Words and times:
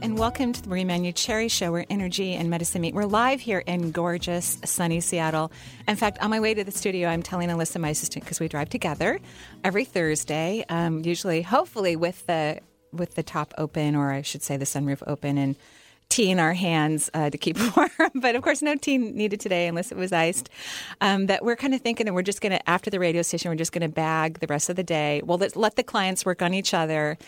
And 0.00 0.16
welcome 0.16 0.52
to 0.52 0.62
the 0.62 0.68
Marie 0.68 0.84
Manuchehri 0.84 1.50
Show, 1.50 1.72
where 1.72 1.84
energy 1.90 2.34
and 2.34 2.48
medicine 2.48 2.82
meet. 2.82 2.94
We're 2.94 3.04
live 3.04 3.40
here 3.40 3.58
in 3.66 3.90
gorgeous, 3.90 4.58
sunny 4.64 5.00
Seattle. 5.00 5.50
In 5.88 5.96
fact, 5.96 6.18
on 6.20 6.30
my 6.30 6.38
way 6.38 6.54
to 6.54 6.62
the 6.62 6.70
studio, 6.70 7.08
I'm 7.08 7.22
telling 7.22 7.48
Alyssa, 7.48 7.80
my 7.80 7.88
assistant, 7.88 8.24
because 8.24 8.38
we 8.38 8.46
drive 8.46 8.68
together 8.68 9.18
every 9.64 9.84
Thursday, 9.84 10.64
um, 10.68 11.04
usually, 11.04 11.42
hopefully, 11.42 11.96
with 11.96 12.24
the 12.26 12.60
with 12.92 13.16
the 13.16 13.24
top 13.24 13.52
open, 13.58 13.96
or 13.96 14.12
I 14.12 14.22
should 14.22 14.42
say, 14.42 14.56
the 14.56 14.64
sunroof 14.64 15.02
open, 15.06 15.36
and 15.36 15.56
tea 16.08 16.30
in 16.30 16.38
our 16.38 16.54
hands 16.54 17.10
uh, 17.12 17.30
to 17.30 17.36
keep 17.36 17.58
warm. 17.76 17.90
but 18.14 18.36
of 18.36 18.42
course, 18.42 18.62
no 18.62 18.76
tea 18.76 18.98
needed 18.98 19.40
today 19.40 19.66
unless 19.66 19.90
it 19.90 19.98
was 19.98 20.12
iced. 20.12 20.48
Um, 21.00 21.26
that 21.26 21.44
we're 21.44 21.56
kind 21.56 21.74
of 21.74 21.80
thinking 21.80 22.06
that 22.06 22.14
we're 22.14 22.22
just 22.22 22.40
going 22.40 22.52
to, 22.52 22.70
after 22.70 22.88
the 22.88 23.00
radio 23.00 23.22
station, 23.22 23.50
we're 23.50 23.56
just 23.56 23.72
going 23.72 23.82
to 23.82 23.94
bag 23.94 24.38
the 24.38 24.46
rest 24.46 24.70
of 24.70 24.76
the 24.76 24.84
day. 24.84 25.22
Well, 25.24 25.38
let's 25.38 25.56
let 25.56 25.76
the 25.76 25.82
clients 25.82 26.24
work 26.24 26.40
on 26.40 26.54
each 26.54 26.72
other 26.72 27.18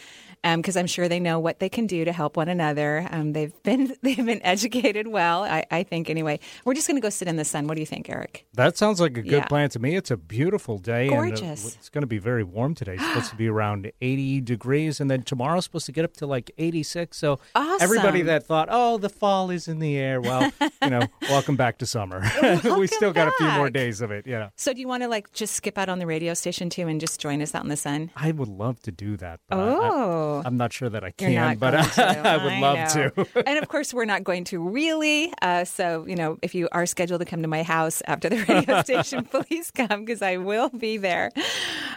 because 0.42 0.76
um, 0.76 0.80
I'm 0.80 0.86
sure 0.86 1.08
they 1.08 1.20
know 1.20 1.38
what 1.38 1.58
they 1.58 1.68
can 1.68 1.86
do 1.86 2.04
to 2.04 2.12
help 2.12 2.36
one 2.36 2.48
another. 2.48 3.06
Um, 3.10 3.32
they've 3.32 3.52
been 3.62 3.94
they've 4.02 4.24
been 4.24 4.40
educated 4.42 5.06
well, 5.06 5.44
I, 5.44 5.64
I 5.70 5.82
think. 5.82 6.08
Anyway, 6.10 6.40
we're 6.64 6.74
just 6.74 6.86
going 6.86 6.96
to 6.96 7.02
go 7.02 7.10
sit 7.10 7.28
in 7.28 7.36
the 7.36 7.44
sun. 7.44 7.66
What 7.66 7.74
do 7.74 7.80
you 7.80 7.86
think, 7.86 8.08
Eric? 8.08 8.46
That 8.54 8.76
sounds 8.76 9.00
like 9.00 9.16
a 9.16 9.22
good 9.22 9.32
yeah. 9.32 9.46
plan 9.46 9.70
to 9.70 9.78
me. 9.78 9.96
It's 9.96 10.10
a 10.10 10.16
beautiful 10.16 10.78
day. 10.78 11.08
Gorgeous. 11.08 11.64
And, 11.64 11.72
uh, 11.72 11.76
it's 11.78 11.88
going 11.88 12.02
to 12.02 12.06
be 12.06 12.18
very 12.18 12.44
warm 12.44 12.74
today. 12.74 12.94
It's 12.94 13.06
supposed 13.06 13.30
to 13.30 13.36
be 13.36 13.48
around 13.48 13.90
80 14.00 14.40
degrees, 14.42 15.00
and 15.00 15.10
then 15.10 15.22
tomorrow's 15.22 15.64
supposed 15.64 15.86
to 15.86 15.92
get 15.92 16.04
up 16.04 16.14
to 16.18 16.26
like 16.26 16.50
86. 16.58 17.16
So 17.16 17.38
awesome. 17.54 17.78
everybody 17.80 18.22
that 18.22 18.46
thought, 18.46 18.68
oh, 18.70 18.98
the 18.98 19.08
fall 19.08 19.50
is 19.50 19.68
in 19.68 19.78
the 19.78 19.96
air, 19.96 20.20
well, 20.20 20.50
you 20.82 20.90
know, 20.90 21.02
welcome 21.22 21.56
back 21.56 21.78
to 21.78 21.86
summer. 21.86 22.22
we 22.78 22.86
still 22.86 23.12
got 23.12 23.28
a 23.28 23.32
few 23.32 23.48
more 23.50 23.70
days 23.70 24.00
of 24.00 24.10
it. 24.10 24.26
Yeah. 24.26 24.50
So 24.56 24.72
do 24.72 24.80
you 24.80 24.88
want 24.88 25.02
to 25.02 25.08
like 25.08 25.32
just 25.32 25.54
skip 25.54 25.78
out 25.78 25.88
on 25.88 25.98
the 25.98 26.06
radio 26.06 26.34
station 26.34 26.70
too 26.70 26.86
and 26.88 27.00
just 27.00 27.20
join 27.20 27.42
us 27.42 27.54
out 27.54 27.62
in 27.62 27.68
the 27.68 27.76
sun? 27.76 28.10
I 28.16 28.32
would 28.32 28.48
love 28.48 28.80
to 28.82 28.92
do 28.92 29.16
that. 29.18 29.40
oh, 29.50 29.56
I, 29.56 30.29
am 30.44 30.56
not 30.56 30.72
sure 30.72 30.88
that 30.88 31.04
I 31.04 31.10
I 31.10 31.12
can, 31.12 31.58
but 31.58 31.74
I, 31.98 32.36
would 32.36 32.52
I 32.52 32.60
love 32.60 32.94
know. 32.94 33.10
to. 33.10 33.46
and 33.46 33.58
of 33.58 33.68
course, 33.68 33.92
we're 33.92 34.04
not 34.04 34.24
going 34.24 34.44
to 34.44 34.60
really. 34.60 35.32
Uh, 35.42 35.64
so, 35.64 36.06
you 36.06 36.16
know, 36.16 36.38
if 36.42 36.54
you 36.54 36.68
are 36.72 36.86
scheduled 36.86 37.20
to 37.20 37.24
come 37.24 37.42
to 37.42 37.48
my 37.48 37.62
house 37.62 38.02
after 38.06 38.28
the 38.28 38.44
radio 38.48 38.82
station, 38.82 39.24
please 39.24 39.70
come 39.70 40.04
because 40.04 40.22
I 40.22 40.36
will 40.36 40.68
be 40.68 40.96
there. 40.96 41.30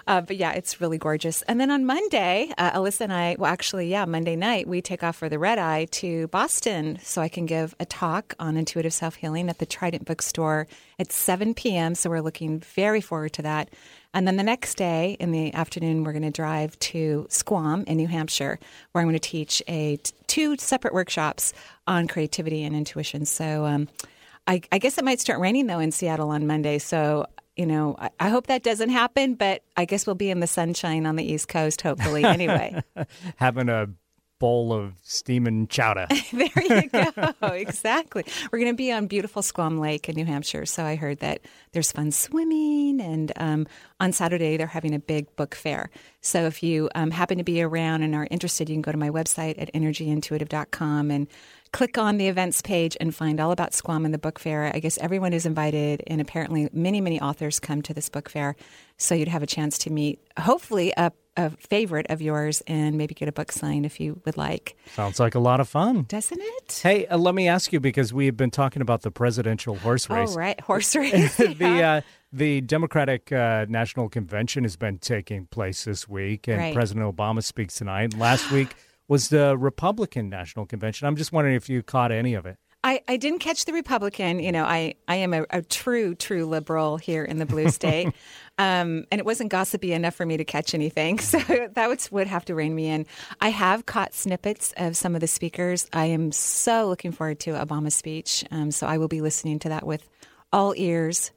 Uh, 0.08 0.22
but 0.22 0.38
yeah, 0.38 0.52
it's 0.52 0.82
really 0.82 0.98
gorgeous. 0.98 1.42
And 1.44 1.60
then 1.60 1.72
on 1.72 1.86
Monday, 1.86 2.52
uh, 2.58 2.72
Alyssa 2.72 3.02
and 3.02 3.14
I, 3.14 3.36
well, 3.38 3.52
actually, 3.52 3.90
yeah, 3.90 4.06
Monday 4.06 4.36
night, 4.36 4.68
we 4.68 4.82
take 4.82 5.04
off 5.04 5.16
for 5.16 5.30
the 5.30 5.40
red 5.40 5.60
eye 5.60 5.86
to 5.92 6.28
Boston 6.28 7.00
so 7.02 7.22
I 7.22 7.30
can 7.30 7.46
give 7.46 7.76
a 7.80 7.86
talk 7.86 8.36
on 8.40 8.58
intuitive 8.58 8.94
self 8.94 9.16
healing 9.16 9.50
at 9.50 9.60
the 9.60 9.66
Trident 9.66 10.06
Bookstore 10.06 10.68
at 11.00 11.12
7 11.12 11.54
p.m. 11.54 11.96
So 11.96 12.10
we're 12.10 12.22
looking 12.22 12.60
very 12.60 13.02
forward 13.02 13.34
to 13.34 13.44
that. 13.44 13.70
And 14.14 14.28
then 14.28 14.38
the 14.38 14.44
next 14.44 14.76
day 14.76 15.18
in 15.20 15.32
the 15.32 15.54
afternoon, 15.54 16.04
we're 16.04 16.12
going 16.14 16.24
to 16.24 16.32
drive 16.32 16.78
to 16.80 17.26
Squam 17.30 17.84
in 17.88 17.98
New 17.98 18.08
Hampshire, 18.08 18.60
where 18.92 19.02
I'm 19.02 19.08
going 19.08 19.16
to 19.16 19.20
teach 19.20 19.62
a 19.68 19.98
two 20.28 20.58
separate 20.58 20.94
workshops 20.94 21.54
on 21.88 22.08
creativity 22.08 22.64
and 22.64 22.76
intuition. 22.76 23.26
So 23.26 23.66
um, 23.66 23.88
I, 24.48 24.62
I, 24.72 24.78
guess 24.78 24.98
it 24.98 25.04
might 25.04 25.20
start 25.20 25.40
raining 25.40 25.68
though 25.68 25.80
in 25.80 25.92
Seattle 25.92 26.30
on 26.30 26.48
Monday. 26.48 26.78
So 26.78 27.26
you 27.56 27.66
know, 27.66 27.96
I, 28.00 28.10
I, 28.20 28.30
hope 28.30 28.48
that 28.48 28.64
doesn't 28.64 28.90
happen, 28.90 29.36
but 29.36 29.64
I 29.78 29.86
guess 29.86 30.08
we'll 30.08 30.16
be 30.16 30.32
in 30.32 30.40
the 30.40 30.48
sunshine 30.48 31.06
on 31.06 31.16
the 31.16 31.24
East 31.24 31.48
Coast, 31.48 31.82
hopefully. 31.82 32.24
Anyway, 32.24 32.82
having 33.36 33.70
a 33.70 33.90
bowl 34.44 34.74
of 34.74 34.92
steaming 35.04 35.70
chowder. 35.70 36.06
there 36.34 36.82
you 36.82 36.90
go. 36.90 37.32
exactly. 37.54 38.26
We're 38.52 38.60
going 38.60 38.74
to 38.74 38.76
be 38.76 38.92
on 38.92 39.08
beautiful 39.08 39.42
Squam 39.42 39.80
Lake 39.80 40.10
in 40.10 40.16
New 40.16 40.26
Hampshire. 40.26 40.66
So 40.66 40.84
I 40.84 40.96
heard 40.96 41.20
that 41.20 41.40
there's 41.72 41.94
fun 41.94 42.12
swimming. 42.12 43.00
And 43.00 43.32
um, 43.38 43.68
on 44.02 44.12
Saturday, 44.12 44.58
they're 44.58 44.68
having 44.68 44.94
a 44.94 45.00
big 45.00 45.34
book 45.38 45.56
fair. 45.56 45.90
So 46.20 46.44
if 46.44 46.62
you 46.62 46.90
um, 46.94 47.10
happen 47.10 47.38
to 47.38 47.46
be 47.46 47.62
around 47.62 48.04
and 48.04 48.14
are 48.16 48.28
interested, 48.30 48.68
you 48.68 48.76
can 48.76 48.82
go 48.82 48.92
to 48.92 48.98
my 48.98 49.10
website 49.10 49.56
at 49.62 49.72
energyintuitive.com 49.72 51.10
and 51.10 51.28
click 51.72 51.98
on 51.98 52.18
the 52.18 52.28
events 52.28 52.62
page 52.62 52.98
and 53.00 53.16
find 53.16 53.40
all 53.40 53.52
about 53.52 53.74
Squam 53.74 54.04
and 54.04 54.14
the 54.14 54.18
book 54.18 54.40
fair. 54.40 54.70
I 54.76 54.80
guess 54.80 54.98
everyone 54.98 55.32
is 55.32 55.46
invited, 55.46 56.04
and 56.06 56.20
apparently 56.20 56.68
many, 56.74 57.00
many 57.00 57.22
authors 57.22 57.62
come 57.62 57.82
to 57.84 57.94
this 57.94 58.10
book 58.10 58.30
fair. 58.30 58.58
So 58.98 59.16
you'd 59.16 59.30
have 59.30 59.42
a 59.42 59.48
chance 59.48 59.78
to 59.80 59.90
meet, 59.90 60.20
hopefully, 60.38 60.94
a 60.98 61.14
a 61.36 61.50
favorite 61.52 62.06
of 62.10 62.22
yours 62.22 62.62
and 62.68 62.98
maybe 62.98 63.14
get 63.14 63.28
a 63.28 63.32
book 63.32 63.52
signed 63.52 63.86
if 63.86 64.00
you 64.00 64.22
would 64.26 64.38
like. 64.38 64.78
Sounds 64.96 65.20
like 65.20 65.36
a 65.36 65.40
lot 65.40 65.60
of 65.60 65.68
fun. 65.68 66.06
Doesn't 66.08 66.40
it? 66.42 66.80
Hey, 66.84 67.08
uh, 67.08 67.18
let 67.18 67.36
me 67.36 67.48
ask 67.48 67.74
you 67.74 67.80
because 67.80 68.14
we've 68.14 68.38
been 68.38 68.52
talking 68.52 68.82
about 68.82 69.02
the 69.02 69.12
presidential 69.12 69.76
horse 69.76 70.10
race. 70.10 70.34
Oh, 70.34 70.38
right. 70.38 70.60
Horse 70.62 70.96
race. 70.96 71.36
the, 71.38 71.84
uh, 71.84 72.02
the 72.32 72.62
Democratic 72.62 73.32
uh, 73.32 73.66
National 73.70 74.10
Convention 74.10 74.64
has 74.64 74.76
been 74.76 74.98
taking 74.98 75.48
place 75.48 75.86
this 75.86 76.08
week, 76.08 76.48
and 76.48 76.58
right. 76.58 76.74
President 76.74 77.06
Obama 77.16 77.44
speaks 77.44 77.76
tonight. 77.76 78.18
Last 78.18 78.52
week 78.52 78.76
was 79.08 79.30
the 79.30 79.58
Republican 79.58 80.30
National 80.30 80.66
Convention. 80.66 81.08
I'm 81.08 81.16
just 81.16 81.32
wondering 81.32 81.56
if 81.56 81.70
you 81.70 81.84
caught 81.84 82.12
any 82.12 82.34
of 82.34 82.46
it. 82.46 82.58
I, 82.84 83.02
I 83.08 83.18
didn't 83.18 83.40
catch 83.40 83.66
the 83.66 83.74
Republican. 83.74 84.40
You 84.40 84.52
know, 84.52 84.66
I, 84.66 84.96
I 85.08 85.16
am 85.18 85.34
a, 85.34 85.46
a 85.50 85.62
true, 85.62 86.16
true 86.16 86.46
liberal 86.46 86.98
here 86.98 87.24
in 87.24 87.40
the 87.40 87.46
blue 87.46 87.70
state. 87.70 88.08
um, 88.58 89.06
and 89.12 89.20
it 89.20 89.26
wasn't 89.26 89.50
gossipy 89.50 89.94
enough 89.94 90.16
for 90.16 90.26
me 90.26 90.38
to 90.38 90.46
catch 90.46 90.74
anything. 90.74 91.20
So 91.34 91.40
that 91.40 91.90
would, 91.90 92.08
would 92.12 92.28
have 92.28 92.46
to 92.46 92.56
rein 92.56 92.76
me 92.76 92.88
in. 92.88 93.08
I 93.42 93.50
have 93.50 93.86
caught 93.88 94.14
snippets 94.14 94.74
of 94.78 94.96
some 94.96 95.16
of 95.16 95.22
the 95.22 95.28
speakers. 95.28 95.88
I 95.92 96.06
am 96.06 96.32
so 96.32 96.88
looking 96.88 97.12
forward 97.12 97.40
to 97.42 97.52
Obama's 97.52 97.96
speech. 97.96 98.44
Um, 98.52 98.70
so 98.70 98.86
I 98.86 99.00
will 99.00 99.08
be 99.08 99.22
listening 99.22 99.58
to 99.60 99.70
that 99.70 99.88
with 99.88 100.08
all 100.52 100.76
ears. 100.78 101.32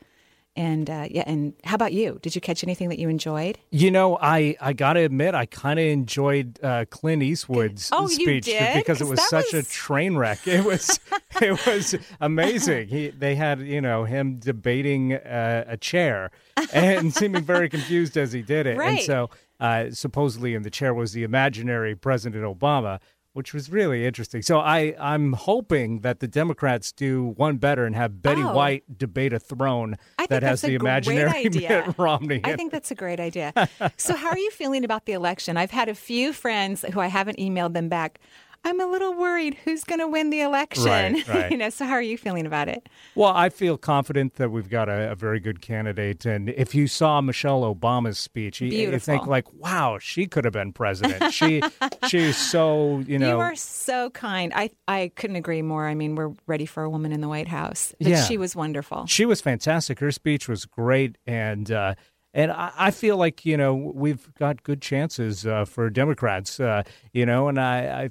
And 0.56 0.89
uh, 0.89 1.06
yeah, 1.11 1.25
and 1.27 1.53
how 1.65 1.75
about 1.75 1.93
you? 1.93 2.19
Did 2.22 2.34
you 2.34 2.41
catch 2.41 2.65
anything 2.65 2.89
that 2.89 2.99
you 2.99 3.11
enjoyed? 3.11 3.59
You 3.71 3.91
know, 3.91 4.17
I, 4.21 4.56
I 4.59 4.72
got 4.72 4.94
to 4.94 5.00
admit, 5.00 5.34
I 5.34 5.44
kind 5.44 5.78
of 5.78 5.84
enjoyed 5.84 6.59
uh, 6.62 6.87
Clint 6.89 7.22
Eastwood's 7.22 7.91
oh, 7.93 8.06
speech 8.06 8.47
because 8.75 9.03
it 9.03 9.06
was 9.06 9.21
such 9.28 9.53
was... 9.53 9.66
a 9.66 9.71
train 9.71 10.16
wreck. 10.16 10.49
It 10.49 10.65
was 10.65 10.99
it 11.43 11.66
was 11.66 11.95
amazing. 12.21 12.89
He 12.89 13.09
they 13.09 13.34
had 13.34 13.61
you 13.61 13.83
know 13.83 14.05
him 14.05 14.37
debating 14.37 15.12
uh, 15.15 15.65
a 15.66 15.77
chair 15.77 16.31
and 16.72 17.12
seeming 17.12 17.43
very 17.45 17.69
confused 17.69 18.16
as 18.16 18.33
he 18.33 18.41
did 18.41 18.66
it, 18.66 18.78
right. 18.78 18.99
and 18.99 19.00
so 19.03 19.31
uh, 19.61 19.91
supposedly 19.91 20.55
in 20.55 20.62
the 20.62 20.71
chair 20.71 20.95
was 20.95 21.12
the 21.12 21.22
imaginary 21.22 21.95
President 21.95 22.45
Obama 22.45 23.00
which 23.37 23.53
was 23.53 23.71
really 23.71 24.07
interesting. 24.07 24.41
So 24.41 24.61
I, 24.61 24.95
I'm 24.99 25.35
hoping 25.35 26.01
that 26.01 26.21
the 26.21 26.27
Democrats 26.27 26.91
do 26.91 27.35
one 27.37 27.59
better 27.59 27.85
and 27.85 27.95
have 27.95 28.23
Betty 28.23 28.43
oh. 28.43 28.55
White 28.55 28.97
debate 28.97 29.35
a 29.35 29.39
throne 29.39 29.97
that 30.31 30.43
has 30.43 30.63
the 30.63 30.75
imaginary 30.75 31.47
Mitt 31.53 31.99
Romney. 31.99 32.41
I 32.45 32.57
think 32.57 32.73
that's 32.73 32.91
a 32.91 32.95
great 32.95 33.21
idea. 33.21 33.53
so 33.99 34.17
how 34.17 34.31
are 34.31 34.39
you 34.39 34.51
feeling 34.53 34.87
about 34.87 35.05
the 35.05 35.13
election? 35.13 35.59
I've 35.59 35.71
had 35.71 35.91
a 35.91 35.95
few 35.95 36.33
friends 36.33 36.83
who 36.95 36.99
I 36.99 37.09
haven't 37.09 37.37
emailed 37.37 37.75
them 37.75 37.91
back. 37.91 38.21
I'm 38.66 38.81
a 38.81 38.87
little 38.87 39.15
worried 39.15 39.56
who's 39.65 39.84
going 39.84 40.00
to 40.00 40.09
win 40.09 40.31
the 40.31 40.41
election. 40.41 40.87
Right, 40.87 41.28
right. 41.28 41.50
you 41.53 41.56
know, 41.56 41.71
so 41.71 41.84
how 41.84 41.93
are 41.93 42.03
you 42.03 42.19
feeling 42.19 42.47
about 42.47 42.69
it? 42.69 42.88
Well, 43.15 43.32
I 43.32 43.49
feel 43.49 43.78
confident 43.78 44.34
that 44.34 44.50
we've 44.50 44.69
got 44.69 44.88
a, 44.88 45.12
a 45.12 45.15
very 45.15 45.38
good 45.38 45.60
candidate. 45.60 46.27
And 46.27 46.49
if 46.49 46.75
you 46.75 46.88
saw 46.88 47.21
Michelle 47.21 47.62
Obama's 47.62 48.19
speech, 48.19 48.60
you, 48.60 48.66
you, 48.66 48.99
think 48.99 49.28
like, 49.28 49.53
wow, 49.54 49.98
she 50.01 50.27
could 50.27 50.45
have 50.45 50.53
been 50.53 50.72
president. 50.72 51.22
She 51.36 51.60
she's 52.09 52.36
so 52.36 53.01
you 53.01 53.18
know. 53.18 53.36
You 53.36 53.39
are 53.41 53.54
so 53.54 54.10
kind. 54.10 54.53
I 54.54 54.71
I 54.89 55.10
couldn't 55.16 55.36
agree 55.36 55.60
more. 55.60 55.86
I 55.86 55.95
mean, 55.95 56.15
we're 56.15 56.33
ready 56.47 56.65
for 56.65 56.83
a 56.83 56.89
woman 56.89 57.12
in 57.12 57.21
the 57.21 57.28
White 57.28 57.48
House. 57.48 57.95
But 57.98 58.09
yeah, 58.09 58.24
she 58.24 58.39
was 58.39 58.57
wonderful. 58.57 59.07
She 59.07 59.27
was 59.27 59.41
fantastic. 59.41 60.01
Her 60.01 60.10
speech 60.10 60.48
was 60.48 60.65
great, 60.65 61.19
and. 61.27 61.71
Uh, 61.71 61.95
and 62.33 62.53
I, 62.53 62.91
feel 62.91 63.16
like 63.16 63.47
you 63.47 63.57
know 63.57 63.74
we've 63.74 64.33
got 64.34 64.62
good 64.62 64.83
chances 64.83 65.47
uh, 65.47 65.65
for 65.65 65.89
Democrats, 65.89 66.60
uh, 66.60 66.83
you 67.15 67.24
know, 67.24 67.48
and 67.48 67.59
I, 67.59 67.78
I 67.78 68.10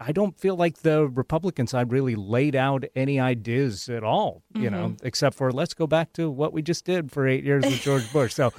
I 0.00 0.12
don't 0.12 0.38
feel 0.38 0.56
like 0.56 0.78
the 0.78 1.08
Republican 1.08 1.66
side 1.66 1.92
really 1.92 2.14
laid 2.14 2.54
out 2.54 2.84
any 2.94 3.18
ideas 3.20 3.88
at 3.88 4.04
all, 4.04 4.42
you 4.54 4.62
mm-hmm. 4.62 4.74
know, 4.74 4.96
except 5.02 5.36
for 5.36 5.52
let's 5.52 5.74
go 5.74 5.86
back 5.86 6.12
to 6.14 6.30
what 6.30 6.52
we 6.52 6.62
just 6.62 6.84
did 6.84 7.10
for 7.10 7.26
eight 7.26 7.44
years 7.44 7.64
with 7.64 7.80
George 7.80 8.10
Bush. 8.12 8.34
So 8.34 8.52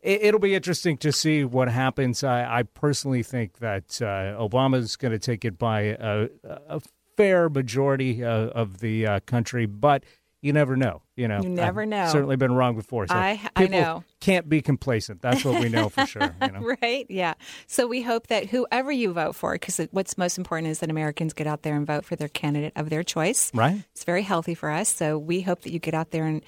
it, 0.00 0.32
will 0.32 0.40
be 0.40 0.54
interesting 0.54 0.96
to 0.98 1.12
see 1.12 1.44
what 1.44 1.68
happens. 1.68 2.24
I, 2.24 2.58
I 2.58 2.62
personally 2.64 3.22
think 3.22 3.58
that 3.58 4.02
uh, 4.02 4.36
Obama's 4.38 4.96
going 4.96 5.12
to 5.12 5.18
take 5.18 5.44
it 5.44 5.58
by 5.58 5.96
a, 5.98 6.28
a 6.44 6.80
fair 7.16 7.48
majority 7.48 8.24
uh, 8.24 8.48
of 8.48 8.80
the 8.80 9.06
uh, 9.06 9.20
country, 9.20 9.66
but 9.66 10.04
you 10.42 10.52
never 10.52 10.76
know. 10.76 11.00
You 11.16 11.28
know, 11.28 11.40
You 11.40 11.48
never 11.48 11.82
I've 11.82 11.88
know. 11.88 12.08
Certainly 12.08 12.36
been 12.36 12.52
wrong 12.52 12.74
before. 12.74 13.06
So 13.06 13.14
I- 13.14 13.40
I 13.56 13.68
know. 13.68 14.04
Can't 14.20 14.48
be 14.48 14.60
complacent. 14.60 15.22
That's 15.22 15.44
what 15.44 15.60
we 15.60 15.68
know 15.68 15.88
for 15.88 16.04
sure. 16.04 16.34
You 16.42 16.48
know? 16.52 16.74
Right? 16.82 17.06
Yeah. 17.08 17.34
So 17.66 17.86
we 17.86 18.02
hope 18.02 18.26
that 18.26 18.46
whoever 18.46 18.90
you 18.92 19.12
vote 19.12 19.34
for, 19.36 19.52
because 19.52 19.80
what's 19.92 20.18
most 20.18 20.36
important 20.38 20.68
is 20.68 20.80
that 20.80 20.90
Americans 20.90 21.32
get 21.32 21.46
out 21.46 21.62
there 21.62 21.76
and 21.76 21.86
vote 21.86 22.04
for 22.04 22.16
their 22.16 22.28
candidate 22.28 22.72
of 22.76 22.90
their 22.90 23.02
choice. 23.02 23.50
Right. 23.54 23.82
It's 23.92 24.04
very 24.04 24.22
healthy 24.22 24.54
for 24.54 24.70
us. 24.70 24.88
So 24.88 25.16
we 25.18 25.40
hope 25.42 25.62
that 25.62 25.72
you 25.72 25.78
get 25.78 25.94
out 25.94 26.10
there 26.10 26.26
and 26.26 26.42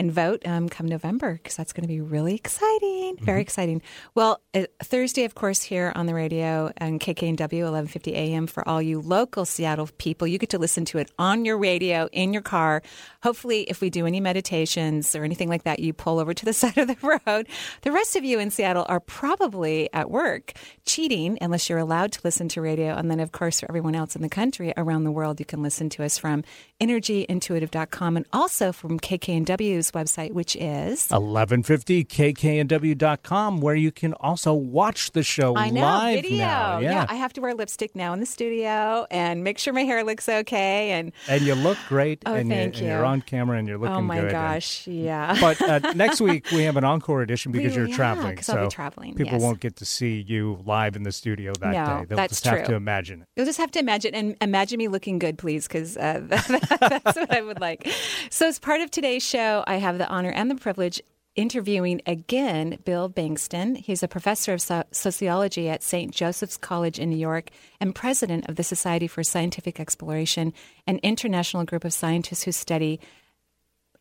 and 0.00 0.10
vote 0.10 0.40
um, 0.46 0.66
come 0.66 0.86
November 0.86 1.34
because 1.34 1.56
that's 1.56 1.74
going 1.74 1.82
to 1.82 1.88
be 1.88 2.00
really 2.00 2.34
exciting. 2.34 3.18
Very 3.20 3.42
exciting. 3.42 3.82
Well, 4.14 4.40
uh, 4.54 4.64
Thursday, 4.82 5.24
of 5.24 5.34
course, 5.34 5.62
here 5.62 5.92
on 5.94 6.06
the 6.06 6.14
radio 6.14 6.72
and 6.78 6.98
KKNW 6.98 7.36
1150 7.38 8.14
AM 8.14 8.46
for 8.46 8.66
all 8.66 8.80
you 8.80 9.02
local 9.02 9.44
Seattle 9.44 9.90
people. 9.98 10.26
You 10.26 10.38
get 10.38 10.48
to 10.50 10.58
listen 10.58 10.86
to 10.86 10.98
it 10.98 11.10
on 11.18 11.44
your 11.44 11.58
radio 11.58 12.08
in 12.12 12.32
your 12.32 12.40
car. 12.40 12.82
Hopefully, 13.22 13.64
if 13.64 13.82
we 13.82 13.90
do 13.90 14.06
any 14.06 14.20
meditations 14.20 15.14
or 15.14 15.22
anything 15.22 15.50
like 15.50 15.64
that, 15.64 15.80
you 15.80 15.92
pull 15.92 16.18
over 16.18 16.32
to 16.32 16.44
the 16.46 16.52
side 16.54 16.78
of 16.78 16.88
the 16.88 17.20
road. 17.26 17.46
The 17.82 17.92
rest 17.92 18.16
of 18.16 18.24
you 18.24 18.38
in 18.38 18.50
Seattle 18.50 18.86
are 18.88 19.00
probably 19.00 19.92
at 19.92 20.10
work 20.10 20.54
cheating 20.86 21.36
unless 21.42 21.68
you're 21.68 21.78
allowed 21.78 22.12
to 22.12 22.20
listen 22.24 22.48
to 22.48 22.62
radio. 22.62 22.94
And 22.94 23.10
then, 23.10 23.20
of 23.20 23.32
course, 23.32 23.60
for 23.60 23.70
everyone 23.70 23.94
else 23.94 24.16
in 24.16 24.22
the 24.22 24.30
country 24.30 24.72
around 24.78 25.04
the 25.04 25.12
world, 25.12 25.40
you 25.40 25.46
can 25.46 25.62
listen 25.62 25.90
to 25.90 26.04
us 26.04 26.16
from 26.16 26.42
energyintuitive.com 26.80 28.16
and 28.16 28.24
also 28.32 28.72
from 28.72 28.98
KKNW's 28.98 29.89
website, 29.92 30.32
which 30.32 30.56
is 30.56 31.06
1150kknw.com, 31.08 33.60
where 33.60 33.74
you 33.74 33.92
can 33.92 34.12
also 34.14 34.52
watch 34.54 35.10
the 35.12 35.22
show 35.22 35.54
I 35.56 35.70
know 35.70 35.80
live 35.82 36.22
video. 36.22 36.38
now. 36.38 36.78
Yeah. 36.78 37.06
I 37.08 37.14
have 37.16 37.32
to 37.34 37.40
wear 37.40 37.54
lipstick 37.54 37.94
now 37.96 38.12
in 38.12 38.20
the 38.20 38.26
studio 38.26 39.06
and 39.10 39.42
make 39.44 39.58
sure 39.58 39.72
my 39.72 39.84
hair 39.84 40.04
looks 40.04 40.28
okay. 40.28 40.90
And 40.92 41.12
and 41.28 41.42
you 41.42 41.54
look 41.54 41.78
great. 41.88 42.22
Oh, 42.26 42.34
and, 42.34 42.48
thank 42.50 42.60
you, 42.74 42.74
and 42.80 42.80
you. 42.80 42.86
you're 42.96 43.04
on 43.04 43.22
camera 43.22 43.58
and 43.58 43.68
you're 43.68 43.78
looking 43.78 43.96
oh 43.96 44.02
my 44.02 44.16
good. 44.16 44.24
and- 44.24 44.32
gosh, 44.32 44.86
yeah. 44.86 45.36
but 45.40 45.60
uh, 45.62 45.78
next 45.94 46.20
week 46.20 46.46
we 46.52 46.62
have 46.64 46.76
an 46.76 46.84
encore 46.84 47.22
edition 47.22 47.52
because 47.52 47.72
We- 47.72 47.78
you're 47.78 47.88
yeah, 47.88 47.96
traveling. 47.96 48.42
so 48.42 48.56
I'll 48.56 48.64
be 48.66 48.70
traveling, 48.70 49.14
people 49.14 49.34
yes. 49.34 49.42
won't 49.42 49.60
get 49.60 49.76
to 49.76 49.84
see 49.84 50.24
you 50.26 50.58
live 50.64 50.96
in 50.96 51.02
the 51.02 51.12
studio 51.12 51.52
that 51.60 51.72
No, 51.72 52.00
day. 52.00 52.04
They'll 52.08 52.16
that's 52.16 52.40
just 52.40 52.46
have 52.46 52.66
to 52.66 52.74
imagine 52.74 53.22
it. 53.22 53.28
You'll 53.36 53.46
just 53.46 53.58
have 53.58 53.70
to 53.72 53.78
imagine 53.78 54.14
and 54.14 54.36
imagine 54.40 54.78
me 54.78 54.88
looking 54.88 55.18
good, 55.18 55.38
please, 55.38 55.66
because 55.66 55.96
uh, 55.96 56.20
that's 56.28 57.16
what 57.16 57.30
I 57.32 57.40
would 57.42 57.60
like. 57.60 57.88
So, 58.30 58.46
as 58.48 58.58
part 58.58 58.80
of 58.80 58.90
today's 58.90 59.22
show, 59.22 59.64
I 59.66 59.76
have 59.80 59.98
the 59.98 60.08
honor 60.08 60.30
and 60.30 60.50
the 60.50 60.54
privilege 60.54 61.02
interviewing 61.36 62.02
again 62.06 62.78
Bill 62.84 63.08
Bengston. 63.08 63.76
He's 63.76 64.02
a 64.02 64.08
professor 64.08 64.52
of 64.52 64.60
so- 64.60 64.84
sociology 64.90 65.68
at 65.68 65.82
St. 65.82 66.12
Joseph's 66.12 66.56
College 66.56 66.98
in 66.98 67.10
New 67.10 67.16
York 67.16 67.50
and 67.80 67.94
president 67.94 68.48
of 68.48 68.56
the 68.56 68.62
Society 68.62 69.06
for 69.06 69.22
Scientific 69.22 69.78
Exploration, 69.78 70.52
an 70.86 70.98
international 71.02 71.64
group 71.64 71.84
of 71.84 71.92
scientists 71.92 72.42
who 72.42 72.52
study 72.52 73.00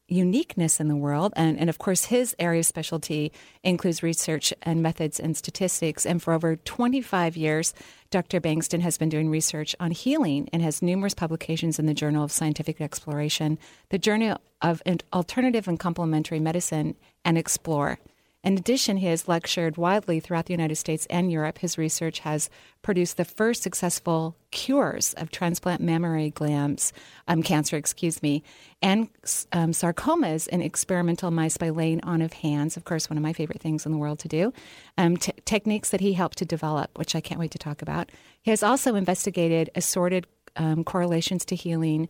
uniqueness 0.09 0.79
in 0.79 0.87
the 0.87 0.95
world. 0.95 1.33
And, 1.35 1.59
and 1.59 1.69
of 1.69 1.77
course, 1.77 2.05
his 2.05 2.35
area 2.39 2.59
of 2.59 2.65
specialty 2.65 3.31
includes 3.63 4.03
research 4.03 4.53
and 4.63 4.81
methods 4.81 5.19
and 5.19 5.35
statistics. 5.37 6.05
And 6.05 6.21
for 6.21 6.33
over 6.33 6.55
25 6.55 7.37
years, 7.37 7.73
Dr. 8.11 8.41
Bengston 8.41 8.81
has 8.81 8.97
been 8.97 9.09
doing 9.09 9.29
research 9.29 9.75
on 9.79 9.91
healing 9.91 10.49
and 10.51 10.61
has 10.61 10.81
numerous 10.81 11.13
publications 11.13 11.77
in 11.79 11.85
the 11.85 11.93
Journal 11.93 12.23
of 12.23 12.31
Scientific 12.31 12.81
Exploration, 12.81 13.59
the 13.89 13.99
Journal 13.99 14.39
of 14.61 14.81
Alternative 15.13 15.67
and 15.67 15.79
Complementary 15.79 16.39
Medicine, 16.39 16.95
and 17.23 17.37
Explore. 17.37 17.99
In 18.41 18.57
addition, 18.57 18.97
he 18.97 19.07
has 19.07 19.27
lectured 19.27 19.75
widely 19.75 20.21
throughout 20.21 20.45
the 20.45 20.53
United 20.53 20.75
States 20.75 21.05
and 21.09 21.29
Europe. 21.29 21.57
His 21.57 21.77
research 21.77 22.19
has 22.19 22.49
produced 22.81 23.17
the 23.17 23.25
first 23.25 23.61
successful 23.61 24.37
cures 24.51 25.13
of 25.15 25.29
transplant 25.29 25.81
mammary 25.81 26.29
glands, 26.29 26.93
um, 27.27 27.43
cancer, 27.43 27.75
excuse 27.75 28.23
me, 28.23 28.41
and 28.81 29.09
um, 29.51 29.71
sarcomas 29.71 30.47
in 30.47 30.61
experimental 30.61 31.31
mice 31.31 31.57
by 31.57 31.69
laying 31.69 32.01
on 32.05 32.21
of 32.21 32.31
hands. 32.31 32.77
Of 32.77 32.85
course, 32.85 33.09
one 33.09 33.17
of 33.17 33.23
my 33.23 33.33
favorite 33.33 33.61
things 33.61 33.85
in 33.85 33.91
the 33.91 33.97
world 33.97 34.19
to 34.19 34.29
do. 34.29 34.53
Um, 34.97 35.17
t- 35.17 35.33
techniques 35.43 35.89
that 35.89 35.99
he 35.99 36.13
helped 36.13 36.37
to 36.37 36.45
develop, 36.45 36.97
which 36.97 37.15
I 37.15 37.21
can't 37.21 37.41
wait 37.41 37.51
to 37.51 37.57
talk 37.57 37.81
about. 37.81 38.09
He 38.41 38.51
has 38.51 38.63
also 38.63 38.95
investigated 38.95 39.69
assorted 39.75 40.27
um, 40.55 40.85
correlations 40.85 41.43
to 41.45 41.55
healing 41.55 42.07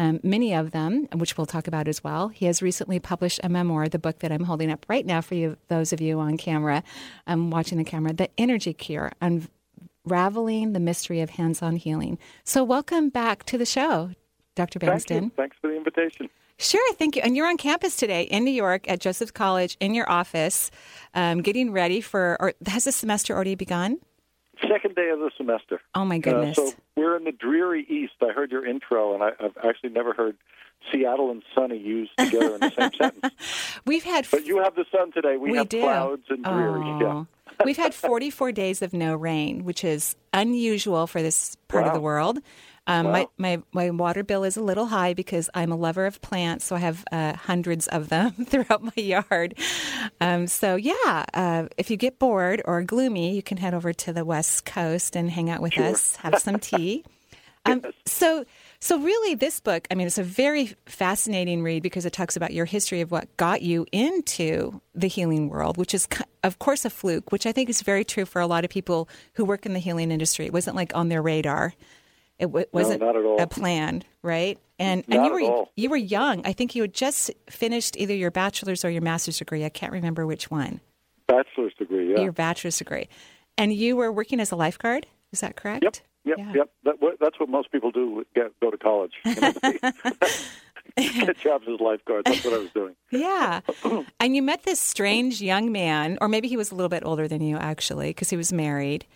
um, 0.00 0.18
many 0.22 0.54
of 0.54 0.70
them, 0.70 1.06
which 1.12 1.36
we'll 1.36 1.44
talk 1.44 1.68
about 1.68 1.86
as 1.86 2.02
well. 2.02 2.28
He 2.28 2.46
has 2.46 2.62
recently 2.62 2.98
published 2.98 3.38
a 3.44 3.50
memoir, 3.50 3.86
the 3.86 3.98
book 3.98 4.20
that 4.20 4.32
I'm 4.32 4.44
holding 4.44 4.70
up 4.70 4.86
right 4.88 5.04
now 5.04 5.20
for 5.20 5.34
you, 5.34 5.58
those 5.68 5.92
of 5.92 6.00
you 6.00 6.18
on 6.20 6.38
camera, 6.38 6.82
um, 7.26 7.50
watching 7.50 7.76
the 7.76 7.84
camera, 7.84 8.14
The 8.14 8.30
Energy 8.38 8.72
Cure, 8.72 9.12
Unraveling 9.20 10.72
the 10.72 10.80
Mystery 10.80 11.20
of 11.20 11.28
Hands 11.28 11.60
on 11.60 11.76
Healing. 11.76 12.18
So, 12.44 12.64
welcome 12.64 13.10
back 13.10 13.44
to 13.44 13.58
the 13.58 13.66
show, 13.66 14.12
Dr. 14.54 14.78
Bengston. 14.78 15.06
Thank 15.06 15.22
you. 15.22 15.32
Thanks 15.36 15.56
for 15.60 15.68
the 15.68 15.76
invitation. 15.76 16.30
Sure, 16.56 16.94
thank 16.94 17.16
you. 17.16 17.22
And 17.22 17.36
you're 17.36 17.46
on 17.46 17.58
campus 17.58 17.96
today 17.96 18.22
in 18.22 18.42
New 18.42 18.50
York 18.52 18.90
at 18.90 19.00
Joseph 19.00 19.34
College 19.34 19.76
in 19.80 19.92
your 19.92 20.10
office, 20.10 20.70
um, 21.12 21.42
getting 21.42 21.72
ready 21.72 22.00
for, 22.00 22.38
or 22.40 22.54
has 22.66 22.84
the 22.84 22.92
semester 22.92 23.34
already 23.34 23.54
begun? 23.54 23.98
Second 24.68 24.94
day 24.94 25.08
of 25.10 25.18
the 25.20 25.30
semester. 25.36 25.80
Oh, 25.94 26.04
my 26.04 26.18
goodness. 26.18 26.58
Uh, 26.58 26.66
so 26.68 26.72
we're 26.96 27.16
in 27.16 27.24
the 27.24 27.32
dreary 27.32 27.86
East. 27.88 28.12
I 28.22 28.32
heard 28.32 28.50
your 28.50 28.66
intro, 28.66 29.14
and 29.14 29.22
I, 29.22 29.30
I've 29.40 29.56
actually 29.64 29.90
never 29.90 30.12
heard 30.12 30.36
Seattle 30.92 31.30
and 31.30 31.42
sunny 31.54 31.78
used 31.78 32.12
together 32.18 32.54
in 32.54 32.60
the 32.60 32.70
same 32.70 32.90
sentence. 33.00 33.34
We've 33.86 34.04
had 34.04 34.26
But 34.30 34.46
you 34.46 34.62
have 34.62 34.74
the 34.74 34.84
sun 34.92 35.12
today. 35.12 35.36
We, 35.36 35.52
We 35.52 35.58
have 35.58 35.68
do. 35.68 35.80
clouds 35.80 36.22
and 36.28 36.44
dreary. 36.44 37.00
Yeah. 37.00 37.24
We've 37.64 37.76
had 37.76 37.94
44 37.94 38.52
days 38.52 38.82
of 38.82 38.92
no 38.92 39.14
rain, 39.14 39.64
which 39.64 39.84
is 39.84 40.16
unusual 40.32 41.06
for 41.06 41.22
this 41.22 41.56
part 41.68 41.86
of 41.86 41.92
the 41.94 42.00
world. 42.00 42.38
Um, 42.86 43.06
my, 43.06 43.20
Wow. 43.20 43.30
my 43.38 43.62
my 43.72 43.90
water 43.90 44.24
bill 44.24 44.42
is 44.42 44.56
a 44.56 44.62
little 44.62 44.86
high 44.86 45.14
because 45.14 45.48
I'm 45.54 45.70
a 45.70 45.76
lover 45.76 46.06
of 46.06 46.20
plants, 46.22 46.64
so 46.64 46.74
I 46.74 46.80
have 46.80 47.04
uh, 47.12 47.34
hundreds 47.34 47.86
of 47.88 48.08
them 48.08 48.32
throughout 48.46 48.82
my 48.82 48.92
yard. 48.96 49.54
Um, 50.20 50.46
so 50.46 50.76
yeah, 50.76 51.24
uh, 51.34 51.66
if 51.78 51.90
you 51.90 51.96
get 51.96 52.18
bored 52.18 52.62
or 52.64 52.82
gloomy, 52.82 53.36
you 53.36 53.42
can 53.42 53.58
head 53.58 53.74
over 53.74 53.92
to 53.92 54.12
the 54.12 54.24
West 54.24 54.64
Coast 54.64 55.14
and 55.14 55.30
hang 55.30 55.50
out 55.50 55.60
with 55.60 55.78
us, 55.78 56.16
have 56.16 56.38
some 56.40 56.58
tea. 56.58 57.04
Um, 57.66 57.82
so, 58.06 58.46
so 58.80 58.98
really, 58.98 59.34
this 59.34 59.60
book, 59.60 59.86
I 59.90 59.94
mean, 59.94 60.06
it's 60.06 60.16
a 60.16 60.22
very 60.22 60.74
fascinating 60.86 61.62
read 61.62 61.82
because 61.82 62.06
it 62.06 62.12
talks 62.14 62.34
about 62.34 62.54
your 62.54 62.64
history 62.64 63.02
of 63.02 63.10
what 63.10 63.36
got 63.36 63.60
you 63.60 63.84
into 63.92 64.80
the 64.94 65.08
healing 65.08 65.50
world, 65.50 65.76
which 65.76 65.92
is, 65.92 66.08
of 66.42 66.58
course, 66.58 66.86
a 66.86 66.90
fluke, 66.90 67.30
which 67.32 67.44
I 67.44 67.52
think 67.52 67.68
is 67.68 67.82
very 67.82 68.02
true 68.02 68.24
for 68.24 68.40
a 68.40 68.46
lot 68.46 68.64
of 68.64 68.70
people 68.70 69.10
who 69.34 69.44
work 69.44 69.66
in 69.66 69.74
the 69.74 69.78
healing 69.78 70.10
industry. 70.10 70.46
It 70.46 70.54
wasn't 70.54 70.74
like 70.74 70.96
on 70.96 71.10
their 71.10 71.20
radar. 71.20 71.74
It 72.40 72.46
w- 72.46 72.64
wasn't 72.72 73.02
not 73.02 73.14
all. 73.16 73.40
a 73.40 73.46
plan, 73.46 74.02
right? 74.22 74.58
And 74.78 75.04
and 75.08 75.26
you 75.26 75.30
were 75.30 75.64
you 75.76 75.90
were 75.90 75.96
young. 75.96 76.40
I 76.46 76.54
think 76.54 76.74
you 76.74 76.82
had 76.82 76.94
just 76.94 77.30
finished 77.50 77.98
either 77.98 78.14
your 78.14 78.30
bachelor's 78.30 78.82
or 78.82 78.88
your 78.90 79.02
master's 79.02 79.38
degree. 79.38 79.62
I 79.64 79.68
can't 79.68 79.92
remember 79.92 80.26
which 80.26 80.50
one. 80.50 80.80
Bachelor's 81.26 81.74
degree, 81.78 82.12
yeah. 82.14 82.20
Your 82.22 82.32
bachelor's 82.32 82.78
degree, 82.78 83.08
and 83.58 83.74
you 83.74 83.94
were 83.94 84.10
working 84.10 84.40
as 84.40 84.50
a 84.52 84.56
lifeguard. 84.56 85.06
Is 85.32 85.40
that 85.40 85.54
correct? 85.54 85.84
Yep, 85.84 85.96
yep, 86.24 86.38
Yeah. 86.38 86.52
yep. 86.54 86.70
That, 86.84 87.16
that's 87.20 87.38
what 87.38 87.50
most 87.50 87.70
people 87.70 87.90
do. 87.90 88.24
Get, 88.34 88.58
go 88.60 88.70
to 88.70 88.78
college. 88.78 89.12
You 89.24 89.34
know, 89.38 89.52
get 90.96 91.38
jobs 91.38 91.66
as 91.72 91.78
lifeguards. 91.78 92.24
That's 92.24 92.44
what 92.44 92.54
I 92.54 92.58
was 92.58 92.70
doing. 92.70 92.96
Yeah. 93.10 93.60
and 94.18 94.34
you 94.34 94.42
met 94.42 94.62
this 94.62 94.80
strange 94.80 95.42
young 95.42 95.70
man, 95.72 96.16
or 96.20 96.28
maybe 96.28 96.48
he 96.48 96.56
was 96.56 96.70
a 96.70 96.74
little 96.74 96.88
bit 96.88 97.02
older 97.04 97.28
than 97.28 97.42
you, 97.42 97.56
actually, 97.58 98.08
because 98.10 98.30
he 98.30 98.36
was 98.36 98.52
married. 98.52 99.06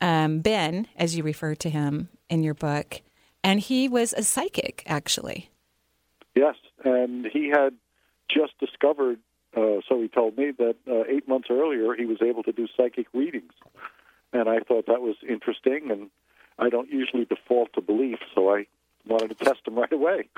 Um, 0.00 0.40
ben, 0.40 0.86
as 0.96 1.16
you 1.16 1.22
refer 1.22 1.54
to 1.54 1.70
him 1.70 2.10
in 2.28 2.42
your 2.42 2.54
book. 2.54 3.02
And 3.42 3.60
he 3.60 3.88
was 3.88 4.12
a 4.12 4.22
psychic, 4.22 4.82
actually. 4.86 5.50
Yes, 6.34 6.56
and 6.84 7.26
he 7.26 7.48
had 7.48 7.74
just 8.28 8.58
discovered, 8.58 9.18
uh, 9.56 9.80
so 9.88 10.00
he 10.02 10.08
told 10.08 10.36
me, 10.36 10.52
that 10.58 10.76
uh, 10.88 11.04
eight 11.08 11.28
months 11.28 11.48
earlier 11.50 11.94
he 11.94 12.04
was 12.04 12.18
able 12.22 12.42
to 12.42 12.52
do 12.52 12.66
psychic 12.76 13.06
readings. 13.14 13.52
And 14.32 14.48
I 14.48 14.58
thought 14.60 14.86
that 14.86 15.00
was 15.00 15.16
interesting, 15.26 15.90
and 15.90 16.10
I 16.58 16.68
don't 16.68 16.90
usually 16.90 17.24
default 17.24 17.72
to 17.74 17.80
belief, 17.80 18.18
so 18.34 18.52
I 18.52 18.66
wanted 19.06 19.38
to 19.38 19.44
test 19.44 19.60
him 19.66 19.74
right 19.78 19.92
away. 19.92 20.28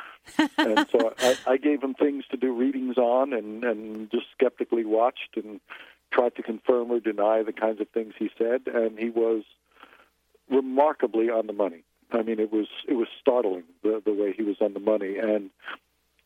and 0.58 0.86
so 0.90 1.14
I, 1.18 1.36
I 1.46 1.56
gave 1.56 1.82
him 1.82 1.94
things 1.94 2.24
to 2.30 2.36
do 2.36 2.52
readings 2.52 2.98
on 2.98 3.32
and, 3.32 3.64
and 3.64 4.10
just 4.10 4.26
skeptically 4.32 4.84
watched 4.84 5.36
and 5.36 5.60
tried 6.12 6.36
to 6.36 6.42
confirm 6.42 6.90
or 6.90 7.00
deny 7.00 7.42
the 7.42 7.52
kinds 7.52 7.80
of 7.80 7.88
things 7.88 8.14
he 8.18 8.30
said, 8.38 8.62
and 8.66 8.98
he 8.98 9.10
was 9.10 9.44
remarkably 10.50 11.30
on 11.30 11.46
the 11.46 11.52
money. 11.52 11.84
I 12.12 12.22
mean, 12.22 12.40
it 12.40 12.52
was 12.52 12.66
it 12.86 12.94
was 12.94 13.08
startling 13.20 13.64
the 13.82 14.02
the 14.04 14.12
way 14.12 14.32
he 14.36 14.42
was 14.42 14.56
on 14.60 14.72
the 14.74 14.80
money, 14.80 15.18
and 15.18 15.50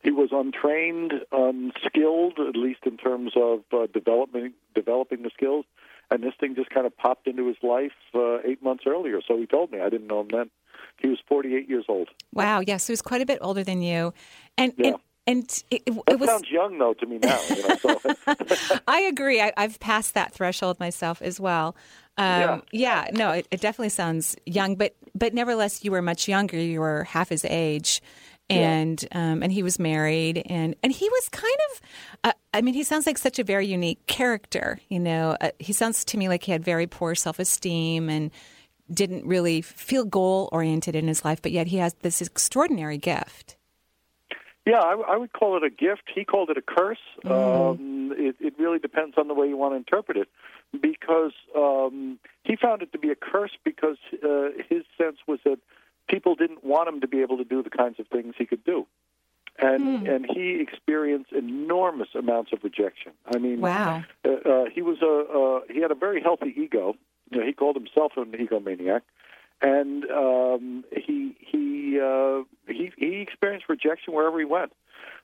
he 0.01 0.11
was 0.11 0.29
untrained, 0.31 1.13
unskilled, 1.31 2.39
at 2.39 2.55
least 2.55 2.81
in 2.85 2.97
terms 2.97 3.33
of 3.35 3.61
uh, 3.73 3.87
developing 3.93 4.53
developing 4.75 5.23
the 5.23 5.31
skills. 5.35 5.65
And 6.11 6.21
this 6.23 6.33
thing 6.39 6.53
just 6.55 6.69
kind 6.69 6.85
of 6.85 6.95
popped 6.95 7.27
into 7.27 7.47
his 7.47 7.57
life 7.63 7.91
uh, 8.13 8.37
eight 8.45 8.61
months 8.61 8.83
earlier. 8.85 9.21
So 9.27 9.37
he 9.37 9.45
told 9.45 9.71
me. 9.71 9.79
I 9.79 9.89
didn't 9.89 10.07
know 10.07 10.19
him 10.21 10.27
then. 10.31 10.49
He 11.01 11.07
was 11.07 11.17
48 11.27 11.67
years 11.67 11.85
old. 11.87 12.09
Wow. 12.33 12.59
Yeah. 12.59 12.77
So 12.77 12.87
he 12.87 12.91
was 12.91 13.01
quite 13.01 13.21
a 13.21 13.25
bit 13.25 13.39
older 13.41 13.63
than 13.63 13.81
you. 13.81 14.13
And, 14.57 14.73
Yeah. 14.77 14.87
and, 14.87 14.97
and 15.25 15.63
it, 15.71 15.81
it 16.07 16.19
was. 16.19 16.29
sounds 16.29 16.51
young 16.51 16.77
though 16.77 16.93
to 16.93 17.05
me 17.07 17.17
now. 17.19 17.39
You 17.49 17.67
know, 17.67 17.75
so 17.77 18.01
I 18.87 19.01
agree. 19.01 19.41
I, 19.41 19.53
I've 19.57 19.79
passed 19.79 20.13
that 20.13 20.33
threshold 20.33 20.79
myself 20.79 21.21
as 21.21 21.39
well. 21.39 21.75
Um, 22.17 22.63
yeah. 22.71 23.07
no, 23.13 23.31
it, 23.31 23.47
it 23.49 23.59
definitely 23.59 23.89
sounds 23.89 24.35
young, 24.45 24.75
but 24.75 24.95
but 25.15 25.33
nevertheless, 25.33 25.83
you 25.83 25.91
were 25.91 26.01
much 26.01 26.27
younger. 26.27 26.57
You 26.57 26.79
were 26.79 27.03
half 27.05 27.29
his 27.29 27.45
age, 27.45 28.01
and 28.49 29.05
um, 29.11 29.41
and 29.43 29.51
he 29.51 29.63
was 29.63 29.79
married, 29.79 30.43
and 30.45 30.75
and 30.83 30.91
he 30.91 31.09
was 31.09 31.29
kind 31.29 31.57
of, 31.71 31.81
uh, 32.25 32.33
I 32.53 32.61
mean, 32.61 32.73
he 32.73 32.83
sounds 32.83 33.05
like 33.07 33.17
such 33.17 33.39
a 33.39 33.43
very 33.43 33.67
unique 33.67 34.05
character. 34.07 34.79
You 34.89 34.99
know, 34.99 35.37
uh, 35.41 35.51
he 35.59 35.73
sounds 35.73 36.03
to 36.05 36.17
me 36.17 36.29
like 36.29 36.43
he 36.43 36.51
had 36.51 36.63
very 36.63 36.87
poor 36.87 37.15
self 37.15 37.39
esteem 37.39 38.09
and 38.09 38.31
didn't 38.91 39.25
really 39.25 39.61
feel 39.61 40.05
goal 40.05 40.49
oriented 40.51 40.95
in 40.95 41.07
his 41.07 41.23
life, 41.23 41.41
but 41.41 41.51
yet 41.51 41.67
he 41.67 41.77
has 41.77 41.93
this 42.01 42.21
extraordinary 42.21 42.97
gift. 42.97 43.55
Yeah, 44.65 44.79
I, 44.79 44.93
I 44.93 45.17
would 45.17 45.33
call 45.33 45.57
it 45.57 45.63
a 45.63 45.69
gift. 45.69 46.03
He 46.13 46.23
called 46.23 46.49
it 46.49 46.57
a 46.57 46.61
curse. 46.61 46.97
Mm. 47.25 47.31
Um, 47.71 48.13
it, 48.15 48.35
it 48.39 48.53
really 48.57 48.79
depends 48.79 49.17
on 49.17 49.27
the 49.27 49.33
way 49.33 49.47
you 49.47 49.57
want 49.57 49.73
to 49.73 49.77
interpret 49.77 50.17
it, 50.17 50.29
because 50.81 51.33
um, 51.55 52.19
he 52.43 52.55
found 52.55 52.81
it 52.81 52.91
to 52.91 52.99
be 52.99 53.09
a 53.09 53.15
curse 53.15 53.51
because 53.63 53.97
uh, 54.23 54.49
his 54.69 54.83
sense 54.97 55.17
was 55.27 55.39
that 55.45 55.59
people 56.09 56.35
didn't 56.35 56.63
want 56.63 56.89
him 56.89 57.01
to 57.01 57.07
be 57.07 57.21
able 57.21 57.37
to 57.37 57.43
do 57.43 57.63
the 57.63 57.69
kinds 57.69 57.99
of 57.99 58.07
things 58.07 58.35
he 58.37 58.45
could 58.45 58.63
do, 58.63 58.85
and 59.59 60.05
mm. 60.05 60.15
and 60.15 60.25
he 60.25 60.59
experienced 60.61 61.31
enormous 61.31 62.09
amounts 62.15 62.51
of 62.53 62.63
rejection. 62.63 63.11
I 63.33 63.37
mean, 63.37 63.61
wow. 63.61 64.03
Uh, 64.25 64.29
uh, 64.29 64.65
he 64.73 64.81
was 64.81 65.01
a 65.01 65.05
uh, 65.05 65.73
he 65.73 65.81
had 65.81 65.91
a 65.91 65.95
very 65.95 66.21
healthy 66.21 66.53
ego. 66.55 66.95
You 67.29 67.39
know, 67.39 67.45
he 67.45 67.53
called 67.53 67.75
himself 67.75 68.13
an 68.17 68.31
egomaniac 68.33 69.01
and 69.63 70.03
um, 70.11 70.83
he 70.91 71.35
he 71.39 71.99
uh, 71.99 72.43
he 72.67 72.91
he 72.97 73.21
experienced 73.21 73.69
rejection 73.69 74.13
wherever 74.13 74.37
he 74.37 74.45
went. 74.45 74.73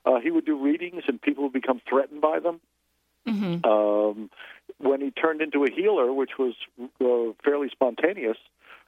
Uh, 0.06 0.20
he 0.20 0.32
would 0.32 0.46
do 0.46 0.58
readings, 0.58 1.04
and 1.08 1.22
people 1.22 1.44
would 1.44 1.54
become 1.54 1.82
threatened 1.88 2.22
by 2.22 2.40
them. 2.40 2.62
Mm-hmm. 3.28 3.66
Um, 3.70 4.30
when 4.78 5.02
he 5.02 5.12
turned 5.12 5.42
into 5.42 5.66
a 5.66 5.70
healer, 5.70 6.14
which 6.14 6.32
was 6.38 6.54
uh, 7.02 7.34
fairly 7.44 7.70
spontaneous, 7.70 8.38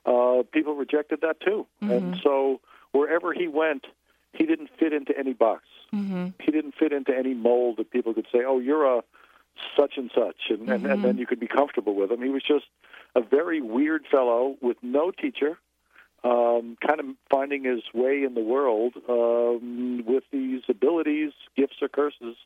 uh, 0.05 0.43
people 0.51 0.75
rejected 0.75 1.21
that 1.21 1.39
too. 1.41 1.67
Mm-hmm. 1.81 1.91
And 1.91 2.17
so 2.23 2.59
wherever 2.91 3.33
he 3.33 3.47
went, 3.47 3.85
he 4.33 4.45
didn't 4.45 4.69
fit 4.79 4.93
into 4.93 5.17
any 5.17 5.33
box. 5.33 5.63
Mm-hmm. 5.93 6.29
He 6.39 6.51
didn't 6.51 6.75
fit 6.79 6.93
into 6.93 7.15
any 7.15 7.33
mold 7.33 7.77
that 7.77 7.91
people 7.91 8.13
could 8.13 8.27
say, 8.31 8.39
"Oh, 8.45 8.59
you're 8.59 8.85
a 8.97 9.03
such 9.77 9.97
and 9.97 10.09
such," 10.15 10.49
and, 10.49 10.69
and, 10.69 10.85
and 10.85 10.85
then 10.85 10.97
mm-hmm. 10.97 11.19
you 11.19 11.27
could 11.27 11.39
be 11.39 11.47
comfortable 11.47 11.95
with 11.95 12.11
him. 12.11 12.21
He 12.21 12.29
was 12.29 12.43
just 12.43 12.65
a 13.15 13.21
very 13.21 13.61
weird 13.61 14.05
fellow 14.09 14.55
with 14.61 14.77
no 14.81 15.11
teacher, 15.11 15.59
um, 16.23 16.77
kind 16.85 17.01
of 17.01 17.07
finding 17.29 17.65
his 17.65 17.81
way 17.93 18.23
in 18.23 18.35
the 18.35 18.41
world 18.41 18.93
um, 19.09 20.03
with 20.05 20.23
these 20.31 20.61
abilities, 20.69 21.33
gifts, 21.57 21.75
or 21.81 21.89
curses 21.89 22.37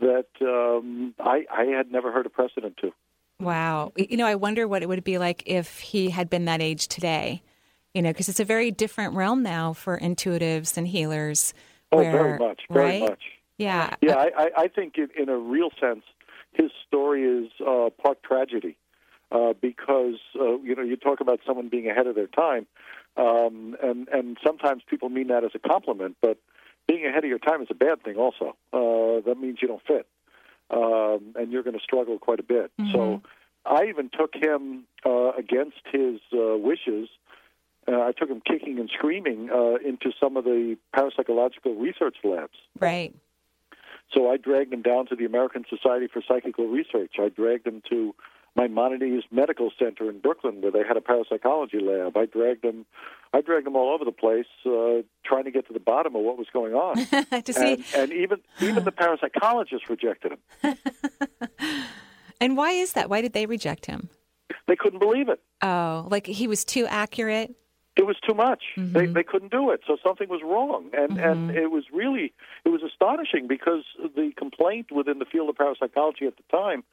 that 0.00 0.26
um, 0.40 1.14
I, 1.18 1.46
I 1.52 1.64
had 1.64 1.90
never 1.90 2.12
heard 2.12 2.26
a 2.26 2.30
precedent 2.30 2.76
to. 2.78 2.92
Wow. 3.40 3.92
You 3.96 4.16
know, 4.16 4.26
I 4.26 4.34
wonder 4.34 4.66
what 4.66 4.82
it 4.82 4.88
would 4.88 5.04
be 5.04 5.18
like 5.18 5.42
if 5.46 5.78
he 5.78 6.10
had 6.10 6.30
been 6.30 6.46
that 6.46 6.62
age 6.62 6.88
today, 6.88 7.42
you 7.94 8.02
know, 8.02 8.10
because 8.10 8.28
it's 8.28 8.40
a 8.40 8.44
very 8.44 8.70
different 8.70 9.14
realm 9.14 9.42
now 9.42 9.72
for 9.72 9.98
intuitives 9.98 10.76
and 10.76 10.88
healers. 10.88 11.52
Oh, 11.92 11.98
where, 11.98 12.12
very 12.12 12.38
much, 12.38 12.62
very 12.70 12.84
right? 12.84 13.00
much. 13.00 13.22
Yeah. 13.58 13.94
Yeah, 14.00 14.16
I, 14.16 14.50
I 14.56 14.68
think 14.68 14.94
in, 14.96 15.08
in 15.16 15.28
a 15.28 15.36
real 15.36 15.70
sense, 15.80 16.04
his 16.52 16.70
story 16.86 17.24
is 17.24 17.50
uh, 17.66 17.90
part 18.02 18.22
tragedy 18.22 18.76
uh, 19.30 19.52
because 19.60 20.18
uh, 20.38 20.58
you 20.58 20.74
know 20.74 20.82
you 20.82 20.96
talk 20.96 21.20
about 21.20 21.40
someone 21.46 21.68
being 21.68 21.88
ahead 21.88 22.06
of 22.06 22.14
their 22.14 22.26
time, 22.26 22.66
um, 23.16 23.76
and 23.82 24.08
and 24.08 24.38
sometimes 24.44 24.82
people 24.88 25.08
mean 25.08 25.28
that 25.28 25.44
as 25.44 25.50
a 25.54 25.58
compliment, 25.58 26.16
but 26.20 26.38
being 26.88 27.06
ahead 27.06 27.24
of 27.24 27.30
your 27.30 27.38
time 27.38 27.62
is 27.62 27.68
a 27.70 27.74
bad 27.74 28.02
thing. 28.02 28.16
Also, 28.16 28.56
uh, 28.72 29.26
that 29.26 29.36
means 29.38 29.58
you 29.60 29.68
don't 29.68 29.82
fit, 29.86 30.06
um, 30.70 31.34
and 31.36 31.52
you're 31.52 31.62
going 31.62 31.78
to 31.78 31.82
struggle 31.82 32.18
quite 32.18 32.40
a 32.40 32.44
bit. 32.44 32.70
Mm-hmm. 32.80 32.92
So, 32.92 33.22
I 33.66 33.86
even 33.86 34.10
took 34.16 34.34
him 34.34 34.84
uh, 35.04 35.32
against 35.32 35.78
his 35.92 36.20
uh, 36.32 36.56
wishes. 36.56 37.08
Uh, 37.88 38.00
I 38.00 38.12
took 38.12 38.28
him 38.28 38.40
kicking 38.40 38.78
and 38.78 38.90
screaming 38.96 39.50
uh, 39.50 39.74
into 39.84 40.12
some 40.20 40.36
of 40.36 40.44
the 40.44 40.76
parapsychological 40.94 41.80
research 41.80 42.16
labs. 42.24 42.58
Right. 42.78 43.14
So 44.12 44.30
I 44.30 44.36
dragged 44.36 44.72
him 44.72 44.82
down 44.82 45.06
to 45.06 45.16
the 45.16 45.24
American 45.24 45.64
Society 45.68 46.06
for 46.06 46.22
Psychical 46.26 46.68
Research. 46.68 47.14
I 47.18 47.28
dragged 47.28 47.66
him 47.66 47.82
to 47.90 48.14
Maimonides 48.56 49.24
Medical 49.30 49.70
Center 49.78 50.08
in 50.08 50.20
Brooklyn, 50.20 50.60
where 50.60 50.72
they 50.72 50.82
had 50.86 50.96
a 50.96 51.00
parapsychology 51.00 51.78
lab. 51.78 52.16
I 52.16 52.26
dragged 52.26 52.62
them, 52.62 52.86
I 53.32 53.40
dragged 53.42 53.66
them 53.66 53.76
all 53.76 53.94
over 53.94 54.04
the 54.04 54.12
place, 54.12 54.46
uh, 54.64 55.02
trying 55.24 55.44
to 55.44 55.50
get 55.50 55.66
to 55.68 55.72
the 55.72 55.80
bottom 55.80 56.16
of 56.16 56.22
what 56.22 56.38
was 56.38 56.46
going 56.52 56.74
on. 56.74 56.96
to 57.42 57.52
see, 57.52 57.74
and, 57.74 57.84
and 57.94 58.12
even 58.12 58.40
even 58.60 58.84
the 58.84 58.92
parapsychologists 58.92 59.88
rejected 59.88 60.32
him. 60.32 60.76
and 62.40 62.56
why 62.56 62.72
is 62.72 62.94
that? 62.94 63.10
Why 63.10 63.20
did 63.20 63.32
they 63.32 63.46
reject 63.46 63.86
him? 63.86 64.08
They 64.66 64.76
couldn't 64.76 64.98
believe 64.98 65.28
it. 65.28 65.40
Oh, 65.62 66.08
like 66.10 66.26
he 66.26 66.48
was 66.48 66.64
too 66.64 66.86
accurate. 66.86 67.54
It 67.96 68.04
was 68.04 68.16
too 68.26 68.34
much. 68.34 68.62
Mm-hmm. 68.76 68.92
They 68.92 69.06
they 69.06 69.22
couldn't 69.22 69.50
do 69.50 69.70
it, 69.70 69.80
so 69.86 69.96
something 70.02 70.28
was 70.28 70.40
wrong, 70.44 70.90
and 70.92 71.12
mm-hmm. 71.12 71.18
and 71.18 71.50
it 71.50 71.70
was 71.70 71.84
really 71.92 72.32
it 72.64 72.68
was 72.70 72.82
astonishing 72.82 73.46
because 73.48 73.84
the 73.98 74.32
complaint 74.36 74.92
within 74.92 75.18
the 75.18 75.24
field 75.24 75.48
of 75.48 75.56
parapsychology 75.56 76.26
at 76.26 76.34
the 76.36 76.42
time 76.50 76.84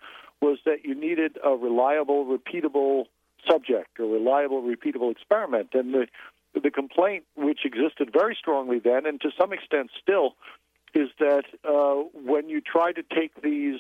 was 0.44 0.58
that 0.66 0.80
you 0.84 0.94
needed 1.08 1.32
a 1.44 1.54
reliable, 1.68 2.20
repeatable 2.26 3.06
subject, 3.50 3.92
a 4.00 4.04
reliable, 4.04 4.62
repeatable 4.62 5.10
experiment. 5.12 5.70
And 5.74 5.94
the, 5.94 6.06
the 6.66 6.72
complaint, 6.82 7.24
which 7.36 7.62
existed 7.64 8.08
very 8.22 8.36
strongly 8.44 8.80
then, 8.80 9.06
and 9.06 9.20
to 9.22 9.30
some 9.40 9.52
extent 9.54 9.88
still, 10.02 10.28
is 10.94 11.10
that 11.20 11.46
uh, 11.68 11.96
when 12.14 12.50
you 12.50 12.60
try 12.62 12.92
to 12.92 13.04
take 13.20 13.42
these 13.42 13.80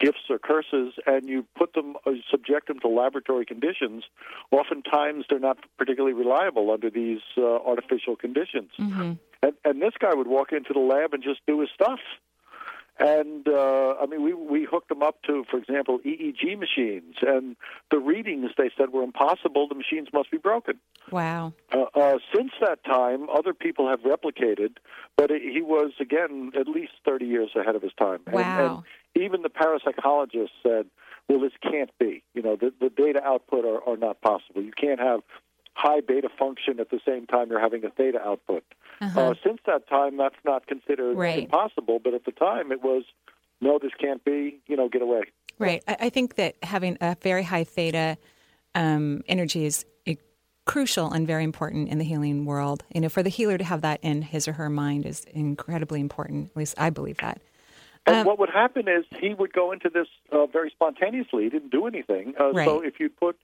gifts 0.00 0.24
or 0.28 0.38
curses 0.38 0.94
and 1.06 1.28
you 1.28 1.44
put 1.56 1.72
them, 1.74 1.96
uh, 2.06 2.12
subject 2.30 2.66
them 2.68 2.80
to 2.80 2.88
laboratory 2.88 3.46
conditions, 3.46 4.04
oftentimes 4.50 5.24
they're 5.28 5.38
not 5.38 5.58
particularly 5.76 6.14
reliable 6.14 6.70
under 6.70 6.90
these 6.90 7.20
uh, 7.36 7.42
artificial 7.42 8.16
conditions. 8.16 8.70
Mm-hmm. 8.78 9.12
And, 9.42 9.52
and 9.64 9.82
this 9.82 9.94
guy 10.00 10.14
would 10.14 10.26
walk 10.26 10.52
into 10.52 10.72
the 10.72 10.80
lab 10.80 11.14
and 11.14 11.22
just 11.22 11.40
do 11.46 11.60
his 11.60 11.70
stuff. 11.74 12.00
And 12.98 13.46
uh, 13.46 13.94
I 14.00 14.06
mean, 14.06 14.24
we 14.24 14.34
we 14.34 14.66
hooked 14.68 14.88
them 14.88 15.02
up 15.02 15.22
to, 15.22 15.44
for 15.48 15.56
example, 15.56 16.00
EEG 16.04 16.58
machines, 16.58 17.14
and 17.22 17.54
the 17.92 17.98
readings 17.98 18.50
they 18.58 18.70
said 18.76 18.90
were 18.92 19.04
impossible. 19.04 19.68
The 19.68 19.76
machines 19.76 20.08
must 20.12 20.32
be 20.32 20.38
broken. 20.38 20.80
Wow. 21.12 21.52
Uh, 21.72 21.84
uh, 21.94 22.18
since 22.34 22.50
that 22.60 22.82
time, 22.84 23.28
other 23.30 23.54
people 23.54 23.88
have 23.88 24.00
replicated, 24.00 24.78
but 25.16 25.30
it, 25.30 25.42
he 25.42 25.62
was 25.62 25.92
again 26.00 26.50
at 26.58 26.66
least 26.66 26.92
thirty 27.04 27.26
years 27.26 27.50
ahead 27.54 27.76
of 27.76 27.82
his 27.82 27.92
time. 27.96 28.18
Wow. 28.32 28.42
And, 28.42 28.84
and 29.14 29.24
even 29.24 29.42
the 29.42 29.48
parapsychologists 29.48 30.48
said, 30.64 30.86
"Well, 31.28 31.40
this 31.40 31.52
can't 31.62 31.90
be. 32.00 32.24
You 32.34 32.42
know, 32.42 32.56
the, 32.56 32.72
the 32.80 32.90
data 32.90 33.22
output 33.24 33.64
are, 33.64 33.80
are 33.88 33.96
not 33.96 34.20
possible. 34.22 34.60
You 34.60 34.72
can't 34.76 34.98
have 34.98 35.20
high 35.78 36.00
beta 36.00 36.28
function 36.36 36.80
at 36.80 36.90
the 36.90 37.00
same 37.06 37.26
time 37.26 37.50
you're 37.50 37.60
having 37.60 37.84
a 37.84 37.90
theta 37.90 38.20
output. 38.20 38.64
Uh-huh. 39.00 39.20
Uh, 39.20 39.34
since 39.44 39.60
that 39.66 39.88
time, 39.88 40.16
that's 40.16 40.42
not 40.44 40.66
considered 40.66 41.16
right. 41.16 41.44
impossible, 41.44 42.00
but 42.02 42.14
at 42.14 42.24
the 42.24 42.32
time 42.32 42.72
it 42.72 42.82
was, 42.82 43.04
no, 43.60 43.78
this 43.80 43.92
can't 44.00 44.24
be, 44.24 44.58
you 44.66 44.76
know, 44.76 44.88
get 44.88 45.02
away. 45.02 45.22
Right. 45.58 45.82
I, 45.86 45.96
I 46.00 46.08
think 46.10 46.34
that 46.34 46.56
having 46.64 46.98
a 47.00 47.16
very 47.22 47.44
high 47.44 47.64
theta 47.64 48.18
um, 48.74 49.22
energy 49.28 49.64
is 49.64 49.84
crucial 50.64 51.10
and 51.12 51.26
very 51.26 51.44
important 51.44 51.88
in 51.88 51.98
the 51.98 52.04
healing 52.04 52.44
world. 52.44 52.84
You 52.94 53.00
know, 53.00 53.08
for 53.08 53.22
the 53.22 53.30
healer 53.30 53.56
to 53.56 53.64
have 53.64 53.80
that 53.80 54.00
in 54.02 54.22
his 54.22 54.46
or 54.46 54.52
her 54.52 54.68
mind 54.68 55.06
is 55.06 55.24
incredibly 55.32 56.00
important. 56.00 56.50
At 56.50 56.56
least 56.56 56.74
I 56.76 56.90
believe 56.90 57.18
that. 57.18 57.40
And 58.06 58.16
um, 58.16 58.26
what 58.26 58.38
would 58.38 58.50
happen 58.50 58.86
is 58.86 59.04
he 59.18 59.34
would 59.34 59.52
go 59.52 59.72
into 59.72 59.88
this 59.88 60.06
uh, 60.30 60.46
very 60.46 60.70
spontaneously. 60.70 61.44
He 61.44 61.50
didn't 61.50 61.70
do 61.70 61.86
anything. 61.86 62.34
Uh, 62.38 62.52
right. 62.52 62.66
So 62.66 62.80
if 62.80 63.00
you 63.00 63.08
put 63.08 63.36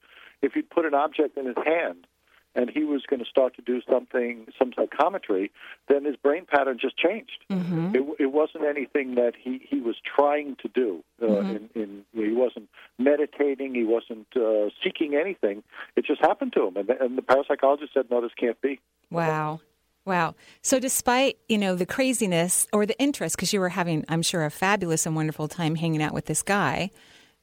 if 0.42 0.54
you 0.54 0.62
put 0.62 0.84
an 0.84 0.94
object 0.94 1.38
in 1.38 1.46
his 1.46 1.56
hand, 1.64 2.06
and 2.54 2.70
he 2.70 2.84
was 2.84 3.02
going 3.08 3.20
to 3.20 3.28
start 3.28 3.54
to 3.56 3.62
do 3.62 3.80
something, 3.90 4.46
some 4.58 4.72
psychometry, 4.74 5.50
then 5.88 6.04
his 6.04 6.16
brain 6.16 6.46
pattern 6.46 6.78
just 6.80 6.96
changed. 6.96 7.44
Mm-hmm. 7.50 7.94
It, 7.94 8.02
it, 8.20 8.32
wasn't 8.32 8.64
anything 8.64 9.16
that 9.16 9.32
he, 9.40 9.60
he 9.68 9.80
was 9.80 9.96
trying 10.04 10.56
to 10.62 10.68
do. 10.68 11.02
Uh, 11.20 11.26
mm-hmm. 11.26 11.56
in, 11.56 11.70
in, 11.74 12.04
he 12.12 12.32
wasn't 12.32 12.68
meditating. 12.98 13.74
He 13.74 13.84
wasn't 13.84 14.26
uh, 14.36 14.70
seeking 14.82 15.14
anything. 15.14 15.62
It 15.96 16.04
just 16.04 16.20
happened 16.20 16.52
to 16.54 16.66
him, 16.66 16.76
and 16.76 16.88
the, 16.88 17.02
and 17.02 17.18
the 17.18 17.22
parapsychologist 17.22 17.92
said, 17.94 18.06
"No, 18.10 18.20
this 18.20 18.32
can't 18.38 18.60
be." 18.60 18.80
Wow. 19.10 19.60
Wow. 20.04 20.34
So 20.60 20.78
despite, 20.78 21.38
you 21.48 21.56
know, 21.56 21.74
the 21.76 21.86
craziness 21.86 22.66
or 22.74 22.84
the 22.84 22.98
interest 22.98 23.36
because 23.36 23.54
you 23.54 23.60
were 23.60 23.70
having 23.70 24.04
I'm 24.08 24.20
sure 24.20 24.44
a 24.44 24.50
fabulous 24.50 25.06
and 25.06 25.16
wonderful 25.16 25.48
time 25.48 25.76
hanging 25.76 26.02
out 26.02 26.12
with 26.12 26.26
this 26.26 26.42
guy, 26.42 26.90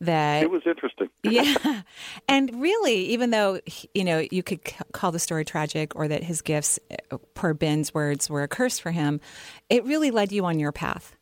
that 0.01 0.43
it 0.43 0.51
was 0.51 0.63
interesting. 0.65 1.09
yeah, 1.23 1.81
and 2.27 2.61
really, 2.61 3.05
even 3.07 3.29
though 3.29 3.59
you 3.93 4.03
know 4.03 4.25
you 4.31 4.43
could 4.43 4.61
call 4.91 5.11
the 5.11 5.19
story 5.19 5.45
tragic 5.45 5.95
or 5.95 6.07
that 6.07 6.23
his 6.23 6.41
gifts, 6.41 6.79
uh, 7.11 7.17
per 7.33 7.53
Ben's 7.53 7.93
words, 7.93 8.29
were 8.29 8.43
a 8.43 8.47
curse 8.47 8.79
for 8.79 8.91
him, 8.91 9.21
it 9.69 9.85
really 9.85 10.11
led 10.11 10.31
you 10.31 10.45
on 10.45 10.59
your 10.59 10.71
path 10.71 11.15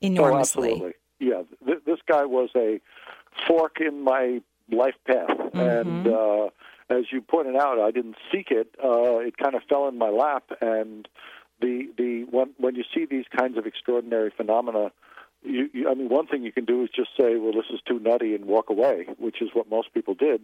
enormously. 0.00 0.70
Oh, 0.70 0.74
absolutely. 0.74 0.94
Yeah, 1.20 1.42
Th- 1.66 1.84
this 1.84 1.98
guy 2.06 2.24
was 2.24 2.50
a 2.56 2.80
fork 3.46 3.80
in 3.80 4.02
my 4.02 4.40
life 4.70 4.96
path, 5.06 5.28
mm-hmm. 5.28 5.58
and 5.58 6.06
uh, 6.06 6.48
as 6.88 7.04
you 7.10 7.20
pointed 7.20 7.56
out, 7.56 7.80
I 7.80 7.90
didn't 7.90 8.16
seek 8.32 8.50
it; 8.50 8.74
uh, 8.82 9.18
it 9.18 9.36
kind 9.36 9.54
of 9.54 9.62
fell 9.68 9.88
in 9.88 9.98
my 9.98 10.10
lap, 10.10 10.44
and 10.60 11.08
the 11.60 11.88
the 11.98 12.26
when 12.30 12.54
when 12.58 12.76
you 12.76 12.84
see 12.94 13.06
these 13.06 13.26
kinds 13.36 13.58
of 13.58 13.66
extraordinary 13.66 14.32
phenomena 14.36 14.92
you, 15.44 15.68
you, 15.72 15.88
I 15.88 15.94
mean, 15.94 16.08
one 16.08 16.26
thing 16.26 16.42
you 16.42 16.52
can 16.52 16.64
do 16.64 16.82
is 16.82 16.90
just 16.94 17.10
say, 17.18 17.36
"Well, 17.36 17.52
this 17.52 17.66
is 17.72 17.80
too 17.86 17.98
nutty," 17.98 18.34
and 18.34 18.46
walk 18.46 18.70
away, 18.70 19.06
which 19.18 19.40
is 19.40 19.50
what 19.52 19.68
most 19.68 19.92
people 19.94 20.14
did. 20.14 20.42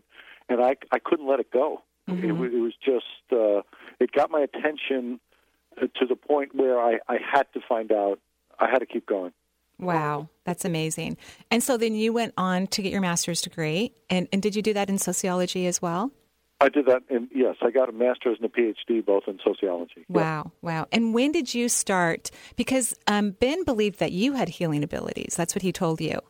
And 0.49 0.63
I, 0.63 0.77
I 0.93 0.99
couldn't 0.99 1.27
let 1.27 1.41
it 1.41 1.51
go. 1.51 1.83
Mm-hmm. 2.09 2.45
It, 2.45 2.55
it 2.55 2.61
was 2.61 2.73
just, 2.85 3.05
uh, 3.33 3.63
it 4.01 4.13
got 4.13 4.31
my 4.31 4.41
attention 4.41 5.21
uh, 5.81 5.87
to 5.99 6.07
the 6.07 6.17
point 6.17 6.55
where 6.55 6.81
I, 6.81 6.99
I 7.09 7.19
had 7.19 7.47
to 7.55 7.61
find 7.69 7.93
out. 7.93 8.19
I 8.59 8.69
had 8.69 8.81
to 8.81 8.87
keep 8.87 9.07
going. 9.07 9.33
Wow, 9.79 10.29
that's 10.45 10.67
amazing. 10.67 11.17
And 11.51 11.63
so 11.63 11.79
then 11.79 11.95
you 11.95 12.13
went 12.13 12.35
on 12.37 12.67
to 12.69 12.83
get 12.83 12.93
your 12.93 13.01
master's 13.01 13.41
degree, 13.41 13.95
and, 14.11 14.29
and 14.33 14.43
did 14.43 14.55
you 14.55 14.61
do 14.61 14.75
that 14.75 14.91
in 14.91 14.99
sociology 14.99 15.67
as 15.67 15.81
well? 15.81 16.11
I 16.61 16.69
did 16.69 16.87
that, 16.87 17.03
and 17.09 17.29
yes, 17.35 17.57
I 17.63 17.71
got 17.71 17.89
a 17.89 17.93
master's 17.93 18.37
and 18.41 18.45
a 18.45 18.49
PhD 18.49 19.05
both 19.05 19.25
in 19.27 19.39
sociology. 19.43 20.05
Wow, 20.09 20.45
yeah. 20.45 20.51
wow. 20.61 20.87
And 20.93 21.15
when 21.15 21.33
did 21.33 21.55
you 21.55 21.69
start? 21.71 22.31
Because 22.55 22.95
um, 23.07 23.31
Ben 23.31 23.65
believed 23.65 23.99
that 23.99 24.13
you 24.13 24.35
had 24.35 24.51
healing 24.51 24.85
abilities. 24.85 25.35
That's 25.37 25.55
what 25.55 25.63
he 25.63 25.73
told 25.73 26.01
you. 26.01 26.21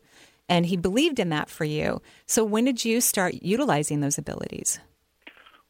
And 0.48 0.66
he 0.66 0.76
believed 0.76 1.18
in 1.18 1.28
that 1.30 1.48
for 1.48 1.64
you. 1.64 2.00
So 2.26 2.44
when 2.44 2.64
did 2.64 2.84
you 2.84 3.00
start 3.00 3.34
utilizing 3.42 4.00
those 4.00 4.18
abilities? 4.18 4.80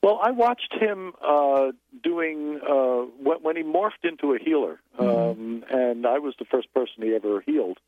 Well, 0.03 0.19
I 0.23 0.31
watched 0.31 0.73
him 0.73 1.13
uh, 1.27 1.73
doing 2.03 2.61
uh, 2.67 3.03
when, 3.23 3.39
when 3.43 3.57
he 3.57 3.63
morphed 3.63 4.05
into 4.05 4.33
a 4.33 4.39
healer, 4.39 4.81
mm-hmm. 4.99 5.09
um, 5.09 5.65
and 5.71 6.07
I 6.07 6.19
was 6.19 6.35
the 6.39 6.47
first 6.47 6.73
person 6.73 7.03
he 7.03 7.15
ever 7.15 7.43
healed. 7.43 7.79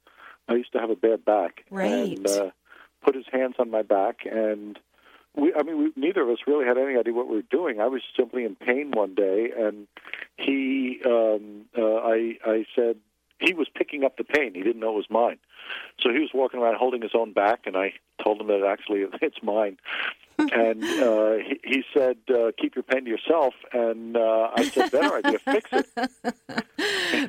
I 0.48 0.54
used 0.54 0.72
to 0.72 0.78
have 0.78 0.90
a 0.90 0.96
bad 0.96 1.24
back, 1.24 1.64
right. 1.70 2.18
and 2.18 2.26
uh, 2.26 2.50
put 3.02 3.14
his 3.14 3.24
hands 3.32 3.54
on 3.58 3.70
my 3.70 3.82
back, 3.82 4.20
and 4.30 4.78
we, 5.36 5.52
I 5.54 5.62
mean, 5.62 5.78
we, 5.78 5.92
neither 5.96 6.22
of 6.22 6.28
us 6.28 6.38
really 6.46 6.66
had 6.66 6.78
any 6.78 6.96
idea 6.96 7.12
what 7.12 7.28
we 7.28 7.36
were 7.36 7.42
doing. 7.42 7.80
I 7.80 7.86
was 7.86 8.02
simply 8.16 8.44
in 8.44 8.54
pain 8.54 8.90
one 8.92 9.14
day, 9.14 9.50
and 9.56 9.86
he, 10.36 11.00
um, 11.06 11.66
uh, 11.76 11.96
I, 11.96 12.38
I 12.44 12.66
said 12.74 12.96
he 13.38 13.54
was 13.54 13.68
picking 13.74 14.04
up 14.04 14.16
the 14.16 14.24
pain. 14.24 14.54
He 14.54 14.62
didn't 14.62 14.80
know 14.80 14.92
it 14.92 14.96
was 14.96 15.10
mine, 15.10 15.38
so 16.00 16.10
he 16.10 16.18
was 16.18 16.30
walking 16.34 16.60
around 16.60 16.76
holding 16.76 17.02
his 17.02 17.12
own 17.14 17.32
back, 17.32 17.60
and 17.66 17.76
I 17.76 17.94
told 18.22 18.40
him 18.40 18.48
that 18.48 18.64
actually 18.64 19.04
it's 19.22 19.42
mine 19.42 19.78
and 20.52 20.84
uh, 20.84 21.32
he, 21.34 21.60
he 21.64 21.84
said, 21.94 22.16
uh, 22.28 22.52
"Keep 22.58 22.76
your 22.76 22.82
pen 22.82 23.04
to 23.04 23.10
yourself." 23.10 23.54
And 23.72 24.16
uh, 24.16 24.50
I 24.54 24.64
said, 24.64 24.90
"Better 24.90 25.16
idea, 25.16 25.38
fix 25.38 25.70
it." 25.72 25.86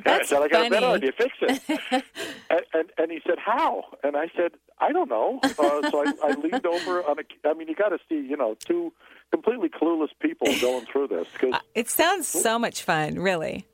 I 0.06 0.22
said, 0.24 0.42
"I 0.42 0.48
got 0.48 0.66
a 0.66 0.70
better 0.70 0.86
idea, 0.86 1.12
fix 1.12 1.34
it." 1.42 1.62
and, 2.50 2.62
and 2.72 2.90
and 2.98 3.10
he 3.12 3.20
said, 3.26 3.38
"How?" 3.38 3.84
And 4.02 4.16
I 4.16 4.30
said, 4.36 4.52
"I 4.78 4.92
don't 4.92 5.08
know." 5.08 5.40
Uh, 5.42 5.90
so 5.90 6.04
I, 6.04 6.12
I 6.22 6.34
leaned 6.34 6.66
over 6.66 7.02
on 7.04 7.18
a. 7.18 7.48
I 7.48 7.54
mean, 7.54 7.68
you 7.68 7.74
got 7.74 7.90
to 7.90 7.98
see, 8.08 8.16
you 8.16 8.36
know, 8.36 8.56
two 8.58 8.92
completely 9.30 9.68
clueless 9.68 10.10
people 10.20 10.48
going 10.60 10.86
through 10.86 11.08
this. 11.08 11.28
Cause 11.38 11.54
uh, 11.54 11.58
it 11.74 11.88
sounds 11.88 12.28
so 12.28 12.58
much 12.58 12.82
fun, 12.82 13.18
really. 13.18 13.66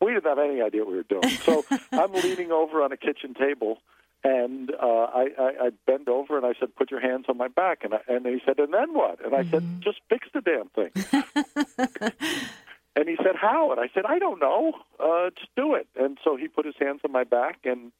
We 0.00 0.12
didn't 0.12 0.24
have 0.24 0.38
any 0.38 0.60
idea 0.60 0.84
what 0.84 0.90
we 0.90 0.96
were 0.96 1.02
doing. 1.04 1.28
So 1.28 1.64
I'm 1.92 2.12
leaning 2.12 2.50
over 2.50 2.82
on 2.82 2.90
a 2.90 2.96
kitchen 2.96 3.34
table 3.34 3.78
and 4.24 4.70
uh, 4.70 5.06
I, 5.14 5.28
I, 5.38 5.52
I 5.60 5.70
bend 5.86 6.08
over 6.08 6.36
and 6.36 6.46
I 6.46 6.52
said, 6.58 6.74
"Put 6.76 6.90
your 6.90 7.00
hands 7.00 7.26
on 7.28 7.36
my 7.36 7.48
back." 7.48 7.80
And 7.82 7.94
I, 7.94 7.98
and 8.08 8.26
he 8.26 8.40
said, 8.44 8.58
"And 8.58 8.72
then 8.72 8.94
what?" 8.94 9.24
And 9.24 9.34
I 9.34 9.42
mm-hmm. 9.42 9.50
said, 9.50 9.82
"Just 9.82 10.00
fix 10.08 10.28
the 10.32 10.40
damn 10.40 10.68
thing." 10.68 10.90
and 12.96 13.08
he 13.08 13.16
said, 13.16 13.36
"How?" 13.40 13.72
And 13.72 13.80
I 13.80 13.88
said, 13.92 14.04
"I 14.06 14.18
don't 14.18 14.40
know. 14.40 14.72
Uh, 15.00 15.30
just 15.36 15.54
do 15.56 15.74
it." 15.74 15.88
And 15.96 16.18
so 16.24 16.36
he 16.36 16.48
put 16.48 16.66
his 16.66 16.76
hands 16.80 17.00
on 17.04 17.10
my 17.10 17.24
back, 17.24 17.60
and 17.64 17.90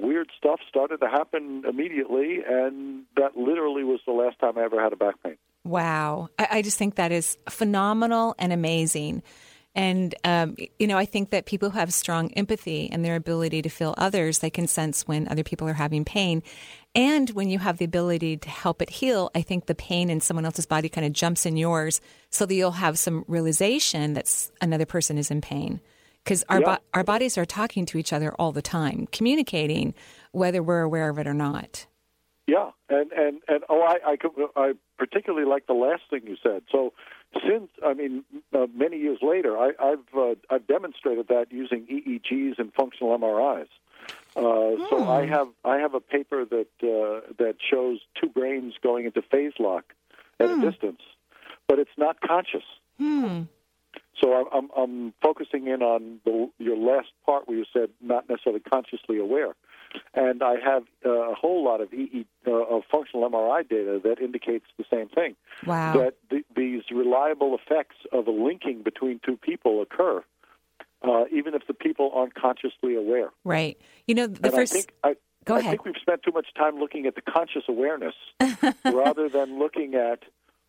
weird 0.00 0.30
stuff 0.36 0.60
started 0.68 0.98
to 0.98 1.08
happen 1.08 1.64
immediately. 1.66 2.40
And 2.46 3.04
that 3.16 3.36
literally 3.36 3.84
was 3.84 4.00
the 4.06 4.12
last 4.12 4.38
time 4.38 4.58
I 4.58 4.64
ever 4.64 4.82
had 4.82 4.92
a 4.92 4.96
back 4.96 5.22
pain. 5.22 5.36
Wow, 5.64 6.28
I, 6.38 6.48
I 6.50 6.62
just 6.62 6.78
think 6.78 6.96
that 6.96 7.12
is 7.12 7.38
phenomenal 7.48 8.34
and 8.38 8.52
amazing. 8.52 9.22
And, 9.78 10.12
um, 10.24 10.56
you 10.80 10.88
know, 10.88 10.98
I 10.98 11.04
think 11.04 11.30
that 11.30 11.46
people 11.46 11.70
who 11.70 11.78
have 11.78 11.94
strong 11.94 12.32
empathy 12.32 12.90
and 12.90 13.04
their 13.04 13.14
ability 13.14 13.62
to 13.62 13.68
feel 13.68 13.94
others, 13.96 14.40
they 14.40 14.50
can 14.50 14.66
sense 14.66 15.06
when 15.06 15.28
other 15.28 15.44
people 15.44 15.68
are 15.68 15.74
having 15.74 16.04
pain. 16.04 16.42
And 16.96 17.30
when 17.30 17.48
you 17.48 17.60
have 17.60 17.78
the 17.78 17.84
ability 17.84 18.38
to 18.38 18.48
help 18.48 18.82
it 18.82 18.90
heal, 18.90 19.30
I 19.36 19.42
think 19.42 19.66
the 19.66 19.76
pain 19.76 20.10
in 20.10 20.20
someone 20.20 20.44
else's 20.44 20.66
body 20.66 20.88
kind 20.88 21.06
of 21.06 21.12
jumps 21.12 21.46
in 21.46 21.56
yours 21.56 22.00
so 22.28 22.44
that 22.44 22.52
you'll 22.56 22.72
have 22.72 22.98
some 22.98 23.24
realization 23.28 24.14
that 24.14 24.50
another 24.60 24.84
person 24.84 25.16
is 25.16 25.30
in 25.30 25.40
pain. 25.40 25.80
Because 26.24 26.42
our, 26.48 26.58
yeah. 26.58 26.66
bo- 26.66 26.82
our 26.94 27.04
bodies 27.04 27.38
are 27.38 27.46
talking 27.46 27.86
to 27.86 27.98
each 27.98 28.12
other 28.12 28.32
all 28.32 28.50
the 28.50 28.60
time, 28.60 29.06
communicating, 29.12 29.94
whether 30.32 30.60
we're 30.60 30.82
aware 30.82 31.08
of 31.08 31.20
it 31.20 31.28
or 31.28 31.34
not. 31.34 31.86
Yeah, 32.48 32.70
and 32.88 33.12
and 33.12 33.42
and 33.46 33.62
oh, 33.68 33.82
I 33.82 33.98
I, 34.12 34.16
I 34.56 34.72
particularly 34.98 35.46
like 35.46 35.66
the 35.66 35.74
last 35.74 36.02
thing 36.08 36.22
you 36.24 36.36
said. 36.42 36.62
So 36.72 36.94
since 37.34 37.70
I 37.84 37.94
mean 37.94 38.24
uh, 38.54 38.66
many 38.74 38.98
years 38.98 39.18
later, 39.22 39.56
I, 39.58 39.72
have 39.78 39.98
uh, 40.16 40.34
I've 40.50 40.66
demonstrated 40.66 41.28
that 41.28 41.46
using 41.50 41.86
EEGs 41.86 42.58
and 42.58 42.72
functional 42.74 43.16
MRIs. 43.18 43.68
Uh, 44.36 44.76
hmm. 44.76 44.84
So 44.90 45.08
I 45.08 45.26
have 45.26 45.48
I 45.64 45.78
have 45.78 45.94
a 45.94 46.00
paper 46.00 46.44
that 46.44 46.68
uh, 46.82 47.32
that 47.38 47.56
shows 47.70 48.00
two 48.20 48.28
brains 48.28 48.74
going 48.82 49.06
into 49.06 49.22
phase 49.22 49.52
lock 49.58 49.84
at 50.40 50.48
hmm. 50.48 50.62
a 50.62 50.70
distance, 50.70 51.00
but 51.66 51.78
it's 51.78 51.96
not 51.96 52.20
conscious. 52.20 52.64
Hmm. 52.98 53.42
So 54.20 54.34
I'm, 54.34 54.46
I'm, 54.52 54.70
I'm 54.76 55.14
focusing 55.22 55.68
in 55.68 55.80
on 55.80 56.18
the, 56.24 56.50
your 56.58 56.76
last 56.76 57.08
part 57.24 57.46
where 57.46 57.56
you 57.56 57.64
said 57.72 57.90
not 58.00 58.28
necessarily 58.28 58.60
consciously 58.60 59.18
aware 59.18 59.54
and 60.14 60.42
I 60.42 60.54
have 60.64 60.84
a 61.04 61.34
whole 61.34 61.64
lot 61.64 61.80
of 61.80 61.92
EE, 61.92 62.26
uh, 62.46 62.52
of 62.52 62.82
functional 62.90 63.28
MRI 63.28 63.68
data 63.68 64.00
that 64.04 64.20
indicates 64.20 64.66
the 64.76 64.84
same 64.90 65.08
thing. 65.08 65.36
Wow! 65.66 65.94
That 65.94 66.14
th- 66.30 66.44
these 66.56 66.82
reliable 66.90 67.56
effects 67.56 67.96
of 68.12 68.26
a 68.26 68.30
linking 68.30 68.82
between 68.82 69.20
two 69.24 69.36
people 69.36 69.82
occur, 69.82 70.22
uh, 71.02 71.24
even 71.32 71.54
if 71.54 71.66
the 71.66 71.74
people 71.74 72.10
aren't 72.14 72.34
consciously 72.34 72.96
aware. 72.96 73.30
Right. 73.44 73.78
You 74.06 74.14
know, 74.14 74.26
the 74.26 74.46
and 74.46 74.54
first. 74.54 74.72
I 74.72 74.76
think, 74.76 74.92
I, 75.04 75.14
Go 75.44 75.54
I 75.54 75.58
ahead. 75.60 75.70
think 75.70 75.84
we've 75.86 75.94
spent 76.00 76.22
too 76.22 76.32
much 76.32 76.48
time 76.54 76.78
looking 76.78 77.06
at 77.06 77.14
the 77.14 77.22
conscious 77.22 77.62
awareness 77.68 78.14
rather 78.84 79.30
than 79.30 79.58
looking 79.58 79.94
at 79.94 80.24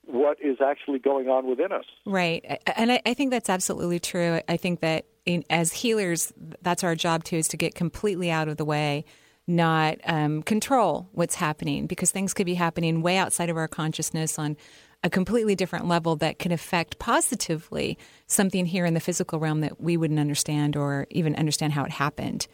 what 0.05 0.37
is 0.41 0.57
actually 0.65 0.99
going 0.99 1.27
on 1.27 1.47
within 1.47 1.71
us. 1.71 1.85
Right. 2.05 2.59
And 2.77 2.91
I, 2.93 3.01
I 3.05 3.13
think 3.13 3.31
that's 3.31 3.49
absolutely 3.49 3.99
true. 3.99 4.39
I 4.47 4.57
think 4.57 4.79
that 4.79 5.05
in, 5.29 5.43
as 5.49 5.71
healers, 5.71 6.33
that's 6.61 6.83
our 6.83 6.95
job 6.95 7.23
too, 7.23 7.37
is 7.37 7.47
to 7.49 7.57
get 7.57 7.75
completely 7.75 8.31
out 8.31 8.47
of 8.47 8.57
the 8.57 8.65
way, 8.65 9.05
not 9.47 9.97
um, 10.05 10.43
control 10.43 11.07
what's 11.13 11.35
happening, 11.35 11.87
because 11.87 12.11
things 12.11 12.33
could 12.33 12.45
be 12.45 12.55
happening 12.55 13.01
way 13.01 13.17
outside 13.17 13.49
of 13.49 13.57
our 13.57 13.67
consciousness 13.67 14.39
on 14.39 14.57
a 15.03 15.09
completely 15.09 15.55
different 15.55 15.87
level 15.87 16.15
that 16.17 16.39
can 16.39 16.51
affect 16.51 16.99
positively 16.99 17.97
something 18.27 18.65
here 18.65 18.85
in 18.85 18.93
the 18.93 18.99
physical 18.99 19.39
realm 19.39 19.61
that 19.61 19.79
we 19.79 19.95
wouldn't 19.95 20.19
understand 20.19 20.75
or 20.75 21.07
even 21.09 21.35
understand 21.35 21.73
how 21.73 21.85
it 21.85 21.91
happened. 21.91 22.47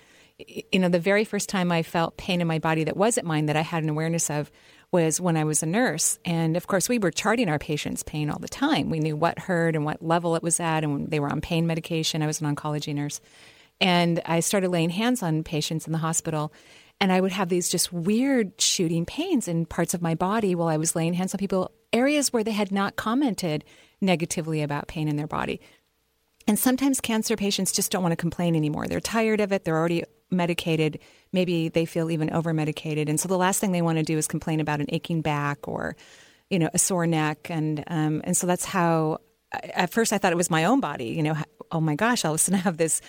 You 0.72 0.80
know, 0.80 0.90
the 0.90 1.00
very 1.00 1.24
first 1.24 1.50
time 1.50 1.72
I 1.72 1.82
felt 1.82 2.18
pain 2.18 2.42
in 2.42 2.48
my 2.48 2.60
body 2.60 2.84
that 2.84 2.98
wasn't 2.98 3.26
mine, 3.26 3.46
that 3.48 3.56
I 3.56 3.62
had 3.62 3.84
an 3.84 3.90
awareness 3.90 4.30
of, 4.30 4.52
was 4.96 5.20
when 5.20 5.36
I 5.36 5.44
was 5.44 5.62
a 5.62 5.66
nurse. 5.66 6.20
And 6.24 6.56
of 6.56 6.68
course, 6.68 6.88
we 6.88 7.00
were 7.00 7.12
charting 7.12 7.50
our 7.50 7.60
patients' 7.60 8.02
pain 8.02 8.30
all 8.30 8.40
the 8.40 8.48
time. 8.48 8.90
We 8.90 9.02
knew 9.02 9.18
what 9.18 9.38
hurt 9.38 9.76
and 9.76 9.84
what 9.84 10.02
level 10.02 10.38
it 10.38 10.42
was 10.42 10.62
at, 10.62 10.86
and 10.86 11.12
they 11.12 11.20
were 11.20 11.30
on 11.30 11.42
pain 11.42 11.68
medication. 11.68 12.24
I 12.24 12.28
was 12.28 12.40
an 12.40 12.56
oncology 12.56 12.96
nurse. 12.96 13.20
And 13.82 14.22
I 14.26 14.40
started 14.40 14.70
laying 14.70 14.92
hands 14.92 15.22
on 15.22 15.44
patients 15.44 15.86
in 15.86 15.92
the 15.92 15.98
hospital. 15.98 16.54
And 17.02 17.12
I 17.12 17.20
would 17.20 17.34
have 17.34 17.50
these 17.50 17.68
just 17.68 17.92
weird 17.92 18.54
shooting 18.62 19.06
pains 19.06 19.50
in 19.50 19.66
parts 19.66 19.94
of 19.94 20.02
my 20.02 20.16
body 20.16 20.56
while 20.56 20.70
I 20.70 20.78
was 20.78 20.96
laying 20.96 21.14
hands 21.14 21.34
on 21.34 21.40
people, 21.40 21.72
areas 21.92 22.32
where 22.32 22.46
they 22.46 22.52
had 22.52 22.72
not 22.72 22.96
commented 22.96 23.66
negatively 24.00 24.62
about 24.62 24.88
pain 24.88 25.10
in 25.10 25.18
their 25.18 25.28
body. 25.28 25.60
And 26.48 26.58
sometimes 26.58 27.02
cancer 27.02 27.36
patients 27.36 27.74
just 27.74 27.92
don't 27.92 28.02
want 28.02 28.14
to 28.14 28.16
complain 28.16 28.56
anymore. 28.56 28.88
They're 28.88 29.02
tired 29.02 29.42
of 29.42 29.52
it. 29.52 29.66
They're 29.66 29.78
already 29.78 30.06
medicated. 30.32 31.00
Maybe 31.36 31.70
they 31.70 31.86
feel 31.86 32.10
even 32.10 32.32
over 32.32 32.54
medicated. 32.54 33.10
And 33.10 33.20
so 33.20 33.28
the 33.28 33.38
last 33.38 33.60
thing 33.60 33.74
they 33.74 33.82
want 33.82 33.98
to 33.98 34.04
do 34.04 34.18
is 34.18 34.26
complain 34.26 34.62
about 34.62 34.80
an 34.80 34.88
aching 34.90 35.22
back 35.22 35.68
or, 35.68 35.98
you 36.50 36.58
know, 36.58 36.70
a 36.74 36.80
sore 36.80 37.06
neck. 37.06 37.50
And, 37.50 37.84
um, 37.88 38.22
and 38.24 38.38
so 38.38 38.48
that's 38.48 38.64
how, 38.64 39.20
at 39.52 39.92
first 39.92 40.14
I 40.14 40.18
thought 40.18 40.32
it 40.32 40.38
was 40.38 40.50
my 40.50 40.64
own 40.64 40.80
body, 40.80 41.08
you 41.08 41.22
know, 41.22 41.36
oh 41.74 41.82
my 41.82 41.96
gosh, 41.96 42.24
all 42.24 42.32
of 42.32 42.36
a 42.36 42.38
sudden 42.40 42.60
I 42.60 42.64
have 42.64 42.78
this, 42.78 43.02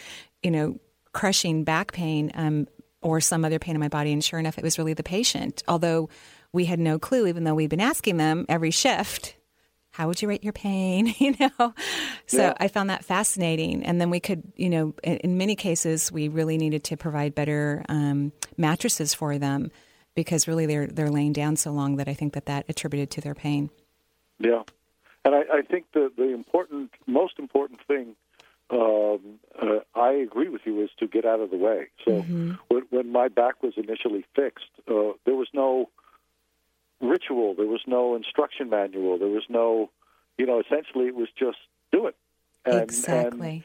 you 0.42 0.50
know, 0.50 0.78
crushing 1.12 1.62
back 1.62 1.92
pain 1.92 2.32
um, 2.34 2.66
or 3.00 3.20
some 3.20 3.44
other 3.44 3.60
pain 3.60 3.76
in 3.76 3.80
my 3.80 3.88
body. 3.88 4.12
And 4.12 4.24
sure 4.24 4.40
enough, 4.40 4.58
it 4.58 4.64
was 4.64 4.76
really 4.76 4.94
the 4.94 5.04
patient. 5.04 5.62
Although 5.68 6.08
we 6.52 6.64
had 6.64 6.80
no 6.80 6.98
clue, 6.98 7.28
even 7.28 7.44
though 7.44 7.54
we'd 7.54 7.70
been 7.70 7.80
asking 7.80 8.16
them 8.16 8.44
every 8.48 8.72
shift, 8.72 9.35
how 9.96 10.08
would 10.08 10.20
you 10.20 10.28
rate 10.28 10.44
your 10.44 10.52
pain? 10.52 11.14
you 11.18 11.34
know, 11.40 11.72
so 12.26 12.38
yeah. 12.38 12.54
I 12.60 12.68
found 12.68 12.90
that 12.90 13.02
fascinating. 13.02 13.82
And 13.82 13.98
then 13.98 14.10
we 14.10 14.20
could, 14.20 14.42
you 14.54 14.68
know, 14.68 14.94
in, 15.02 15.16
in 15.18 15.38
many 15.38 15.56
cases, 15.56 16.12
we 16.12 16.28
really 16.28 16.58
needed 16.58 16.84
to 16.84 16.98
provide 16.98 17.34
better 17.34 17.82
um, 17.88 18.32
mattresses 18.58 19.14
for 19.14 19.38
them 19.38 19.70
because 20.14 20.46
really 20.46 20.66
they're 20.66 20.86
they're 20.86 21.10
laying 21.10 21.32
down 21.32 21.56
so 21.56 21.70
long 21.70 21.96
that 21.96 22.08
I 22.08 22.14
think 22.14 22.34
that 22.34 22.44
that 22.44 22.66
attributed 22.68 23.10
to 23.12 23.22
their 23.22 23.34
pain. 23.34 23.70
Yeah, 24.38 24.64
and 25.24 25.34
I, 25.34 25.40
I 25.50 25.62
think 25.62 25.86
the 25.94 26.12
the 26.14 26.34
important, 26.34 26.90
most 27.06 27.38
important 27.38 27.80
thing, 27.86 28.16
um, 28.68 29.38
uh, 29.58 29.78
I 29.94 30.10
agree 30.12 30.50
with 30.50 30.62
you, 30.66 30.82
is 30.82 30.90
to 30.98 31.06
get 31.06 31.24
out 31.24 31.40
of 31.40 31.50
the 31.50 31.56
way. 31.56 31.86
So 32.04 32.10
mm-hmm. 32.10 32.52
when, 32.68 32.82
when 32.90 33.12
my 33.12 33.28
back 33.28 33.62
was 33.62 33.72
initially 33.78 34.26
fixed, 34.34 34.68
uh, 34.88 35.12
there 35.24 35.36
was 35.36 35.48
no 35.54 35.88
ritual. 37.00 37.54
There 37.54 37.66
was 37.66 37.82
no 37.86 38.14
instruction 38.14 38.70
manual. 38.70 39.18
There 39.18 39.28
was 39.28 39.44
no, 39.48 39.90
you 40.38 40.46
know, 40.46 40.60
essentially 40.60 41.06
it 41.06 41.14
was 41.14 41.28
just 41.38 41.58
do 41.92 42.06
it. 42.06 42.16
And, 42.64 42.82
exactly. 42.82 43.48
And 43.48 43.64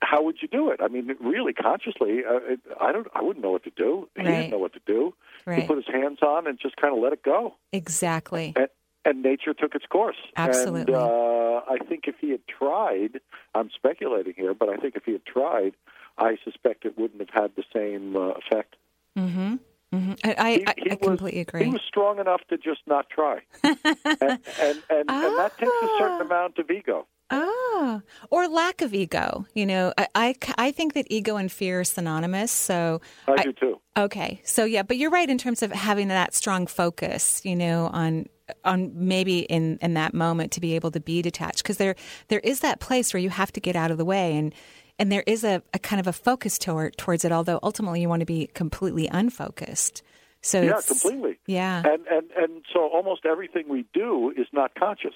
how 0.00 0.22
would 0.24 0.36
you 0.42 0.48
do 0.48 0.70
it? 0.70 0.80
I 0.82 0.88
mean, 0.88 1.14
really 1.20 1.52
consciously, 1.52 2.22
uh, 2.28 2.52
it, 2.52 2.60
I 2.80 2.92
don't. 2.92 3.06
I 3.14 3.22
wouldn't 3.22 3.42
know 3.44 3.52
what 3.52 3.64
to 3.64 3.70
do. 3.70 4.08
He 4.16 4.22
right. 4.22 4.30
didn't 4.30 4.50
know 4.50 4.58
what 4.58 4.72
to 4.74 4.80
do. 4.84 5.14
Right. 5.46 5.60
He 5.60 5.66
put 5.66 5.76
his 5.76 5.86
hands 5.86 6.18
on 6.22 6.46
and 6.46 6.58
just 6.60 6.76
kind 6.76 6.94
of 6.94 7.02
let 7.02 7.12
it 7.12 7.22
go. 7.22 7.54
Exactly. 7.72 8.52
And, 8.56 8.68
and 9.04 9.22
nature 9.22 9.54
took 9.54 9.74
its 9.74 9.86
course. 9.86 10.16
Absolutely. 10.36 10.94
And 10.94 11.02
uh, 11.02 11.60
I 11.68 11.78
think 11.88 12.04
if 12.06 12.16
he 12.20 12.30
had 12.30 12.46
tried, 12.46 13.20
I'm 13.54 13.70
speculating 13.74 14.34
here, 14.36 14.54
but 14.54 14.68
I 14.68 14.76
think 14.76 14.96
if 14.96 15.04
he 15.04 15.12
had 15.12 15.24
tried, 15.24 15.74
I 16.18 16.36
suspect 16.44 16.84
it 16.84 16.98
wouldn't 16.98 17.20
have 17.20 17.42
had 17.42 17.56
the 17.56 17.64
same 17.72 18.16
uh, 18.16 18.32
effect. 18.32 18.76
Mm-hmm. 19.18 19.56
Mm-hmm. 19.92 20.12
I, 20.24 20.34
I, 20.38 20.50
He- 20.52 20.58
he 20.84 20.90
I 20.90 20.94
was- 20.94 20.98
completely 21.08 21.40
agree. 21.40 21.64
He 21.64 21.70
was 21.70 21.82
strong 21.86 22.18
enough 22.18 22.40
to 22.48 22.56
just 22.56 22.80
not 22.86 23.08
try, 23.10 23.40
and 23.62 23.76
and, 23.84 24.40
and, 24.60 25.10
and 25.10 25.38
that 25.38 25.52
takes 25.58 25.70
a 25.70 25.88
certain 25.98 26.18
Ah. 26.20 26.24
amount 26.24 26.58
of 26.58 26.70
ego. 26.70 27.06
Ah, 27.30 28.02
or 28.30 28.46
lack 28.46 28.82
of 28.82 28.92
ego. 28.92 29.46
You 29.54 29.64
know, 29.64 29.92
I, 29.96 30.06
I, 30.14 30.34
I 30.58 30.70
think 30.70 30.92
that 30.94 31.06
ego 31.08 31.36
and 31.36 31.50
fear 31.50 31.80
are 31.80 31.84
synonymous. 31.84 32.52
So, 32.52 33.00
I, 33.26 33.32
I- 33.38 33.42
do 33.42 33.52
too. 33.52 33.80
okay, 33.96 34.40
so 34.44 34.64
yeah, 34.64 34.82
but 34.82 34.96
you're 34.98 35.10
right 35.10 35.28
in 35.28 35.38
terms 35.38 35.62
of 35.62 35.72
having 35.72 36.08
that 36.08 36.34
strong 36.34 36.66
focus. 36.66 37.40
You 37.44 37.56
know, 37.56 37.86
on 37.92 38.26
on 38.64 38.92
maybe 38.94 39.40
in 39.40 39.78
in 39.82 39.94
that 39.94 40.12
moment 40.14 40.52
to 40.52 40.60
be 40.60 40.74
able 40.74 40.90
to 40.90 41.00
be 41.00 41.22
detached 41.22 41.62
because 41.62 41.76
there 41.78 41.94
there 42.28 42.40
is 42.40 42.60
that 42.60 42.80
place 42.80 43.14
where 43.14 43.20
you 43.22 43.30
have 43.30 43.52
to 43.52 43.60
get 43.60 43.76
out 43.76 43.90
of 43.90 43.98
the 43.98 44.04
way 44.06 44.36
and. 44.36 44.54
And 45.02 45.10
there 45.10 45.24
is 45.26 45.42
a, 45.42 45.60
a 45.74 45.80
kind 45.80 45.98
of 45.98 46.06
a 46.06 46.12
focus 46.12 46.58
toward, 46.58 46.96
towards 46.96 47.24
it, 47.24 47.32
although 47.32 47.58
ultimately 47.60 48.00
you 48.00 48.08
want 48.08 48.20
to 48.20 48.26
be 48.26 48.46
completely 48.54 49.08
unfocused. 49.08 50.00
So 50.42 50.60
Yeah, 50.60 50.78
it's- 50.78 50.86
completely. 50.86 51.40
Yeah. 51.46 51.82
And 51.84 52.06
and 52.06 52.30
and 52.36 52.64
so 52.72 52.86
almost 52.86 53.26
everything 53.26 53.68
we 53.68 53.84
do 53.92 54.32
is 54.36 54.46
not 54.52 54.76
conscious. 54.76 55.14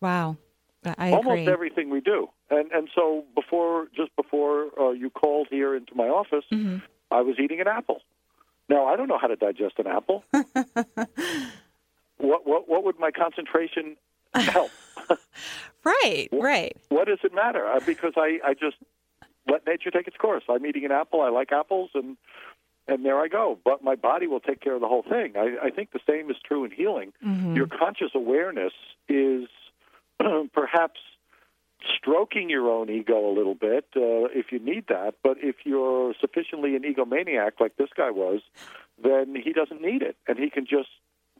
Wow. 0.00 0.38
I 0.96 1.10
almost 1.12 1.40
agree. 1.42 1.52
everything 1.52 1.90
we 1.90 2.00
do. 2.00 2.30
And 2.50 2.72
and 2.72 2.88
so 2.94 3.24
before 3.34 3.88
just 3.94 4.16
before 4.16 4.68
uh, 4.80 4.92
you 4.92 5.10
called 5.10 5.48
here 5.50 5.74
into 5.76 5.94
my 5.94 6.08
office, 6.08 6.44
Mm-hmm. 6.50 6.78
I 7.10 7.20
was 7.20 7.36
eating 7.38 7.60
an 7.60 7.68
apple. 7.68 8.00
Now 8.70 8.86
I 8.86 8.96
don't 8.96 9.08
know 9.08 9.18
how 9.18 9.26
to 9.26 9.36
digest 9.36 9.74
an 9.78 9.88
apple. 9.88 10.24
what 12.16 12.46
what 12.46 12.66
what 12.68 12.84
would 12.84 12.98
my 12.98 13.10
concentration 13.10 13.96
help? 14.34 14.70
right. 15.84 16.28
Right. 16.32 16.76
what 16.88 17.06
does 17.08 17.18
it 17.24 17.34
matter? 17.34 17.66
Because 17.86 18.12
I 18.16 18.38
I 18.44 18.54
just 18.54 18.76
let 19.50 19.66
nature 19.66 19.90
take 19.90 20.06
its 20.06 20.16
course. 20.16 20.44
I'm 20.48 20.64
eating 20.66 20.84
an 20.84 20.92
apple. 20.92 21.22
I 21.22 21.30
like 21.30 21.52
apples 21.52 21.90
and. 21.94 22.16
And 22.90 23.04
there 23.04 23.20
I 23.20 23.28
go. 23.28 23.58
But 23.66 23.84
my 23.84 23.96
body 23.96 24.26
will 24.26 24.40
take 24.40 24.62
care 24.62 24.74
of 24.74 24.80
the 24.80 24.88
whole 24.88 25.02
thing. 25.02 25.34
I, 25.36 25.66
I 25.66 25.68
think 25.68 25.92
the 25.92 26.00
same 26.08 26.30
is 26.30 26.38
true 26.42 26.64
in 26.64 26.70
healing. 26.70 27.12
Mm-hmm. 27.22 27.54
Your 27.54 27.66
conscious 27.66 28.12
awareness 28.14 28.72
is 29.10 29.46
perhaps 30.54 30.98
stroking 31.96 32.50
your 32.50 32.70
own 32.70 32.90
ego 32.90 33.30
a 33.30 33.34
little 33.34 33.54
bit 33.54 33.84
uh, 33.96 34.32
if 34.34 34.46
you 34.50 34.58
need 34.58 34.86
that. 34.88 35.16
But 35.22 35.36
if 35.42 35.56
you're 35.64 36.14
sufficiently 36.20 36.76
an 36.76 36.82
egomaniac 36.82 37.60
like 37.60 37.76
this 37.76 37.90
guy 37.96 38.10
was, 38.10 38.40
then 39.02 39.34
he 39.36 39.52
doesn't 39.52 39.80
need 39.80 40.02
it, 40.02 40.16
and 40.26 40.38
he 40.38 40.50
can 40.50 40.64
just 40.64 40.88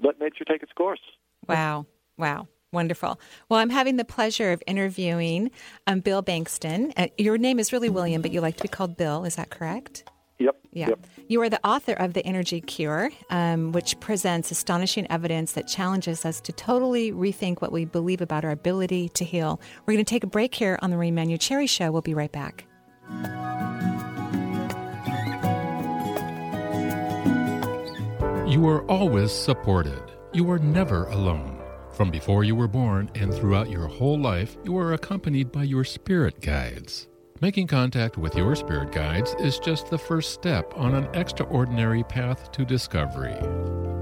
let 0.03 0.21
nature 0.21 0.44
take 0.44 0.62
its 0.62 0.73
course. 0.73 1.01
Wow. 1.49 1.87
Wow. 2.16 2.49
Wonderful. 2.72 3.18
Well, 3.48 3.61
I'm 3.61 3.70
having 3.70 3.96
the 3.96 4.04
pleasure 4.04 4.52
of 4.52 4.62
interviewing 4.66 5.50
um, 5.87 6.00
Bill 6.00 6.22
Bengston. 6.22 6.92
Uh, 6.96 7.09
your 7.16 7.38
name 7.38 7.59
is 7.59 7.72
really 7.72 7.88
William, 7.88 8.20
but 8.20 8.31
you 8.31 8.42
like 8.42 8.57
to 8.59 8.62
be 8.62 8.68
called 8.68 8.96
Bill. 8.96 9.24
Is 9.24 9.37
that 9.37 9.48
correct? 9.48 10.04
Yep. 10.38 10.57
Yeah. 10.72 10.88
Yep. 10.90 11.07
You 11.28 11.40
are 11.42 11.48
the 11.48 11.66
author 11.66 11.94
of 11.94 12.12
The 12.12 12.24
Energy 12.26 12.61
Cure, 12.61 13.11
um, 13.31 13.72
which 13.72 13.98
presents 14.00 14.50
astonishing 14.50 15.07
evidence 15.11 15.52
that 15.52 15.66
challenges 15.66 16.26
us 16.26 16.42
to 16.42 16.52
totally 16.52 17.11
rethink 17.11 17.62
what 17.62 17.72
we 17.72 17.87
believe 17.87 18.20
about 18.20 18.44
our 18.44 18.50
ability 18.50 19.09
to 19.11 19.24
heal. 19.24 19.61
We're 19.87 19.94
going 19.94 20.04
to 20.04 20.09
take 20.09 20.24
a 20.24 20.28
break 20.28 20.54
here 20.54 20.78
on 20.83 20.90
the 20.90 20.96
Marie 20.96 21.11
Manuchehri 21.11 21.68
Show. 21.68 21.90
We'll 21.90 22.02
be 22.02 22.14
right 22.14 22.31
back. 22.31 22.66
You 28.46 28.66
are 28.68 28.85
always 28.90 29.33
supported. 29.33 30.02
You 30.33 30.50
are 30.50 30.59
never 30.59 31.07
alone. 31.07 31.58
From 31.98 32.12
before 32.12 32.44
you 32.44 32.54
were 32.54 32.68
born 32.68 33.11
and 33.16 33.34
throughout 33.34 33.68
your 33.68 33.88
whole 33.88 34.16
life, 34.16 34.56
you 34.62 34.78
are 34.78 34.92
accompanied 34.92 35.50
by 35.50 35.64
your 35.64 35.82
spirit 35.82 36.40
guides. 36.40 37.08
Making 37.40 37.66
contact 37.66 38.16
with 38.16 38.37
your 38.37 38.54
spirit 38.54 38.92
guides 38.92 39.34
is 39.40 39.58
just 39.58 39.90
the 39.90 39.98
first 39.98 40.32
step 40.32 40.72
on 40.76 40.94
an 40.94 41.08
extraordinary 41.12 42.04
path 42.04 42.52
to 42.52 42.64
discovery. 42.64 43.34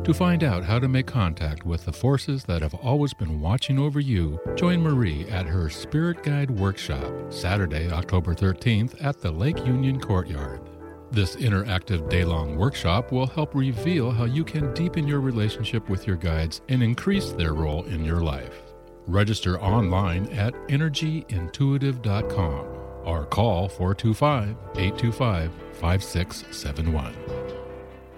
To 0.05 0.13
find 0.13 0.45
out 0.45 0.63
how 0.63 0.79
to 0.79 0.89
make 0.89 1.07
contact 1.07 1.65
with 1.65 1.87
the 1.87 1.93
forces 1.93 2.45
that 2.45 2.61
have 2.61 2.75
always 2.75 3.15
been 3.15 3.41
watching 3.41 3.79
over 3.79 3.99
you, 3.99 4.39
join 4.57 4.83
Marie 4.83 5.27
at 5.31 5.47
her 5.47 5.71
Spirit 5.71 6.23
Guide 6.23 6.51
Workshop, 6.51 7.33
Saturday, 7.33 7.91
October 7.91 8.35
13th 8.35 9.03
at 9.03 9.23
the 9.23 9.31
Lake 9.31 9.65
Union 9.65 9.99
Courtyard. 9.99 10.66
This 11.13 11.37
interactive 11.37 12.11
day 12.11 12.25
long 12.25 12.57
workshop 12.57 13.13
will 13.13 13.27
help 13.27 13.55
reveal 13.55 14.11
how 14.11 14.25
you 14.25 14.43
can 14.45 14.75
deepen 14.75 15.07
your 15.07 15.21
relationship 15.21 15.89
with 15.89 16.05
your 16.07 16.17
guides 16.17 16.61
and 16.69 16.83
increase 16.83 17.31
their 17.31 17.55
role 17.55 17.85
in 17.85 18.05
your 18.05 18.21
life. 18.21 18.63
Register 19.07 19.61
online 19.61 20.27
at 20.33 20.53
energyintuitive.com 20.69 22.67
or 23.05 23.25
call 23.27 23.69
425 23.69 24.57
825 24.75 25.53
5671. 25.75 27.15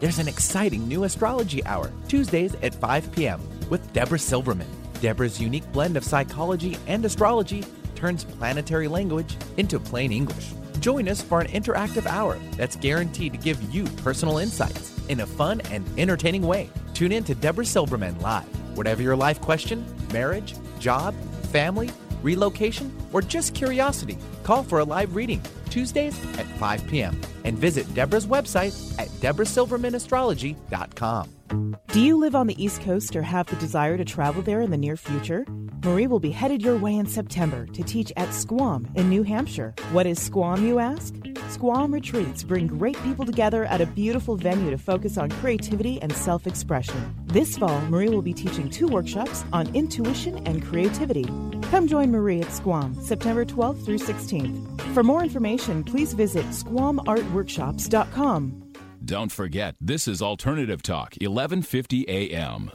There's 0.00 0.18
an 0.18 0.28
exciting 0.28 0.88
new 0.88 1.04
astrology 1.04 1.62
hour, 1.66 1.92
Tuesdays 2.08 2.54
at 2.62 2.74
5 2.74 3.12
p.m., 3.12 3.40
with 3.68 3.92
Deborah 3.92 4.18
Silverman. 4.18 4.68
Deborah's 5.00 5.38
unique 5.40 5.70
blend 5.72 5.96
of 5.96 6.04
psychology 6.04 6.78
and 6.86 7.04
astrology 7.04 7.64
turns 7.94 8.24
planetary 8.24 8.88
language 8.88 9.36
into 9.56 9.78
plain 9.78 10.12
English. 10.12 10.52
Join 10.80 11.08
us 11.08 11.22
for 11.22 11.40
an 11.40 11.46
interactive 11.48 12.06
hour 12.06 12.38
that's 12.56 12.76
guaranteed 12.76 13.32
to 13.32 13.38
give 13.38 13.60
you 13.74 13.84
personal 14.02 14.38
insights 14.38 14.96
in 15.08 15.18
a 15.20 15.26
fun 15.26 15.60
and 15.70 15.86
entertaining 15.98 16.42
way. 16.42 16.70
Tune 16.94 17.12
in 17.12 17.24
to 17.24 17.34
Deborah 17.34 17.66
Silverman 17.66 18.18
live. 18.20 18.46
Whatever 18.76 19.02
your 19.02 19.16
life 19.16 19.40
question, 19.40 19.84
marriage, 20.12 20.54
job, 20.78 21.14
family, 21.52 21.90
relocation, 22.22 22.94
or 23.12 23.22
just 23.22 23.54
curiosity, 23.54 24.18
call 24.42 24.62
for 24.62 24.80
a 24.80 24.84
live 24.84 25.16
reading 25.16 25.40
Tuesdays 25.70 26.18
at 26.38 26.46
5 26.58 26.86
p.m. 26.86 27.18
and 27.44 27.58
visit 27.58 27.92
Deborah's 27.94 28.26
website 28.26 28.98
at 28.98 29.08
deborahsilvermanastrology.com. 29.20 31.37
Do 31.48 32.00
you 32.00 32.16
live 32.16 32.34
on 32.34 32.46
the 32.46 32.62
East 32.62 32.82
Coast 32.82 33.16
or 33.16 33.22
have 33.22 33.46
the 33.46 33.56
desire 33.56 33.96
to 33.96 34.04
travel 34.04 34.42
there 34.42 34.60
in 34.60 34.70
the 34.70 34.76
near 34.76 34.96
future? 34.96 35.46
Marie 35.84 36.06
will 36.06 36.20
be 36.20 36.30
headed 36.30 36.62
your 36.62 36.76
way 36.76 36.94
in 36.94 37.06
September 37.06 37.66
to 37.66 37.82
teach 37.82 38.12
at 38.16 38.34
Squam 38.34 38.86
in 38.94 39.08
New 39.08 39.22
Hampshire. 39.22 39.74
What 39.92 40.06
is 40.06 40.20
Squam, 40.20 40.66
you 40.66 40.78
ask? 40.78 41.14
Squam 41.48 41.94
retreats 41.94 42.44
bring 42.44 42.66
great 42.66 43.02
people 43.02 43.24
together 43.24 43.64
at 43.64 43.80
a 43.80 43.86
beautiful 43.86 44.36
venue 44.36 44.70
to 44.70 44.78
focus 44.78 45.16
on 45.16 45.30
creativity 45.30 46.00
and 46.02 46.12
self 46.12 46.46
expression. 46.46 47.14
This 47.26 47.56
fall, 47.56 47.80
Marie 47.82 48.10
will 48.10 48.22
be 48.22 48.34
teaching 48.34 48.68
two 48.68 48.88
workshops 48.88 49.44
on 49.52 49.74
intuition 49.74 50.46
and 50.46 50.64
creativity. 50.64 51.24
Come 51.70 51.86
join 51.86 52.10
Marie 52.10 52.42
at 52.42 52.52
Squam, 52.52 53.00
September 53.00 53.44
12th 53.44 53.84
through 53.84 53.98
16th. 53.98 54.80
For 54.92 55.02
more 55.02 55.22
information, 55.22 55.84
please 55.84 56.12
visit 56.12 56.44
squamartworkshops.com. 56.46 58.67
Don't 59.08 59.32
forget, 59.32 59.74
this 59.80 60.06
is 60.06 60.20
Alternative 60.20 60.82
Talk, 60.82 61.14
1150 61.18 62.04
AM. 62.10 62.70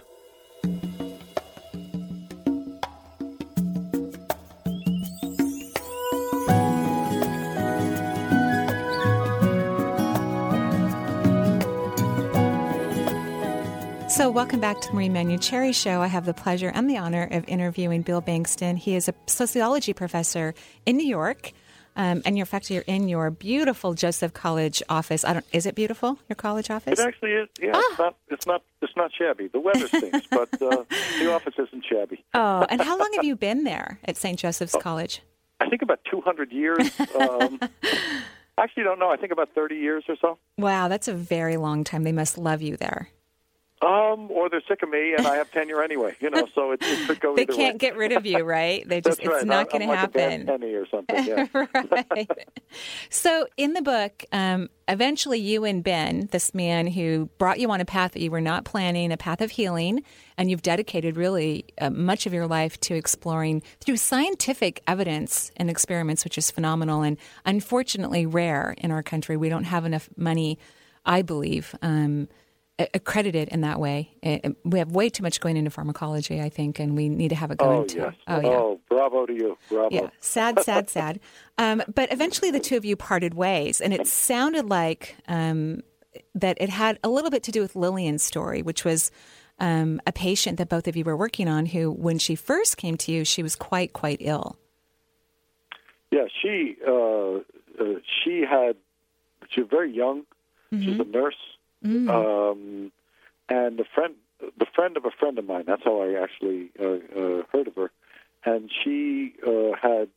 So, 14.09 14.31
welcome 14.31 14.59
back 14.59 14.81
to 14.81 14.87
the 14.87 14.95
Marie 14.95 15.09
Manuchehri 15.09 15.75
Show. 15.75 16.01
I 16.01 16.07
have 16.07 16.25
the 16.25 16.33
pleasure 16.33 16.71
and 16.73 16.89
the 16.89 16.97
honor 16.97 17.27
of 17.29 17.47
interviewing 17.47 18.01
Bill 18.01 18.23
Bengston. 18.23 18.79
He 18.79 18.95
is 18.95 19.07
a 19.07 19.13
sociology 19.27 19.93
professor 19.93 20.55
in 20.87 20.97
New 20.97 21.05
York. 21.05 21.51
Um, 21.95 22.21
and 22.25 22.37
in 22.37 22.45
fact, 22.45 22.71
you're 22.71 22.83
in 22.87 23.07
your 23.07 23.29
beautiful 23.29 23.93
Joseph 23.93 24.33
College 24.33 24.81
office. 24.89 25.23
I 25.23 25.33
don't. 25.33 25.45
Is 25.51 25.65
it 25.65 25.75
beautiful? 25.75 26.17
Your 26.27 26.35
college 26.35 26.69
office? 26.71 26.99
It 26.99 27.05
actually 27.05 27.31
is. 27.33 27.49
Yeah, 27.61 27.71
Ah. 27.75 27.81
it's 27.89 27.99
not. 27.99 28.15
It's 28.29 28.47
not. 28.47 28.63
It's 28.81 28.93
not 28.95 29.11
shabby. 29.13 29.47
The 29.47 29.59
weather 29.59 29.87
stinks, 29.87 30.25
but 30.31 30.49
uh, 30.61 30.83
the 31.19 31.31
office 31.31 31.53
isn't 31.57 31.85
shabby. 31.85 32.23
Oh, 32.33 32.65
and 32.69 32.81
how 32.81 32.97
long 32.97 33.11
have 33.15 33.23
you 33.23 33.35
been 33.35 33.63
there 33.63 33.99
at 34.05 34.17
St. 34.17 34.37
Joseph's 34.39 34.75
College? 34.79 35.21
I 35.59 35.69
think 35.69 35.81
about 35.81 35.99
200 36.11 36.51
years. 36.51 36.91
Um, 37.17 37.59
actually, 38.57 38.83
don't 38.83 38.99
know. 38.99 39.09
I 39.09 39.15
think 39.17 39.31
about 39.31 39.49
30 39.55 39.75
years 39.75 40.03
or 40.09 40.15
so. 40.19 40.37
Wow, 40.57 40.87
that's 40.87 41.07
a 41.07 41.13
very 41.13 41.57
long 41.57 41.83
time. 41.83 42.03
They 42.03 42.11
must 42.11 42.37
love 42.37 42.61
you 42.61 42.75
there. 42.75 43.09
Um, 43.83 44.31
or 44.31 44.49
they're 44.49 44.61
sick 44.67 44.81
of 44.83 44.89
me, 44.89 45.13
and 45.17 45.27
I 45.27 45.35
have 45.35 45.51
tenure 45.51 45.83
anyway. 45.83 46.15
You 46.21 46.29
know, 46.29 46.47
so 46.55 46.71
it, 46.71 46.79
it 46.81 47.07
could 47.07 47.19
go 47.19 47.35
They 47.35 47.45
can't 47.45 47.73
way. 47.75 47.77
get 47.79 47.97
rid 47.97 48.11
of 48.13 48.25
you, 48.25 48.39
right? 48.43 48.87
They 48.87 49.01
just 49.01 49.17
That's 49.17 49.27
right. 49.27 49.35
it's 49.37 49.45
not 49.45 49.69
going 49.69 49.81
to 49.81 49.87
like 49.87 49.99
happen. 49.99 50.45
penny 50.45 50.73
or 50.73 50.87
something. 50.91 51.25
Yeah. 51.25 51.47
right. 51.53 52.29
So, 53.09 53.47
in 53.57 53.73
the 53.73 53.81
book, 53.81 54.23
um, 54.31 54.69
eventually 54.87 55.39
you 55.39 55.65
and 55.65 55.83
Ben, 55.83 56.27
this 56.31 56.53
man 56.53 56.87
who 56.87 57.29
brought 57.37 57.59
you 57.59 57.69
on 57.71 57.81
a 57.81 57.85
path 57.85 58.13
that 58.13 58.21
you 58.21 58.31
were 58.31 58.41
not 58.41 58.63
planning, 58.63 59.11
a 59.11 59.17
path 59.17 59.41
of 59.41 59.51
healing, 59.51 60.03
and 60.37 60.49
you've 60.49 60.61
dedicated 60.61 61.17
really 61.17 61.65
uh, 61.79 61.89
much 61.89 62.25
of 62.25 62.33
your 62.33 62.47
life 62.47 62.79
to 62.81 62.95
exploring 62.95 63.61
through 63.81 63.97
scientific 63.97 64.81
evidence 64.87 65.51
and 65.57 65.69
experiments, 65.69 66.23
which 66.23 66.37
is 66.37 66.49
phenomenal 66.51 67.01
and 67.01 67.17
unfortunately 67.45 68.25
rare 68.25 68.75
in 68.77 68.91
our 68.91 69.03
country. 69.03 69.35
We 69.35 69.49
don't 69.49 69.65
have 69.65 69.85
enough 69.85 70.09
money, 70.15 70.57
I 71.05 71.21
believe. 71.21 71.75
Um, 71.81 72.29
accredited 72.79 73.49
in 73.49 73.61
that 73.61 73.79
way. 73.79 74.11
We 74.63 74.79
have 74.79 74.91
way 74.91 75.09
too 75.09 75.23
much 75.23 75.39
going 75.39 75.57
into 75.57 75.69
pharmacology, 75.69 76.41
I 76.41 76.49
think, 76.49 76.79
and 76.79 76.95
we 76.95 77.07
need 77.09 77.29
to 77.29 77.35
have 77.35 77.51
it 77.51 77.57
go 77.57 77.65
oh, 77.65 77.81
into. 77.81 77.97
Yes. 77.97 78.15
Oh, 78.27 78.39
yeah. 78.39 78.47
Oh, 78.47 78.81
bravo 78.89 79.25
to 79.25 79.33
you. 79.33 79.57
Bravo. 79.69 79.93
Yeah. 79.93 80.09
Sad, 80.19 80.59
sad, 80.61 80.89
sad. 80.89 81.19
Um, 81.57 81.83
but 81.93 82.11
eventually 82.11 82.51
the 82.51 82.59
two 82.59 82.75
of 82.77 82.85
you 82.85 82.95
parted 82.95 83.35
ways, 83.35 83.79
and 83.79 83.93
it 83.93 84.07
sounded 84.07 84.69
like 84.69 85.15
um, 85.27 85.81
that 86.35 86.57
it 86.59 86.69
had 86.69 86.99
a 87.03 87.09
little 87.09 87.29
bit 87.29 87.43
to 87.43 87.51
do 87.51 87.61
with 87.61 87.75
Lillian's 87.75 88.23
story, 88.23 88.61
which 88.61 88.83
was 88.83 89.11
um, 89.59 90.01
a 90.07 90.11
patient 90.11 90.57
that 90.57 90.69
both 90.69 90.87
of 90.87 90.95
you 90.95 91.03
were 91.03 91.17
working 91.17 91.47
on 91.47 91.67
who, 91.67 91.91
when 91.91 92.17
she 92.17 92.35
first 92.35 92.77
came 92.77 92.97
to 92.97 93.11
you, 93.11 93.23
she 93.23 93.43
was 93.43 93.55
quite, 93.55 93.93
quite 93.93 94.17
ill. 94.19 94.57
Yeah, 96.11 96.25
she 96.41 96.75
uh, 96.87 97.37
uh, 97.37 97.39
she 98.23 98.41
had 98.47 98.75
she 99.49 99.61
was 99.61 99.69
very 99.69 99.91
young. 99.91 100.23
Mm-hmm. 100.71 100.85
She's 100.85 100.99
a 100.99 101.03
nurse, 101.03 101.35
Mm. 101.83 102.09
um, 102.09 102.91
and 103.49 103.77
the 103.77 103.85
friend 103.93 104.15
the 104.57 104.65
friend 104.73 104.97
of 104.97 105.05
a 105.05 105.11
friend 105.11 105.37
of 105.37 105.45
mine. 105.45 105.63
That's 105.67 105.83
how 105.83 106.01
I 106.01 106.21
actually 106.21 106.69
uh, 106.79 106.83
uh, 106.85 107.43
heard 107.51 107.67
of 107.67 107.75
her. 107.75 107.91
And 108.45 108.69
she 108.83 109.33
uh, 109.45 109.75
had 109.81 110.09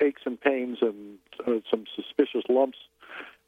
aches 0.00 0.22
and 0.26 0.40
pains 0.40 0.78
and 0.82 1.18
uh, 1.46 1.60
some 1.70 1.84
suspicious 1.96 2.42
lumps, 2.48 2.78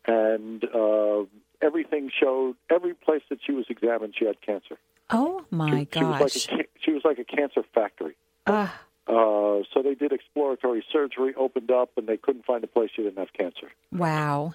and 0.06 0.64
uh, 0.64 1.24
everything 1.60 2.10
showed. 2.18 2.56
Every 2.70 2.94
place 2.94 3.22
that 3.28 3.38
she 3.44 3.52
was 3.52 3.66
examined, 3.68 4.14
she 4.18 4.24
had 4.24 4.40
cancer. 4.40 4.78
Oh 5.10 5.44
my 5.50 5.86
she, 5.92 5.98
she 5.98 6.04
was 6.04 6.18
gosh! 6.18 6.48
like 6.48 6.60
a, 6.60 6.64
she 6.80 6.92
was 6.92 7.02
like 7.04 7.18
a 7.18 7.24
cancer 7.24 7.62
factory. 7.74 8.16
Ugh. 8.46 8.70
Uh, 9.08 9.62
so 9.72 9.82
they 9.84 9.94
did 9.94 10.12
exploratory 10.12 10.84
surgery, 10.92 11.32
opened 11.36 11.70
up, 11.70 11.90
and 11.96 12.08
they 12.08 12.16
couldn't 12.16 12.44
find 12.44 12.64
a 12.64 12.66
place 12.66 12.90
she 12.94 13.02
didn't 13.02 13.18
have 13.18 13.32
cancer. 13.32 13.70
wow. 13.92 14.54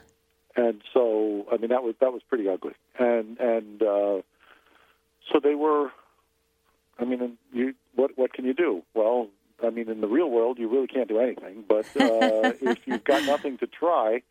And 0.55 0.81
so, 0.93 1.45
I 1.51 1.57
mean, 1.57 1.69
that 1.69 1.83
was 1.83 1.95
that 2.01 2.11
was 2.11 2.21
pretty 2.27 2.47
ugly. 2.49 2.73
And 2.99 3.39
and 3.39 3.81
uh, 3.81 4.21
so 5.31 5.39
they 5.41 5.55
were. 5.55 5.91
I 6.99 7.05
mean, 7.05 7.37
you 7.53 7.73
what 7.95 8.11
what 8.17 8.33
can 8.33 8.45
you 8.45 8.53
do? 8.53 8.83
Well, 8.93 9.29
I 9.63 9.69
mean, 9.69 9.89
in 9.89 10.01
the 10.01 10.07
real 10.07 10.29
world, 10.29 10.59
you 10.59 10.69
really 10.69 10.87
can't 10.87 11.07
do 11.07 11.19
anything. 11.19 11.63
But 11.67 11.85
uh, 11.95 12.53
if 12.61 12.79
you've 12.85 13.03
got 13.03 13.23
nothing 13.25 13.57
to 13.59 13.67
try, 13.67 14.21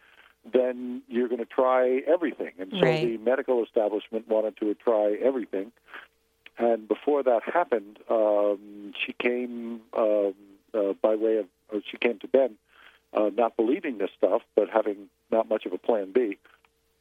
then 0.52 1.02
you're 1.09 1.28
going 1.28 1.38
to 1.40 1.46
try 1.46 2.00
everything. 2.06 2.52
And 2.59 2.70
so 2.72 2.80
Right. 2.80 3.00
the 3.00 3.18
medical 3.18 3.62
establishment 3.64 4.28
wanted 4.28 4.56
to 4.59 4.74
try 4.74 5.16
everything. 5.22 5.72
And 6.59 6.87
before 6.88 7.22
that 7.22 7.42
happened, 7.44 7.98
um, 8.11 8.92
she 9.04 9.14
came 9.14 9.80
um, 9.96 10.35
uh, 10.74 10.92
by 11.00 11.14
way 11.14 11.38
of, 11.38 11.46
or 11.72 11.80
she 11.90 11.96
came 11.96 12.18
to 12.20 12.28
Ben, 12.28 12.56
uh, 13.14 13.30
not 13.35 13.56
believing 13.56 13.98
this 13.98 14.11
stuff, 14.16 14.42
but 14.54 14.68
having 14.68 15.09
not 15.31 15.49
much 15.49 15.66
of 15.66 15.73
a 15.73 15.79
plan 15.79 16.12
B. 16.12 16.38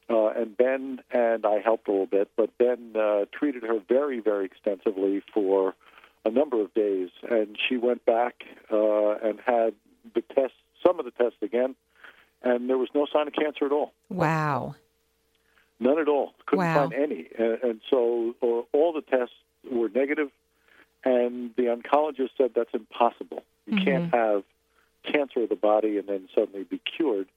Uh, 0.10 0.30
and 0.30 0.58
Ben 0.58 1.00
and 1.12 1.46
I 1.46 1.60
helped 1.60 1.88
a 1.88 1.92
little 1.92 2.08
bit, 2.08 2.30
but 2.36 2.58
Ben 2.58 2.94
uh, 2.96 3.26
treated 3.32 3.62
her 3.64 3.80
very, 3.88 4.20
very 4.20 4.46
extensively 4.46 5.22
for 5.34 5.76
a 6.26 6.32
number 6.32 6.60
of 6.62 6.74
days. 6.74 7.10
And 7.30 7.56
she 7.68 7.78
went 7.78 8.06
back 8.06 8.44
uh, 8.72 9.12
and 9.24 9.40
had 9.46 9.74
the 10.16 10.22
tests, 10.34 10.58
some 10.86 10.98
of 11.00 11.06
the 11.06 11.12
tests 11.12 11.38
again, 11.44 11.76
and 12.42 12.70
there 12.70 12.78
was 12.78 12.90
no 12.96 13.06
sign 13.12 13.28
of 13.28 13.34
cancer 13.34 13.66
at 13.66 13.72
all. 13.72 13.92
Wow. 14.10 14.76
None 15.80 16.00
at 16.00 16.08
all. 16.08 16.34
Couldn't 16.48 16.66
Wow. 16.66 16.90
find 16.90 16.94
any. 16.94 17.28
And, 17.38 17.60
and 17.64 17.82
so 17.90 18.34
uh, 18.42 18.76
all 18.76 18.94
the 18.94 19.02
tests 19.02 19.36
were 19.70 19.90
negative, 19.90 20.30
and 21.06 21.52
the 21.56 21.64
oncologist 21.64 22.32
said 22.38 22.52
that's 22.56 22.74
impossible. 22.74 23.44
You 23.68 23.76
Mm-hmm. 23.76 23.86
can't 23.86 24.14
have 24.14 24.44
cancer 25.04 25.44
of 25.44 25.50
the 25.50 25.56
body 25.56 25.98
and 26.00 26.08
then 26.08 26.28
suddenly 26.34 26.64
be 26.64 26.80
cured. 26.80 27.28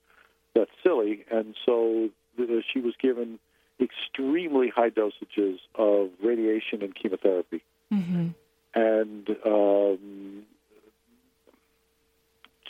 That's 0.55 0.71
silly. 0.83 1.25
And 1.31 1.55
so 1.65 2.11
the, 2.37 2.63
she 2.73 2.81
was 2.81 2.95
given 3.01 3.39
extremely 3.81 4.69
high 4.69 4.91
dosages 4.91 5.59
of 5.75 6.11
radiation 6.23 6.83
and 6.83 6.95
chemotherapy. 6.95 7.63
hmm 7.91 8.29
And 8.75 9.29
um, 9.45 10.43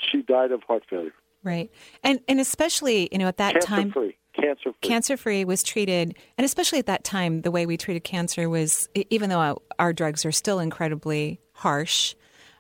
she 0.01 0.23
died 0.23 0.53
of 0.53 0.63
heart 0.63 0.85
failure. 0.89 1.13
Right. 1.45 1.71
And 2.05 2.21
and 2.29 2.39
especially, 2.41 3.09
you 3.11 3.19
know, 3.19 3.27
at 3.27 3.39
that 3.39 3.55
Cancer 3.55 3.67
time 3.67 3.91
free. 3.93 4.17
Cancer 4.35 4.73
free. 4.73 4.89
cancer 4.89 5.17
free 5.19 5.45
was 5.45 5.63
treated 5.63 6.17
and 6.39 6.45
especially 6.47 6.79
at 6.79 6.87
that 6.87 7.05
time 7.05 7.43
the 7.43 7.51
way 7.51 7.67
we 7.67 7.77
treated 7.77 8.03
cancer 8.03 8.49
was 8.49 8.89
even 8.95 9.29
though 9.29 9.39
our, 9.39 9.57
our 9.79 9.93
drugs 9.93 10.25
are 10.25 10.33
still 10.33 10.59
incredibly 10.59 11.39
harsh 11.53 12.15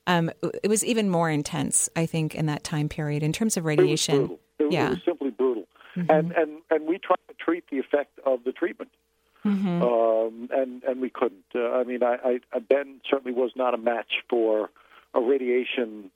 um, 0.06 0.30
it 0.62 0.68
was 0.68 0.85
even 0.85 1.08
more 1.08 1.30
intense 1.30 1.88
i 1.96 2.04
think 2.04 2.35
in 2.35 2.44
that 2.44 2.62
time 2.62 2.90
period 2.90 3.22
in 3.22 3.32
terms 3.32 3.56
of 3.56 3.64
radiation 3.64 4.37
It 4.62 4.68
was 4.68 4.68
brutal. 4.68 4.68
It, 4.68 4.68
was- 4.68 4.75
Yeah. 4.75 4.90
was 4.90 5.05
simply 5.05 5.31
brutal. 5.31 5.66
And, 5.94 6.33
and 6.33 6.62
and 6.70 6.87
we 6.87 6.98
tried 6.98 7.16
to 7.29 7.35
treat 7.35 7.64
the 7.70 7.79
effect 7.79 8.18
of 8.25 8.44
the 8.44 8.53
treatment, 8.53 8.90
Mm-hmm. 9.44 9.83
um, 9.83 10.48
and 10.53 10.83
and 10.85 11.01
we 11.01 11.11
couldn't. 11.11 11.44
Uh, 11.55 11.72
I 11.72 11.85
mean, 11.85 12.03
I, 12.03 12.40
I 12.53 12.59
Ben 12.61 13.01
certainly 13.11 13.33
was 13.38 13.51
not 13.57 13.75
a 13.75 13.77
match 13.77 14.12
for 14.31 14.70
a 15.14 15.20
radiation 15.20 16.11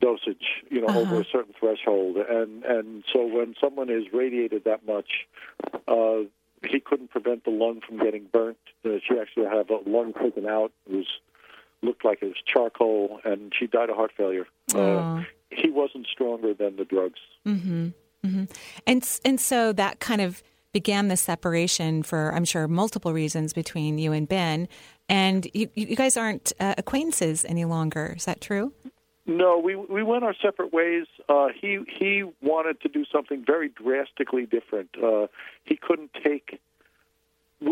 dosage, 0.00 0.62
you 0.70 0.80
know, 0.80 0.88
over 0.94 1.20
a 1.20 1.24
certain 1.24 1.54
threshold. 1.58 2.16
And 2.18 2.64
and 2.64 3.04
so 3.12 3.26
when 3.26 3.54
someone 3.60 3.90
is 3.90 4.04
radiated 4.12 4.64
that 4.64 4.86
much, 4.86 5.26
uh, 5.88 6.28
he 6.68 6.80
couldn't 6.80 7.10
prevent 7.10 7.44
the 7.44 7.50
lung 7.50 7.80
from 7.86 7.98
getting 7.98 8.26
burnt. 8.32 8.58
Uh, 8.84 8.98
she 9.08 9.18
actually 9.18 9.46
had 9.46 9.70
a 9.70 9.88
lung 9.90 10.12
taken 10.12 10.46
out. 10.46 10.72
It 10.88 10.96
was 10.96 11.06
looked 11.82 12.04
like 12.04 12.18
it 12.22 12.26
was 12.26 12.42
charcoal, 12.46 13.20
and 13.24 13.52
she 13.58 13.66
died 13.66 13.90
of 13.90 13.96
heart 13.96 14.12
failure. 14.16 14.46
Uh, 14.74 15.22
he 15.56 15.70
wasn't 15.70 16.06
stronger 16.06 16.52
than 16.54 16.76
the 16.76 16.84
drugs. 16.84 17.20
Mm-hmm. 17.46 17.88
and 18.86 19.02
s- 19.02 19.20
and 19.24 19.40
so 19.40 19.72
that 19.72 20.00
kind 20.00 20.20
of 20.20 20.42
began 20.72 21.08
the 21.08 21.16
separation 21.16 22.02
for 22.02 22.32
i'm 22.34 22.44
sure 22.44 22.66
multiple 22.66 23.12
reasons 23.12 23.52
between 23.52 23.98
you 23.98 24.12
and 24.12 24.28
ben 24.28 24.66
and 25.08 25.46
you, 25.52 25.68
you 25.74 25.94
guys 25.94 26.16
aren't 26.16 26.52
uh, 26.58 26.74
acquaintances 26.78 27.44
any 27.44 27.64
longer 27.66 28.14
is 28.16 28.24
that 28.24 28.40
true 28.40 28.72
No, 29.26 29.58
we 29.58 29.74
we 29.76 30.02
went 30.02 30.22
our 30.24 30.34
separate 30.46 30.72
ways. 30.72 31.06
Uh, 31.28 31.48
he 31.60 31.70
he 31.98 32.24
wanted 32.42 32.76
to 32.82 32.88
do 32.88 33.04
something 33.14 33.42
very 33.52 33.68
drastically 33.70 34.44
different. 34.56 34.90
Uh, 35.02 35.26
he 35.64 35.76
couldn't 35.86 36.10
take. 36.22 36.60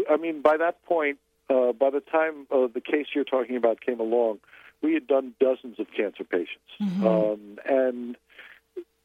I 0.08 0.16
mean, 0.16 0.40
by 0.40 0.56
that 0.56 0.82
point, 0.92 1.18
uh, 1.50 1.72
by 1.84 1.90
the 1.90 2.00
time 2.00 2.46
uh, 2.50 2.68
the 2.72 2.80
case 2.80 3.06
you're 3.14 3.24
talking 3.36 3.56
about 3.62 3.76
came 3.82 4.00
along, 4.00 4.38
we 4.82 4.94
had 4.94 5.06
done 5.06 5.34
dozens 5.40 5.78
of 5.78 5.86
cancer 5.96 6.24
patients, 6.24 6.58
um, 7.06 7.58
and 7.64 8.16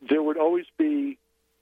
there 0.08 0.22
would 0.22 0.38
always 0.38 0.66
be 0.78 1.18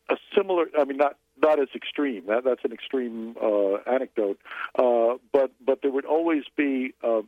a 0.10 0.15
similar. 0.36 0.65
I 0.78 0.86
mean, 0.86 0.97
not 0.97 1.17
not 1.41 1.60
as 1.60 1.67
extreme. 1.75 2.25
That, 2.28 2.43
that's 2.43 2.63
an 2.63 2.71
extreme 2.71 3.36
uh, 3.41 3.75
anecdote, 3.89 4.39
uh, 4.78 5.15
but 5.32 5.51
but 5.65 5.82
there 5.82 5.91
would 5.91 6.06
always 6.06 6.43
be 6.56 6.93
uh, 7.04 7.21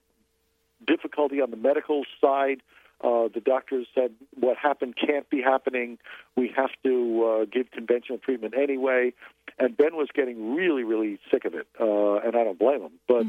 difficulty 0.86 1.42
on 1.42 1.52
the 1.52 1.58
medical 1.58 2.04
side. 2.22 2.62
Uh, 3.04 3.28
the 3.34 3.40
doctors 3.40 3.86
said 3.94 4.12
what 4.40 4.58
happened 4.58 4.96
can't 4.98 5.30
be 5.30 5.42
happening. 5.42 6.00
We 6.36 6.52
have 6.56 6.72
to 6.84 7.24
uh, 7.42 7.46
give 7.46 7.70
conventional 7.72 8.18
treatment 8.18 8.56
anyway. 8.58 9.14
And 9.60 9.78
Ben 9.78 9.96
was 9.96 10.08
getting 10.14 10.56
really, 10.56 10.84
really 10.84 11.20
sick 11.32 11.46
of 11.46 11.54
it, 11.54 11.68
uh, 11.80 12.16
and 12.26 12.36
I 12.36 12.44
don't 12.44 12.58
blame 12.60 12.82
him. 12.82 12.94
But 13.08 13.26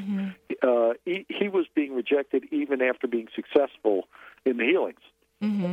uh, 0.66 0.94
he, 1.04 1.26
he 1.28 1.48
was 1.48 1.66
being 1.74 1.94
rejected 1.94 2.44
even 2.50 2.80
after 2.82 3.06
being 3.06 3.28
successful 3.34 4.08
in 4.44 4.56
the 4.56 4.64
healings. 4.64 5.00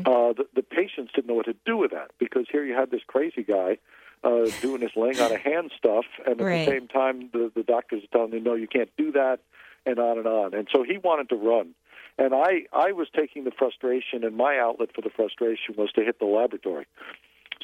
Uh, 0.06 0.34
the, 0.34 0.46
the 0.56 0.62
patients 0.62 1.12
didn't 1.16 1.28
know 1.28 1.34
what 1.34 1.46
to 1.48 1.56
do 1.66 1.76
with 1.78 1.92
that 1.92 2.12
because 2.20 2.46
here 2.52 2.64
you 2.64 2.74
had 2.76 2.92
this 2.92 3.02
crazy 3.08 3.44
guy 3.44 3.78
uh, 4.24 4.46
doing 4.62 4.82
this 4.82 4.92
laying 4.96 5.20
on 5.20 5.32
a 5.32 5.38
hand 5.38 5.72
stuff, 5.78 6.06
and 6.26 6.40
at 6.40 6.46
Right. 6.46 6.66
the 6.66 6.72
same 6.72 6.88
time, 6.88 7.30
the, 7.34 7.52
the 7.56 7.64
doctors 7.64 8.04
are 8.04 8.08
telling 8.08 8.32
him, 8.34 8.44
no, 8.44 8.54
you 8.56 8.68
can't 8.68 8.92
do 8.98 9.12
that, 9.14 9.40
and 9.86 10.00
on 10.00 10.18
and 10.18 10.28
on. 10.28 10.54
And 10.54 10.68
so 10.74 10.84
he 10.84 10.98
wanted 10.98 11.30
to 11.30 11.36
run. 11.36 11.74
And 12.18 12.34
I, 12.34 12.66
I 12.72 12.94
was 12.94 13.08
taking 13.16 13.44
the 13.44 13.52
frustration, 13.52 14.24
and 14.24 14.38
my 14.38 14.58
outlet 14.58 14.90
for 14.96 15.02
the 15.02 15.10
frustration 15.10 15.76
was 15.78 15.92
to 15.94 16.02
hit 16.04 16.20
the 16.20 16.26
laboratory. 16.26 16.86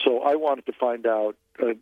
So 0.04 0.20
I 0.20 0.36
wanted 0.36 0.66
to 0.66 0.74
find 0.74 1.06
out, 1.06 1.36
uh, 1.62 1.74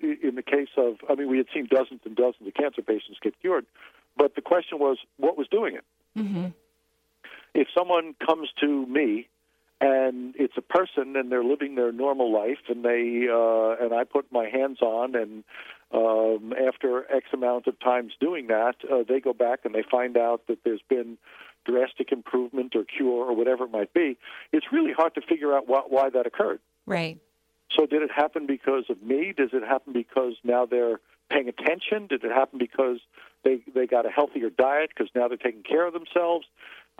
in 0.00 0.34
the 0.34 0.42
case 0.42 0.68
of, 0.76 0.96
I 1.08 1.14
mean, 1.14 1.28
we 1.28 1.38
had 1.38 1.46
seen 1.52 1.66
dozens 1.70 2.00
and 2.04 2.14
dozens 2.14 2.46
of 2.46 2.54
cancer 2.54 2.82
patients 2.82 3.18
get 3.20 3.38
cured, 3.40 3.66
but 4.16 4.34
the 4.34 4.42
question 4.42 4.78
was, 4.78 4.98
what 5.16 5.36
was 5.36 5.48
doing 5.48 5.74
it? 5.76 5.84
If 7.54 7.68
someone 7.76 8.14
comes 8.24 8.50
to 8.60 8.86
me 8.86 9.28
and 9.80 10.34
it's 10.38 10.54
a 10.56 10.62
person 10.62 11.16
and 11.16 11.30
they're 11.30 11.44
living 11.44 11.74
their 11.74 11.92
normal 11.92 12.32
life 12.32 12.58
and 12.68 12.84
they 12.84 13.26
uh, 13.30 13.84
and 13.84 13.92
I 13.92 14.04
put 14.04 14.30
my 14.30 14.48
hands 14.48 14.80
on 14.80 15.14
and 15.16 15.44
um, 15.92 16.52
after 16.66 17.04
X 17.12 17.26
amount 17.32 17.66
of 17.66 17.78
times 17.80 18.12
doing 18.20 18.46
that, 18.48 18.76
uh, 18.90 19.02
they 19.06 19.20
go 19.20 19.32
back 19.32 19.60
and 19.64 19.74
they 19.74 19.82
find 19.90 20.16
out 20.16 20.46
that 20.48 20.58
there's 20.64 20.80
been 20.88 21.18
drastic 21.64 22.10
improvement 22.12 22.74
or 22.74 22.84
cure 22.84 23.24
or 23.26 23.34
whatever 23.36 23.64
it 23.64 23.70
might 23.70 23.92
be. 23.92 24.16
It's 24.52 24.66
really 24.72 24.92
hard 24.92 25.14
to 25.14 25.20
figure 25.20 25.54
out 25.54 25.68
why, 25.68 25.82
why 25.88 26.10
that 26.10 26.26
occurred. 26.26 26.60
right 26.86 27.18
So 27.76 27.86
did 27.86 28.02
it 28.02 28.10
happen 28.10 28.46
because 28.46 28.84
of 28.88 29.02
me? 29.02 29.32
Does 29.36 29.50
it 29.52 29.62
happen 29.62 29.92
because 29.92 30.34
now 30.44 30.66
they're 30.66 30.98
paying 31.30 31.48
attention? 31.48 32.06
Did 32.08 32.24
it 32.24 32.32
happen 32.32 32.58
because 32.58 32.98
they 33.44 33.60
they 33.74 33.86
got 33.86 34.06
a 34.06 34.10
healthier 34.10 34.50
diet 34.50 34.90
because 34.94 35.10
now 35.14 35.28
they're 35.28 35.36
taking 35.36 35.62
care 35.62 35.86
of 35.86 35.92
themselves? 35.92 36.46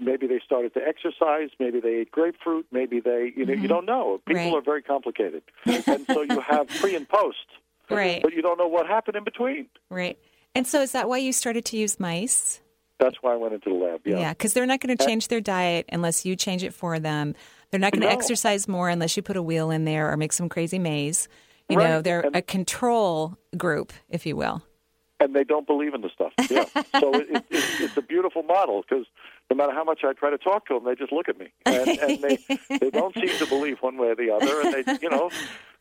Maybe 0.01 0.27
they 0.27 0.41
started 0.45 0.73
to 0.75 0.81
exercise. 0.87 1.51
Maybe 1.61 1.79
they 1.81 1.97
ate 1.97 2.11
grapefruit. 2.11 2.67
Maybe 2.73 3.01
they 3.01 3.33
you 3.37 3.45
know 3.45 3.53
you 3.53 3.69
don't 3.69 3.85
know. 3.85 4.21
People 4.27 4.45
Right. 4.45 4.55
are 4.55 4.63
very 4.63 4.83
complicated, 4.83 5.43
and 5.67 6.07
so 6.07 6.23
you 6.23 6.41
have 6.41 6.69
pre 6.81 6.95
and 6.97 7.07
post, 7.09 7.47
right 7.97 8.23
but 8.23 8.33
you 8.33 8.43
don't 8.43 8.59
know 8.59 8.69
what 8.69 8.87
happened 8.87 9.17
in 9.17 9.25
between. 9.25 9.67
Right. 9.91 10.19
And 10.55 10.67
so, 10.67 10.83
is 10.83 10.93
that 10.93 11.09
why 11.09 11.19
you 11.19 11.33
started 11.33 11.65
to 11.67 11.77
use 11.79 11.99
mice? 11.99 12.61
That's 12.99 13.17
why 13.23 13.33
I 13.33 13.37
went 13.37 13.55
into 13.55 13.71
the 13.71 13.75
lab. 13.75 14.01
Yeah, 14.05 14.19
Yeah, 14.19 14.33
because 14.33 14.53
they're 14.53 14.67
not 14.67 14.81
going 14.81 14.97
to 14.97 15.05
change 15.07 15.29
their 15.29 15.41
diet 15.41 15.87
unless 15.91 16.25
you 16.27 16.37
change 16.37 16.63
it 16.63 16.73
for 16.75 16.99
them. 17.01 17.35
They're 17.71 17.81
not 17.81 17.93
going 17.93 18.03
to 18.03 18.07
No. 18.09 18.13
exercise 18.13 18.69
more 18.69 18.89
unless 18.91 19.17
you 19.17 19.23
put 19.23 19.37
a 19.37 19.43
wheel 19.43 19.71
in 19.71 19.85
there 19.87 20.13
or 20.13 20.17
make 20.17 20.33
some 20.33 20.49
crazy 20.49 20.79
maze. 20.79 21.27
You 21.69 21.79
Right, 21.79 21.89
know, 21.89 22.03
they're 22.03 22.21
and- 22.21 22.37
a 22.37 22.43
control 22.43 23.37
group, 23.57 23.93
if 24.11 24.27
you 24.27 24.37
will. 24.37 24.63
and 25.21 25.35
they 25.35 25.45
don't 25.45 25.67
believe 25.67 25.95
in 25.95 26.01
the 26.03 26.11
stuff. 26.11 26.33
Yeah, 26.51 26.65
so 27.01 27.15
it, 27.15 27.27
it, 27.31 27.45
it's, 27.51 27.81
it's 27.81 27.97
a 27.97 28.03
beautiful 28.03 28.43
model 28.43 28.83
because 28.83 29.07
no 29.51 29.57
matter 29.57 29.73
how 29.73 29.85
much 29.85 30.01
I 30.05 30.13
try 30.13 30.31
to 30.31 30.39
talk 30.39 30.67
to 30.67 30.75
them, 30.75 30.85
they 30.85 30.95
just 30.97 31.13
look 31.13 31.29
at 31.29 31.39
me 31.39 31.49
and, 31.65 31.89
and 31.89 32.21
they 32.21 32.39
they 32.79 32.91
don't 32.91 33.15
seem 33.15 33.29
to 33.39 33.47
believe 33.47 33.79
one 33.81 33.97
way 33.99 34.09
or 34.09 34.17
the 34.17 34.31
other, 34.33 34.61
and 34.61 34.75
they 34.85 34.99
you 35.01 35.09
know. 35.09 35.31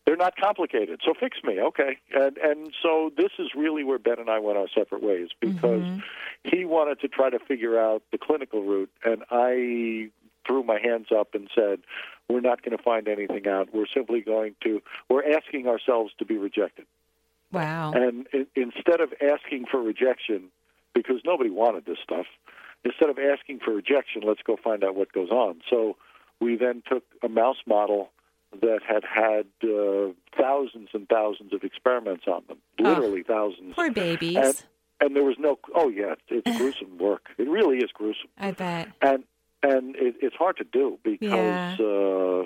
They're 0.05 0.17
not 0.17 0.35
complicated, 0.35 0.99
so 1.05 1.13
fix 1.13 1.37
me, 1.43 1.59
okay? 1.61 1.97
And 2.13 2.37
and 2.37 2.73
so 2.81 3.11
this 3.15 3.31
is 3.37 3.49
really 3.55 3.83
where 3.83 3.99
Ben 3.99 4.19
and 4.19 4.29
I 4.29 4.39
went 4.39 4.57
our 4.57 4.67
separate 4.73 5.03
ways 5.03 5.29
because 5.39 5.83
mm-hmm. 5.83 5.99
he 6.43 6.65
wanted 6.65 6.99
to 7.01 7.07
try 7.07 7.29
to 7.29 7.37
figure 7.39 7.79
out 7.79 8.01
the 8.11 8.17
clinical 8.17 8.63
route, 8.63 8.89
and 9.05 9.23
I 9.29 10.09
threw 10.47 10.63
my 10.63 10.79
hands 10.79 11.07
up 11.15 11.35
and 11.35 11.49
said, 11.53 11.81
"We're 12.27 12.41
not 12.41 12.63
going 12.63 12.75
to 12.75 12.83
find 12.83 13.07
anything 13.07 13.47
out. 13.47 13.69
We're 13.73 13.85
simply 13.93 14.21
going 14.21 14.55
to. 14.63 14.81
We're 15.07 15.37
asking 15.37 15.67
ourselves 15.67 16.13
to 16.17 16.25
be 16.25 16.37
rejected." 16.37 16.85
Wow. 17.51 17.91
And 17.93 18.27
instead 18.55 19.01
of 19.01 19.13
asking 19.21 19.65
for 19.69 19.81
rejection, 19.81 20.49
because 20.93 21.17
nobody 21.25 21.49
wanted 21.49 21.85
this 21.85 21.97
stuff, 22.03 22.25
instead 22.83 23.09
of 23.09 23.19
asking 23.19 23.59
for 23.59 23.73
rejection, 23.73 24.23
let's 24.25 24.41
go 24.41 24.57
find 24.61 24.83
out 24.83 24.95
what 24.95 25.11
goes 25.11 25.29
on. 25.29 25.61
So 25.69 25.97
we 26.39 26.55
then 26.55 26.81
took 26.89 27.03
a 27.23 27.29
mouse 27.29 27.61
model 27.67 28.09
that 28.59 28.79
had 28.85 29.03
had 29.03 29.45
uh, 29.63 30.11
thousands 30.37 30.89
and 30.93 31.07
thousands 31.07 31.53
of 31.53 31.63
experiments 31.63 32.25
on 32.27 32.43
them, 32.47 32.57
literally 32.79 33.23
thousands. 33.23 33.73
Poor 33.75 33.91
babies. 33.91 34.35
And, 34.37 34.63
and 34.99 35.15
there 35.15 35.23
was 35.23 35.37
no, 35.39 35.57
oh 35.75 35.89
yeah, 35.89 36.15
it's 36.27 36.57
gruesome 36.57 36.97
work. 36.97 37.27
It 37.37 37.47
really 37.49 37.77
is 37.77 37.91
gruesome, 37.93 38.29
I 38.37 38.51
bet. 38.51 38.89
and 39.01 39.23
and 39.63 39.95
it, 39.95 40.15
it's 40.21 40.35
hard 40.35 40.57
to 40.57 40.63
do 40.63 40.99
because 41.03 41.29
Yeah. 41.29 41.73
uh, 41.79 42.45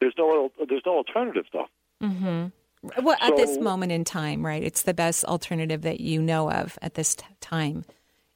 there's 0.00 0.14
no 0.18 0.50
there's 0.68 0.82
no 0.84 0.96
alternative 0.96 1.44
though. 1.52 1.66
Mm-hmm. 2.02 3.02
Well, 3.02 3.16
at 3.20 3.36
this 3.36 3.58
moment 3.58 3.92
in 3.92 4.04
time, 4.04 4.44
right? 4.44 4.62
It's 4.62 4.82
the 4.82 4.92
best 4.92 5.24
alternative 5.24 5.82
that 5.82 6.00
you 6.00 6.20
know 6.20 6.50
of 6.50 6.78
at 6.82 6.94
this 6.94 7.14
t- 7.14 7.24
time 7.40 7.84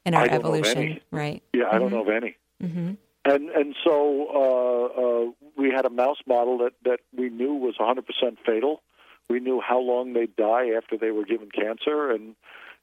in 0.05 0.15
our 0.15 0.23
I 0.23 0.27
don't 0.27 0.31
know 0.43 0.49
of 0.53 0.55
evolution, 0.65 0.99
right? 1.11 1.43
Yeah, 1.53 1.65
I 1.71 1.77
don't 1.77 1.91
know 1.91 2.01
of 2.01 2.09
any. 2.09 2.35
Mm-hmm. 2.63 2.93
And 3.29 3.49
and 3.49 3.75
so 3.83 4.27
uh, 4.33 5.01
uh, 5.01 5.49
we 5.55 5.69
had 5.69 5.85
a 5.85 5.89
mouse 5.91 6.17
model 6.25 6.57
that 6.59 6.73
that 6.83 7.01
we 7.15 7.29
knew 7.29 7.53
was 7.53 7.75
100% 7.79 8.03
fatal. 8.43 8.81
We 9.29 9.39
knew 9.39 9.61
how 9.61 9.79
long 9.79 10.13
they'd 10.13 10.35
die 10.35 10.69
after 10.75 10.97
they 10.97 11.11
were 11.11 11.25
given 11.25 11.49
cancer 11.51 12.09
and 12.09 12.35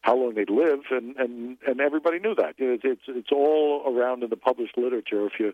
how 0.03 0.17
long 0.17 0.35
they'd 0.35 0.51
live, 0.51 0.81
and 0.93 1.17
and 1.17 1.57
and 1.67 1.81
everybody 1.81 2.21
knew 2.21 2.37
that. 2.37 2.55
It's 2.59 2.85
it's, 2.85 3.03
it's 3.09 3.33
all 3.33 3.83
around 3.87 4.23
in 4.23 4.31
the 4.31 4.37
published 4.37 4.79
literature. 4.79 5.27
If 5.27 5.33
you 5.41 5.53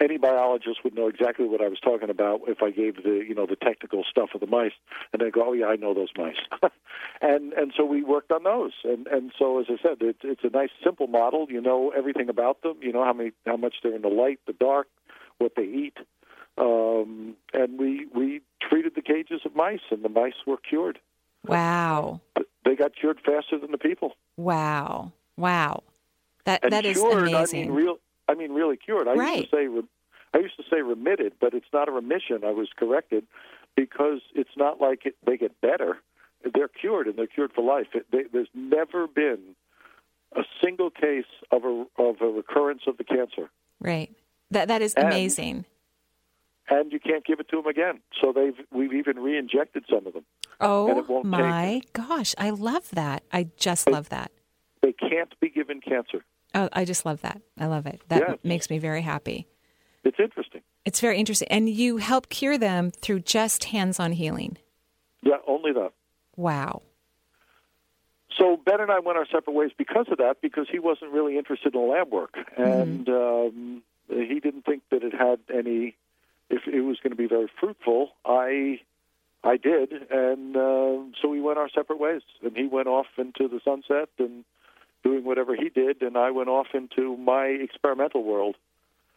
any 0.00 0.16
biologist 0.18 0.82
would 0.84 0.94
know 0.94 1.08
exactly 1.08 1.46
what 1.46 1.60
I 1.60 1.68
was 1.68 1.78
talking 1.80 2.10
about 2.10 2.40
if 2.46 2.62
I 2.62 2.70
gave 2.70 2.96
the 3.02 3.24
you 3.26 3.34
know 3.34 3.46
the 3.46 3.56
technical 3.56 4.04
stuff 4.08 4.30
of 4.34 4.40
the 4.40 4.46
mice, 4.46 4.72
and 5.12 5.20
they 5.20 5.30
go, 5.30 5.48
"Oh 5.48 5.52
yeah, 5.52 5.66
I 5.66 5.76
know 5.76 5.94
those 5.94 6.10
mice," 6.16 6.40
and 7.20 7.52
and 7.52 7.72
so 7.76 7.84
we 7.84 8.02
worked 8.02 8.32
on 8.32 8.44
those, 8.44 8.72
and 8.84 9.06
and 9.08 9.32
so 9.38 9.60
as 9.60 9.66
I 9.68 9.76
said, 9.82 9.98
it's 10.00 10.20
it's 10.22 10.44
a 10.44 10.50
nice 10.50 10.70
simple 10.82 11.06
model. 11.06 11.46
You 11.50 11.60
know 11.60 11.92
everything 11.96 12.28
about 12.28 12.62
them. 12.62 12.76
You 12.80 12.92
know 12.92 13.04
how 13.04 13.12
many 13.12 13.32
how 13.46 13.56
much 13.56 13.76
they're 13.82 13.94
in 13.94 14.02
the 14.02 14.08
light, 14.08 14.40
the 14.46 14.52
dark, 14.52 14.88
what 15.38 15.52
they 15.56 15.64
eat, 15.64 15.98
um, 16.58 17.36
and 17.52 17.78
we 17.78 18.06
we 18.14 18.40
treated 18.60 18.94
the 18.94 19.02
cages 19.02 19.42
of 19.44 19.54
mice, 19.54 19.80
and 19.90 20.02
the 20.04 20.08
mice 20.08 20.34
were 20.46 20.58
cured. 20.58 20.98
Wow. 21.46 22.20
They 22.64 22.76
got 22.76 22.94
cured 22.94 23.18
faster 23.24 23.58
than 23.58 23.70
the 23.70 23.78
people. 23.78 24.12
Wow. 24.36 25.12
Wow. 25.36 25.82
That 26.44 26.62
And 26.62 26.72
that 26.72 26.84
is 26.84 26.98
cured, 26.98 27.28
amazing. 27.28 27.60
I 27.60 27.66
mean, 27.68 27.72
real. 27.72 27.98
I 28.30 28.34
mean, 28.34 28.52
really 28.52 28.76
cured. 28.76 29.08
I 29.08 29.14
Right. 29.14 29.38
used 29.38 29.50
to 29.50 29.56
say, 29.56 29.66
re- 29.66 29.82
I 30.34 30.38
used 30.38 30.56
to 30.56 30.62
say 30.70 30.80
remitted, 30.82 31.32
but 31.40 31.54
it's 31.54 31.72
not 31.72 31.88
a 31.88 31.92
remission. 31.92 32.44
I 32.44 32.52
was 32.52 32.68
corrected 32.76 33.26
because 33.76 34.20
it's 34.34 34.56
not 34.56 34.80
like 34.80 35.04
it, 35.06 35.16
they 35.26 35.36
get 35.36 35.60
better. 35.60 35.98
They're 36.54 36.68
cured, 36.68 37.06
and 37.08 37.16
they're 37.16 37.26
cured 37.26 37.52
for 37.52 37.62
life. 37.64 37.88
It, 37.94 38.06
they, 38.12 38.22
there's 38.32 38.48
never 38.54 39.06
been 39.06 39.56
a 40.36 40.42
single 40.62 40.90
case 40.90 41.30
of 41.50 41.64
a 41.64 41.84
of 41.98 42.20
a 42.20 42.26
recurrence 42.26 42.82
of 42.86 42.96
the 42.98 43.04
cancer, 43.04 43.50
right. 43.80 44.10
That 44.52 44.68
that 44.68 44.80
is 44.80 44.94
And- 44.94 45.08
amazing. 45.08 45.64
and 46.68 46.92
you 46.92 47.00
can't 47.00 47.24
give 47.26 47.40
it 47.40 47.48
to 47.48 47.56
them 47.56 47.66
again. 47.66 48.00
So 48.20 48.32
they've 48.32 48.54
we've 48.72 48.92
even 48.92 49.18
re-injected 49.18 49.84
some 49.90 50.06
of 50.06 50.12
them. 50.12 50.24
Oh 50.60 50.88
it 50.98 51.08
won't 51.08 51.24
take- 51.24 51.30
my 51.32 51.82
gosh, 51.92 52.34
I 52.38 52.50
love 52.50 52.90
that. 52.92 53.24
I 53.32 53.48
just 53.56 53.88
love 53.90 54.08
that. 54.10 54.30
They 54.82 54.92
can't 54.92 55.32
be 55.40 55.50
given 55.50 55.80
cancer. 55.80 56.24
Oh, 56.54 56.68
I 56.72 56.84
just 56.84 57.04
love 57.06 57.20
that. 57.22 57.40
I 57.58 57.66
love 57.66 57.86
it. 57.86 58.00
That 58.08 58.22
Yes. 58.28 58.38
makes 58.42 58.70
me 58.70 58.78
very 58.78 59.02
happy. 59.02 59.46
It's 60.04 60.18
interesting. 60.18 60.62
It's 60.84 61.00
very 61.00 61.18
interesting. 61.18 61.48
And 61.48 61.68
you 61.68 61.98
help 61.98 62.28
cure 62.28 62.58
them 62.58 62.90
through 62.90 63.20
just 63.20 63.64
hands-on 63.64 64.12
healing. 64.12 64.56
Yeah, 65.22 65.36
only 65.46 65.72
that. 65.72 65.92
Wow. 66.36 66.82
So 68.38 68.56
Ben 68.56 68.80
and 68.80 68.90
I 68.90 69.00
went 69.00 69.18
our 69.18 69.26
separate 69.26 69.52
ways 69.52 69.72
because 69.76 70.06
of 70.10 70.18
that, 70.18 70.40
because 70.40 70.66
he 70.70 70.78
wasn't 70.78 71.12
really 71.12 71.36
interested 71.36 71.74
in 71.74 71.88
lab 71.90 72.10
work, 72.10 72.36
and 72.56 73.06
um, 73.08 73.82
he 74.08 74.40
didn't 74.40 74.64
think 74.64 74.82
that 74.90 75.02
it 75.02 75.12
had 75.12 75.40
any. 75.52 75.96
If 76.48 76.66
it 76.66 76.80
was 76.80 76.98
going 77.02 77.10
to 77.10 77.16
be 77.16 77.26
very 77.28 77.46
fruitful, 77.60 78.10
I, 78.24 78.80
I 79.44 79.56
did, 79.56 79.92
and 80.10 80.56
uh, 80.56 80.96
so 81.20 81.28
we 81.28 81.40
went 81.40 81.58
our 81.58 81.68
separate 81.68 82.00
ways. 82.00 82.22
And 82.42 82.56
he 82.56 82.66
went 82.66 82.88
off 82.88 83.06
into 83.18 83.46
the 83.46 83.60
sunset 83.64 84.08
and 84.18 84.44
doing 85.02 85.24
whatever 85.24 85.54
he 85.54 85.68
did, 85.68 86.02
and 86.02 86.16
I 86.16 86.30
went 86.30 86.48
off 86.48 86.68
into 86.74 87.16
my 87.16 87.46
experimental 87.46 88.22
world. 88.22 88.56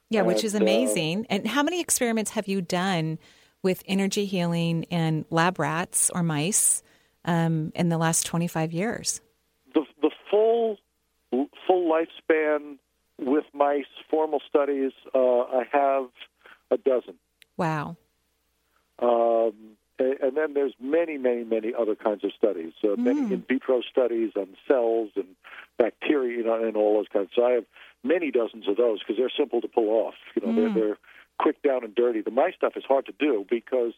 Yeah, 0.09 0.21
which 0.21 0.43
is 0.43 0.53
And, 0.53 0.63
uh, 0.63 0.65
amazing. 0.65 1.25
and 1.29 1.47
how 1.47 1.63
many 1.63 1.81
experiments 1.81 2.31
have 2.31 2.47
you 2.47 2.61
done 2.61 3.17
with 3.63 3.81
energy 3.87 4.25
healing 4.25 4.85
and 4.91 5.25
lab 5.29 5.57
rats 5.59 6.09
or 6.13 6.21
mice 6.23 6.83
um, 7.25 7.71
in 7.75 7.89
the 7.89 7.97
last 7.97 8.25
25 8.25 8.71
years? 8.73 9.21
the 9.73 9.85
the 10.01 10.11
full 10.29 10.77
full 11.31 11.91
lifespan 11.91 12.77
with 13.19 13.45
mice, 13.53 13.85
formal 14.09 14.39
studies. 14.47 14.91
Uh, 15.15 15.41
I 15.41 15.63
have 15.71 16.05
a 16.69 16.77
dozen. 16.77 17.15
Wow. 17.57 17.95
Um, 18.99 19.53
and 19.99 20.35
then 20.35 20.53
there's 20.53 20.73
many, 20.79 21.17
many, 21.17 21.43
many 21.43 21.73
other 21.77 21.95
kinds 21.95 22.23
of 22.23 22.31
studies. 22.37 22.73
Uh, 22.83 22.95
Many 22.97 23.21
in 23.33 23.45
vitro 23.47 23.81
studies 23.81 24.31
on 24.35 24.47
cells 24.67 25.11
and 25.15 25.27
bacteria, 25.77 26.37
you 26.37 26.43
know, 26.43 26.63
and 26.63 26.75
all 26.75 26.95
those 26.95 27.07
kinds. 27.11 27.29
So 27.35 27.45
I 27.45 27.51
have 27.51 27.65
many 28.03 28.31
dozens 28.31 28.67
of 28.67 28.75
those 28.77 28.99
because 28.99 29.17
they're 29.17 29.31
simple 29.35 29.61
to 29.61 29.67
pull 29.67 29.89
off. 29.89 30.15
You 30.35 30.41
know, 30.45 30.55
they're, 30.55 30.73
they're 30.73 30.97
quick 31.39 31.61
down 31.61 31.83
and 31.83 31.93
dirty. 31.93 32.21
The 32.21 32.31
mice 32.31 32.55
stuff 32.55 32.73
is 32.75 32.83
hard 32.87 33.05
to 33.05 33.13
do 33.19 33.45
because 33.49 33.93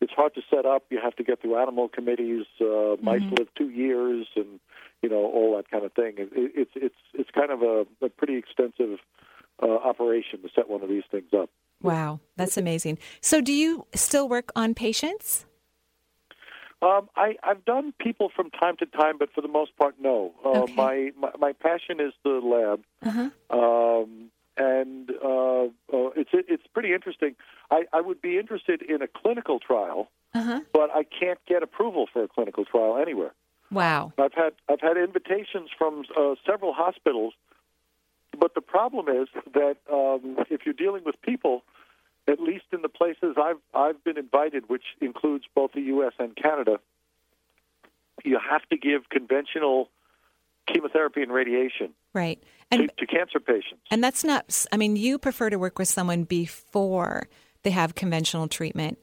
it's 0.00 0.12
hard 0.12 0.34
to 0.34 0.42
set 0.50 0.66
up. 0.66 0.84
You 0.90 0.98
have 1.02 1.16
to 1.16 1.24
get 1.24 1.40
through 1.40 1.56
animal 1.56 1.88
committees. 1.88 2.44
Uh, 2.60 2.96
mice 3.00 3.22
live 3.38 3.48
two 3.56 3.70
years, 3.70 4.26
and 4.36 4.60
you 5.02 5.08
know 5.08 5.24
all 5.24 5.56
that 5.56 5.70
kind 5.70 5.84
of 5.84 5.92
thing. 5.92 6.14
It, 6.18 6.30
it, 6.32 6.52
it's 6.54 6.70
it's 6.74 6.94
it's 7.14 7.30
kind 7.30 7.50
of 7.50 7.62
a, 7.62 7.86
a 8.04 8.08
pretty 8.08 8.36
extensive 8.36 8.98
uh, 9.62 9.76
operation 9.76 10.42
to 10.42 10.48
set 10.54 10.68
one 10.68 10.82
of 10.82 10.88
these 10.88 11.04
things 11.10 11.32
up. 11.32 11.50
Wow. 11.82 12.20
That's 12.36 12.56
amazing. 12.56 12.98
So, 13.20 13.40
do 13.40 13.52
you 13.52 13.86
still 13.94 14.28
work 14.28 14.50
on 14.56 14.74
patients? 14.74 15.44
Um, 16.82 17.08
I, 17.16 17.36
I've 17.42 17.64
done 17.64 17.94
people 17.98 18.30
from 18.34 18.50
time 18.50 18.76
to 18.78 18.86
time, 18.86 19.16
but 19.18 19.30
for 19.34 19.40
the 19.40 19.48
most 19.48 19.76
part, 19.76 19.94
no. 19.98 20.34
Uh, 20.44 20.48
Okay. 20.64 20.74
my, 20.74 21.10
my 21.18 21.30
my 21.38 21.52
passion 21.52 22.00
is 22.00 22.12
the 22.22 22.40
lab, 22.42 22.84
Uh-huh. 23.02 23.30
um, 23.58 24.30
and 24.58 25.10
uh, 25.24 25.64
uh, 25.64 26.10
it's 26.20 26.30
it's 26.34 26.66
pretty 26.74 26.92
interesting. 26.92 27.34
I, 27.70 27.84
I 27.92 28.00
would 28.02 28.20
be 28.20 28.38
interested 28.38 28.82
in 28.82 29.00
a 29.02 29.08
clinical 29.08 29.58
trial, 29.58 30.10
Uh-huh. 30.34 30.60
but 30.72 30.90
I 30.94 31.04
can't 31.04 31.38
get 31.46 31.62
approval 31.62 32.06
for 32.12 32.22
a 32.24 32.28
clinical 32.28 32.64
trial 32.66 32.98
anywhere. 32.98 33.32
Wow. 33.70 34.12
I've 34.18 34.34
had 34.34 34.52
I've 34.68 34.80
had 34.80 34.96
invitations 34.98 35.70
from 35.78 36.04
uh, 36.16 36.34
several 36.46 36.72
hospitals, 36.74 37.32
but 38.38 38.54
the 38.54 38.60
problem 38.60 39.08
is 39.08 39.28
that 39.54 39.76
um, 39.92 40.36
if 40.50 40.60
you're 40.64 40.74
dealing 40.74 41.02
with 41.04 41.20
people, 41.22 41.62
at 42.28 42.40
least 42.40 42.64
in 42.72 42.82
the 42.82 42.88
places 42.88 43.36
I've 43.40 43.58
I've 43.74 44.02
been 44.04 44.18
invited, 44.18 44.68
which 44.68 44.84
includes 45.00 45.44
both 45.54 45.72
the 45.72 45.80
U.S. 45.82 46.12
and 46.18 46.34
Canada, 46.36 46.78
you 48.24 48.38
have 48.50 48.62
to 48.70 48.76
give 48.76 49.08
conventional 49.10 49.88
chemotherapy 50.72 51.22
and 51.22 51.30
radiation 51.32 51.92
Right. 52.12 52.40
to, 52.72 52.78
And 52.80 52.90
to 52.98 53.06
cancer 53.06 53.38
patients. 53.38 53.82
and 53.90 54.02
that's 54.02 54.24
not 54.24 54.66
I 54.72 54.76
mean, 54.76 54.96
you 54.96 55.18
prefer 55.18 55.50
to 55.50 55.58
work 55.58 55.78
with 55.78 55.88
someone 55.88 56.24
before 56.24 57.28
they 57.62 57.70
have 57.70 57.94
conventional 57.94 58.48
treatment, 58.48 58.98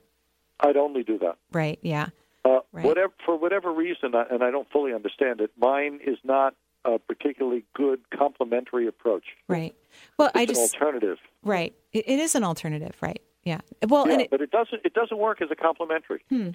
I'd 0.60 0.78
only 0.78 1.04
do 1.04 1.18
that. 1.20 1.38
right? 1.52 1.80
Yeah. 1.82 2.08
Uh, 2.46 2.60
Right. 2.74 2.86
Whatever 2.86 3.14
for 3.26 3.38
whatever 3.38 3.72
reason, 3.72 4.14
and 4.16 4.44
I 4.44 4.50
don't 4.50 4.68
fully 4.72 4.94
understand 4.94 5.42
it. 5.42 5.52
Mine 5.58 6.00
is 6.06 6.18
not 6.24 6.56
a 6.86 7.00
particularly 7.00 7.64
good 7.76 8.00
complementary 8.12 8.88
approach. 8.88 9.24
Right. 9.48 9.74
Well, 10.18 10.30
It's 10.30 10.38
I 10.38 10.42
an 10.42 10.48
just 10.48 10.74
alternative. 10.76 11.18
right. 11.44 11.74
It, 11.92 12.06
it 12.08 12.20
is 12.20 12.36
an 12.36 12.44
alternative, 12.44 12.96
right? 13.02 13.22
Yeah. 13.44 13.62
Well, 13.88 14.06
Yeah, 14.08 14.14
and 14.14 14.22
it, 14.24 14.30
but 14.32 14.42
it 14.42 14.52
doesn't 14.52 14.82
it 14.86 14.94
doesn't 14.94 15.18
work 15.18 15.42
as 15.42 15.50
a 15.52 15.56
complementary. 15.56 16.24
well, 16.30 16.54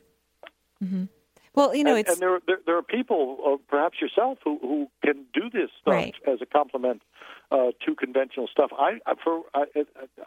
Well, 1.54 1.74
you 1.74 1.82
know, 1.84 1.90
and, 1.96 2.00
it's 2.00 2.12
and 2.12 2.20
there, 2.20 2.40
there 2.46 2.58
there 2.66 2.76
are 2.76 2.82
people, 2.82 3.38
uh, 3.46 3.56
perhaps 3.68 4.00
yourself, 4.00 4.38
who 4.44 4.58
who 4.60 4.88
can 5.04 5.24
do 5.34 5.50
this 5.50 5.70
stuff 5.80 5.92
Right. 5.94 6.14
as 6.26 6.40
a 6.40 6.46
complement 6.46 7.02
uh, 7.50 7.72
to 7.84 7.94
conventional 7.94 8.46
stuff. 8.48 8.70
I 8.78 8.98
I- 9.06 9.14
for 9.22 9.42
I, 9.54 9.64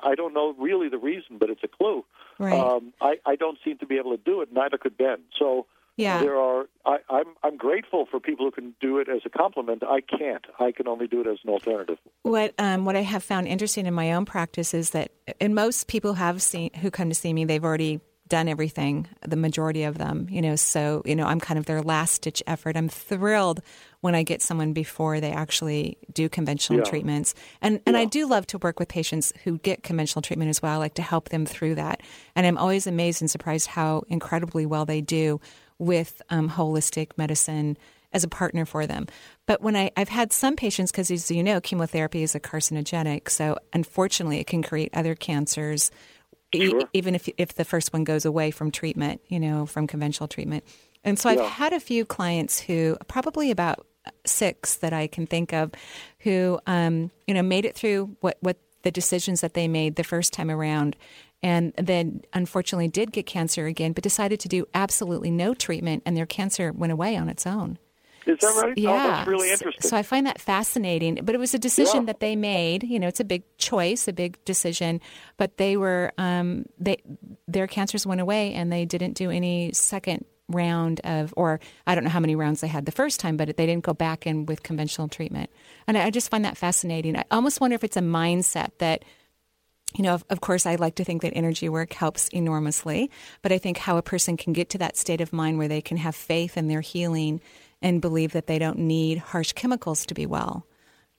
I 0.04 0.16
don't 0.16 0.34
know 0.34 0.54
really 0.58 0.90
the 0.90 0.98
reason, 0.98 1.38
but 1.40 1.50
it's 1.50 1.64
a 1.64 1.68
clue. 1.68 2.04
right. 2.40 2.60
Um, 2.60 2.94
I 3.02 3.16
I 3.26 3.36
don't 3.36 3.58
seem 3.64 3.78
to 3.80 3.86
be 3.86 3.98
able 3.98 4.12
to 4.18 4.24
do 4.24 4.42
it. 4.42 4.52
Neither 4.52 4.78
could 4.78 4.98
Ben. 4.98 5.20
So 5.40 5.68
yeah. 6.02 6.20
there 6.22 6.38
are. 6.38 6.66
I, 6.86 6.98
I'm 7.10 7.28
I'm 7.44 7.58
grateful 7.58 8.06
for 8.10 8.20
people 8.20 8.46
who 8.46 8.52
can 8.52 8.74
do 8.82 8.98
it 9.00 9.08
as 9.10 9.22
a 9.26 9.30
complement. 9.30 9.84
I 9.84 10.02
can't. 10.02 10.46
I 10.60 10.72
can 10.72 10.88
only 10.88 11.08
do 11.08 11.22
it 11.22 11.28
as 11.28 11.38
an 11.44 11.50
alternative. 11.50 11.98
What 12.24 12.54
um, 12.58 12.86
what 12.86 12.96
I 12.96 13.02
have 13.02 13.24
found 13.24 13.48
interesting 13.48 13.86
in 13.86 13.94
my 13.94 14.14
own 14.14 14.26
practice 14.26 14.74
is 14.74 14.92
that, 14.92 15.12
and 15.40 15.54
most 15.56 15.88
people 15.88 16.14
have 16.16 16.42
seen 16.42 16.72
who 16.82 16.92
come 16.92 17.10
to 17.10 17.16
see 17.16 17.34
me, 17.34 17.46
they've 17.46 17.64
already 17.64 18.02
done 18.28 18.48
everything. 18.48 19.08
The 19.28 19.36
majority 19.36 19.84
of 19.84 19.98
them, 19.98 20.26
you 20.30 20.42
know, 20.42 20.56
so 20.56 21.02
you 21.06 21.16
know, 21.18 21.26
I'm 21.26 21.42
kind 21.42 21.58
of 21.58 21.66
their 21.66 21.82
last 21.82 22.22
ditch 22.22 22.42
effort. 22.48 22.78
I'm 22.78 22.88
thrilled 22.88 23.60
when 24.00 24.16
I 24.16 24.24
get 24.24 24.42
someone 24.42 24.72
before 24.72 25.20
they 25.20 25.32
actually 25.32 25.98
do 26.14 26.30
conventional 26.30 26.80
Yeah. 26.80 26.90
treatments, 26.90 27.36
and 27.62 27.82
and 27.86 27.98
I 27.98 28.06
do 28.06 28.26
love 28.28 28.48
to 28.48 28.58
work 28.58 28.80
with 28.80 28.88
patients 28.88 29.34
who 29.44 29.58
get 29.60 29.84
conventional 29.84 30.22
treatment 30.22 30.50
as 30.50 30.62
well. 30.62 30.72
I 30.74 30.78
like 30.78 30.94
to 30.96 31.02
help 31.02 31.30
them 31.30 31.46
through 31.46 31.76
that, 31.76 32.02
and 32.36 32.48
I'm 32.48 32.58
always 32.58 32.88
amazed 32.88 33.22
and 33.22 33.30
surprised 33.30 33.68
how 33.68 34.04
incredibly 34.08 34.66
well 34.66 34.86
they 34.86 35.02
do 35.02 35.42
with 35.82 36.22
um, 36.30 36.50
holistic 36.50 37.18
medicine 37.18 37.78
as 38.14 38.24
a 38.24 38.28
partner 38.28 38.66
for 38.66 38.86
them. 38.86 39.08
But 39.48 39.62
when 39.62 39.76
I, 39.76 39.92
I've 39.98 40.10
had 40.10 40.32
some 40.32 40.56
patients, 40.56 40.92
because 40.92 41.10
as 41.10 41.32
you 41.32 41.44
know, 41.44 41.60
chemotherapy 41.60 42.24
is 42.24 42.36
a 42.36 42.40
carcinogenic, 42.40 43.30
so 43.30 43.58
unfortunately 43.74 44.40
it 44.40 44.48
can 44.48 44.62
create 44.62 44.92
other 44.94 45.16
cancers, 45.16 45.90
e- 46.54 46.74
even 46.94 47.16
if 47.16 47.28
if 47.38 47.56
the 47.56 47.66
first 47.66 47.94
one 47.94 48.04
goes 48.04 48.26
away 48.26 48.52
from 48.52 48.70
treatment, 48.70 49.22
you 49.28 49.40
know, 49.40 49.66
from 49.66 49.88
conventional 49.88 50.28
treatment. 50.28 50.64
And 51.04 51.18
so 51.18 51.30
I've 51.30 51.42
had 51.42 51.74
a 51.74 51.80
few 51.80 52.06
clients 52.06 52.60
who, 52.60 52.96
probably 53.08 53.50
about 53.50 53.88
six 54.26 54.76
that 54.76 54.94
I 54.94 55.08
can 55.08 55.26
think 55.26 55.52
of, 55.52 55.72
who 56.20 56.60
um, 56.68 57.10
you 57.28 57.34
know 57.34 57.42
made 57.42 57.66
it 57.66 57.76
through 57.76 58.16
what 58.20 58.38
what 58.42 58.58
the 58.84 58.92
decisions 58.92 59.42
that 59.42 59.54
they 59.54 59.68
made 59.68 59.96
the 59.96 60.04
first 60.04 60.34
time 60.34 60.52
around. 60.52 60.96
And 61.44 61.74
then, 61.76 62.22
unfortunately, 62.34 62.88
did 62.88 63.12
get 63.12 63.26
cancer 63.26 63.66
again, 63.66 63.94
but 63.94 64.04
decided 64.04 64.40
to 64.42 64.48
do 64.48 64.68
absolutely 64.74 65.32
no 65.32 65.54
treatment, 65.54 66.04
and 66.06 66.16
their 66.16 66.28
cancer 66.28 66.72
went 66.72 66.92
away 66.94 67.16
on 67.18 67.30
its 67.30 67.48
own. 67.48 67.80
Is 68.28 68.38
that 68.42 68.62
right? 68.64 68.78
Yeah. 68.78 68.92
Oh, 68.92 69.08
that's 69.08 69.28
really 69.28 69.48
So- 69.48 69.54
interesting. 69.54 69.90
So 69.90 69.98
I 69.98 70.04
find 70.04 70.28
that 70.28 70.40
fascinating. 70.40 71.16
But 71.24 71.34
it 71.34 71.40
was 71.40 71.56
a 71.56 71.60
decision 71.60 72.02
Yeah. 72.02 72.06
that 72.06 72.20
they 72.20 72.36
made. 72.36 72.84
You 72.84 73.00
know, 73.00 73.08
it's 73.08 73.20
a 73.20 73.24
big 73.24 73.42
choice, 73.58 74.08
a 74.08 74.14
big 74.14 74.38
decision. 74.46 75.02
But 75.38 75.58
they 75.58 75.76
were 75.76 76.12
um, 76.20 76.66
they 76.80 76.98
their 77.48 77.66
cancers 77.66 78.06
went 78.06 78.22
away, 78.22 78.54
and 78.54 78.72
they 78.72 78.86
didn't 78.86 79.14
do 79.14 79.32
any 79.32 79.72
second 79.74 80.26
round 80.48 81.00
of, 81.06 81.34
or 81.38 81.60
I 81.88 81.96
don't 81.96 82.04
know 82.04 82.10
how 82.12 82.20
many 82.20 82.36
rounds 82.36 82.62
they 82.62 82.68
had 82.68 82.86
the 82.86 82.92
first 82.92 83.20
time, 83.20 83.38
but 83.38 83.48
they 83.58 83.66
didn't 83.66 83.84
go 83.84 83.94
back 83.94 84.28
in 84.28 84.46
with 84.46 84.62
conventional 84.62 85.08
treatment. 85.08 85.50
And 85.88 85.98
I 85.98 86.06
I 86.06 86.10
just 86.12 86.30
find 86.30 86.46
that 86.46 86.58
fascinating. 86.58 87.18
I 87.18 87.24
almost 87.32 87.60
wonder 87.60 87.74
if 87.74 87.84
it's 87.84 87.98
a 87.98 88.02
mindset 88.02 88.70
that 88.78 89.04
you 89.96 90.04
know, 90.04 90.14
of, 90.14 90.24
of 90.30 90.42
course, 90.42 90.66
I 90.66 90.76
like 90.76 90.96
to 90.96 91.04
think 91.04 91.22
that 91.22 91.34
energy 91.36 91.70
work 91.70 91.94
helps 91.94 92.28
enormously, 92.30 93.12
but 93.42 93.52
I 93.52 93.58
think 93.58 93.78
how 93.78 93.98
a 93.98 94.02
person 94.02 94.38
can 94.38 94.54
get 94.54 94.70
to 94.72 94.78
that 94.80 94.98
state 94.98 95.22
of 95.22 95.34
mind 95.34 95.58
where 95.58 95.68
they 95.68 95.82
can 95.82 95.98
have 95.98 96.16
faith 96.16 96.58
in 96.58 96.68
their 96.68 96.82
healing 96.82 97.42
and 97.82 98.02
believe 98.02 98.32
that 98.34 98.48
they 98.48 98.60
don't 98.60 98.80
need 98.80 99.18
harsh 99.18 99.54
chemicals 99.54 100.06
to 100.06 100.14
be 100.14 100.26
well. 100.26 100.66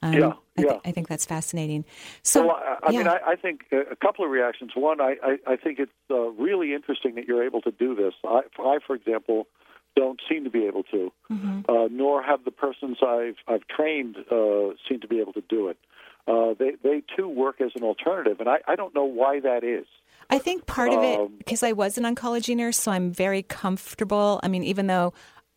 Um, 0.00 0.14
Yeah, 0.14 0.32
I, 0.58 0.62
yeah. 0.62 0.78
I 0.84 0.90
think 0.90 1.08
that's 1.08 1.26
fascinating. 1.26 1.84
So, 2.22 2.48
well, 2.48 2.56
I, 2.56 2.88
I 2.88 2.90
yeah. 2.90 2.98
mean, 2.98 3.08
I, 3.08 3.18
I 3.28 3.36
think 3.36 3.62
a 3.72 3.96
couple 3.96 4.24
of 4.24 4.30
reactions. 4.30 4.72
One, 4.74 5.00
I, 5.00 5.16
I, 5.46 5.56
think 5.56 5.78
it's 5.78 5.92
uh, 6.10 6.30
really 6.30 6.74
interesting 6.74 7.14
that 7.14 7.26
you're 7.26 7.44
able 7.44 7.60
to 7.62 7.70
do 7.70 7.94
this. 7.94 8.14
I, 8.24 8.42
I, 8.58 8.78
for 8.84 8.96
example, 8.96 9.46
don't 9.94 10.20
seem 10.28 10.44
to 10.44 10.50
be 10.50 10.66
able 10.66 10.82
to, 10.84 11.12
Mm-hmm. 11.30 11.60
uh, 11.68 11.88
nor 11.90 12.22
have 12.22 12.44
the 12.44 12.50
persons 12.50 12.98
I've 13.02 13.36
I've 13.48 13.66
trained 13.68 14.16
uh, 14.30 14.74
seem 14.86 15.00
to 15.00 15.08
be 15.08 15.20
able 15.20 15.32
to 15.34 15.42
do 15.48 15.68
it. 15.68 15.78
Uh, 16.26 16.54
they 16.58 16.72
they 16.82 17.02
too 17.16 17.28
work 17.28 17.60
as 17.60 17.72
an 17.74 17.82
alternative, 17.82 18.38
and 18.40 18.48
I, 18.48 18.58
I 18.68 18.76
don't 18.76 18.94
know 18.94 19.04
why 19.04 19.40
that 19.40 19.64
is. 19.64 19.86
I 20.30 20.38
think 20.38 20.66
part 20.66 20.92
of 20.92 20.98
Um, 21.00 21.04
it, 21.04 21.38
because 21.38 21.62
I 21.62 21.72
was 21.72 21.98
an 21.98 22.04
oncology 22.04 22.56
nurse, 22.56 22.78
so 22.78 22.92
I'm 22.92 23.12
very 23.12 23.42
comfortable. 23.42 24.38
I 24.42 24.48
mean, 24.48 24.62
even 24.62 24.86
though 24.86 25.12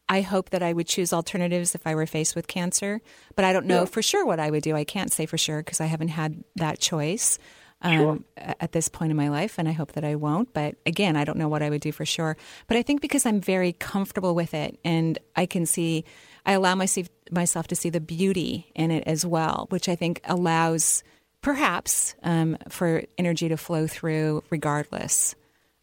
I 0.10 0.22
hope 0.22 0.50
that 0.50 0.62
I 0.64 0.74
would 0.74 0.88
choose 0.88 1.14
alternatives 1.14 1.76
if 1.76 1.86
I 1.88 1.94
were 1.96 2.06
faced 2.08 2.36
with 2.36 2.48
cancer, 2.48 3.02
but 3.36 3.46
I 3.46 3.54
don't 3.54 3.66
know 3.68 3.82
Yeah. 3.82 3.86
for 3.86 4.02
sure 4.02 4.26
what 4.26 4.40
I 4.40 4.50
would 4.50 4.64
do. 4.64 4.76
I 4.76 4.84
can't 4.84 5.12
say 5.12 5.26
for 5.28 5.38
sure 5.38 5.60
because 5.60 5.80
I 5.82 5.86
haven't 5.86 6.10
had 6.10 6.44
that 6.56 6.80
choice 6.80 7.38
um, 7.86 8.26
a- 8.38 8.62
at 8.64 8.72
this 8.72 8.90
point 8.90 9.12
in 9.12 9.18
my 9.18 9.30
life, 9.30 9.58
and 9.60 9.68
I 9.68 9.72
hope 9.74 9.92
that 9.94 10.04
I 10.04 10.16
won't. 10.16 10.54
But 10.54 10.76
again, 10.86 11.16
I 11.16 11.24
don't 11.24 11.38
know 11.38 11.48
what 11.48 11.62
I 11.62 11.70
would 11.70 11.82
do 11.82 11.92
for 11.92 12.06
sure. 12.06 12.36
But 12.68 12.78
I 12.78 12.82
think 12.82 13.02
because 13.02 13.26
I'm 13.26 13.40
very 13.42 13.74
comfortable 13.74 14.34
with 14.36 14.54
it 14.54 14.78
and 14.84 15.18
I 15.36 15.46
can 15.46 15.66
see, 15.66 16.04
I 16.46 16.54
allow 16.54 16.76
myself, 16.76 17.08
myself 17.32 17.68
to 17.68 17.76
see 17.76 17.90
the 17.90 18.00
beauty 18.02 18.72
in 18.76 18.92
it 18.92 19.04
as 19.08 19.26
well, 19.26 19.68
which 19.70 19.88
I 19.90 19.96
think 19.96 20.22
allows 20.26 21.04
perhaps 21.42 22.16
um, 22.24 22.58
for 22.70 23.04
energy 23.18 23.50
to 23.50 23.58
flow 23.58 23.88
through 23.88 24.44
regardless. 24.50 25.36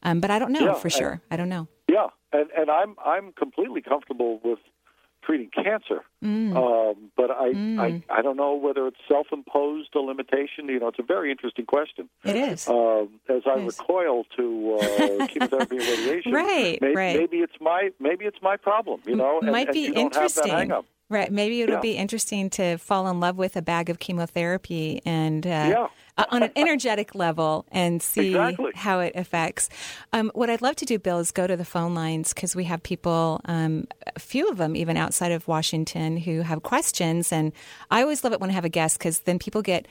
Um, 0.02 0.20
but 0.20 0.30
I 0.30 0.38
don't 0.38 0.52
know 0.52 0.60
Yeah, 0.66 0.74
for 0.74 0.88
I- 0.88 0.90
sure. 0.90 1.20
I 1.30 1.36
don't 1.36 1.48
know. 1.48 1.68
Yeah, 1.88 2.08
and 2.32 2.48
and 2.56 2.70
I'm 2.70 2.96
I'm 3.04 3.32
completely 3.32 3.82
comfortable 3.82 4.40
with 4.42 4.58
treating 5.22 5.50
cancer, 5.50 6.02
Mm. 6.22 6.54
um, 6.56 7.10
but 7.16 7.30
I, 7.30 7.48
I 7.84 8.02
I 8.18 8.22
don't 8.22 8.36
know 8.36 8.54
whether 8.54 8.86
it's 8.86 8.98
self-imposed 9.08 9.94
a 9.94 9.98
limitation. 10.00 10.68
You 10.68 10.78
know, 10.80 10.88
it's 10.88 10.98
a 10.98 11.02
very 11.02 11.30
interesting 11.30 11.66
question. 11.66 12.08
It 12.24 12.36
is. 12.36 12.68
Um, 12.68 13.20
as 13.28 13.42
I 13.46 13.56
is. 13.58 13.78
recoil 13.78 14.24
to 14.36 14.78
uh, 14.80 15.26
chemotherapy 15.30 15.76
and 15.78 15.86
radiation, 15.86 16.32
Right, 16.32 16.80
may- 16.80 16.94
right. 16.94 17.16
Maybe 17.18 17.38
it's 17.38 17.54
my 17.60 17.90
maybe 17.98 18.24
it's 18.24 18.40
my 18.42 18.56
problem. 18.56 19.00
You 19.06 19.16
know, 19.16 19.40
and, 19.40 19.50
Might 19.50 19.68
and 19.68 19.74
be 19.74 19.86
don't 19.88 19.96
interesting. 19.98 20.70
Have 21.12 21.20
that 21.20 21.28
hang-up. 21.28 21.28
Right. 21.28 21.32
Maybe 21.32 21.62
it'll 21.62 21.76
Yeah. 21.76 21.80
be 21.80 21.96
interesting 21.96 22.50
to 22.50 22.76
fall 22.78 23.08
in 23.08 23.20
love 23.20 23.36
with 23.36 23.56
a 23.56 23.62
bag 23.62 23.90
of 23.90 23.98
chemotherapy 23.98 25.00
and 25.04 25.46
uh, 25.46 25.50
Yeah. 25.50 25.86
uh, 26.18 26.24
on 26.30 26.42
an 26.42 26.50
energetic 26.56 27.14
level 27.14 27.64
and 27.70 28.02
see 28.02 28.28
Exactly. 28.30 28.72
how 28.74 29.00
it 29.00 29.12
affects. 29.16 29.68
Um, 30.12 30.30
what 30.34 30.50
I'd 30.50 30.62
love 30.62 30.76
to 30.76 30.84
do, 30.84 30.98
Bill, 30.98 31.18
is 31.18 31.30
go 31.32 31.46
to 31.46 31.56
the 31.56 31.64
phone 31.64 31.94
lines 31.94 32.32
because 32.34 32.54
we 32.56 32.64
have 32.64 32.82
people, 32.82 33.40
um, 33.46 33.86
a 34.14 34.20
few 34.20 34.48
of 34.48 34.56
them 34.58 34.76
even 34.76 34.96
outside 34.96 35.32
of 35.32 35.46
Washington, 35.48 36.16
who 36.16 36.40
have 36.42 36.62
questions. 36.62 37.32
And 37.32 37.52
I 37.90 38.02
always 38.02 38.24
love 38.24 38.32
it 38.32 38.40
when 38.40 38.50
I 38.50 38.54
have 38.54 38.64
a 38.64 38.68
guest 38.70 38.98
because 38.98 39.20
then 39.20 39.38
people 39.38 39.62
get 39.62 39.86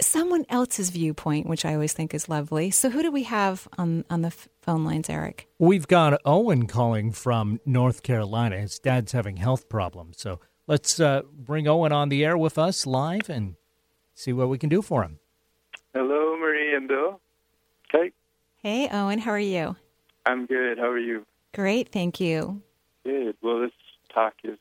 someone 0.00 0.44
else's 0.48 0.90
viewpoint, 0.90 1.46
which 1.46 1.64
I 1.64 1.74
always 1.74 1.92
think 1.92 2.12
is 2.14 2.28
lovely. 2.28 2.70
So, 2.70 2.90
who 2.90 3.02
do 3.02 3.12
we 3.12 3.22
have 3.24 3.68
on 3.78 4.04
on 4.10 4.22
the 4.22 4.28
f- 4.28 4.48
phone 4.62 4.84
lines, 4.84 5.08
Eric? 5.08 5.46
We've 5.58 5.86
got 5.86 6.20
Owen 6.24 6.66
calling 6.66 7.12
from 7.12 7.60
North 7.64 8.02
Carolina. 8.02 8.58
His 8.58 8.78
dad's 8.80 9.12
having 9.12 9.36
health 9.36 9.68
problems. 9.68 10.16
So 10.18 10.40
let's 10.66 11.00
uh, 11.00 11.22
bring 11.32 11.66
Owen 11.66 11.92
on 11.92 12.08
the 12.08 12.24
air 12.24 12.36
with 12.36 12.58
us 12.58 12.86
live 12.86 13.28
and 13.28 13.56
see 14.14 14.32
what 14.32 14.48
we 14.48 14.58
can 14.58 14.68
do 14.68 14.82
for 14.82 15.02
him. 15.02 15.18
Hello, 15.94 16.36
Marie 16.36 16.74
and 16.74 16.88
Bill. 16.88 17.20
Okay. 17.94 18.12
Hey, 18.62 18.88
Owen, 18.90 19.18
how 19.18 19.32
are 19.32 19.38
you? 19.38 19.76
I'm 20.24 20.46
good. 20.46 20.78
How 20.78 20.88
are 20.88 20.98
you? 20.98 21.26
Great, 21.52 21.90
thank 21.90 22.20
you. 22.20 22.62
Good. 23.04 23.36
Well, 23.42 23.60
this 23.60 23.72
talk 24.14 24.34
is 24.44 24.58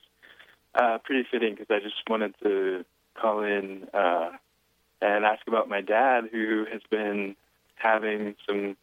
uh, 0.76 0.97
pretty 1.04 1.28
fitting 1.30 1.56
because 1.56 1.68
I 1.70 1.80
just 1.80 1.95
wanted 2.10 2.34
to 2.43 2.84
call 3.16 3.43
in 3.43 3.88
uh, 3.93 4.32
and 5.02 5.26
ask 5.26 5.47
about 5.47 5.70
my 5.70 5.82
dad, 5.82 6.26
who 6.32 6.66
has 6.72 6.82
been 6.89 7.36
having 7.76 8.36
some 8.47 8.76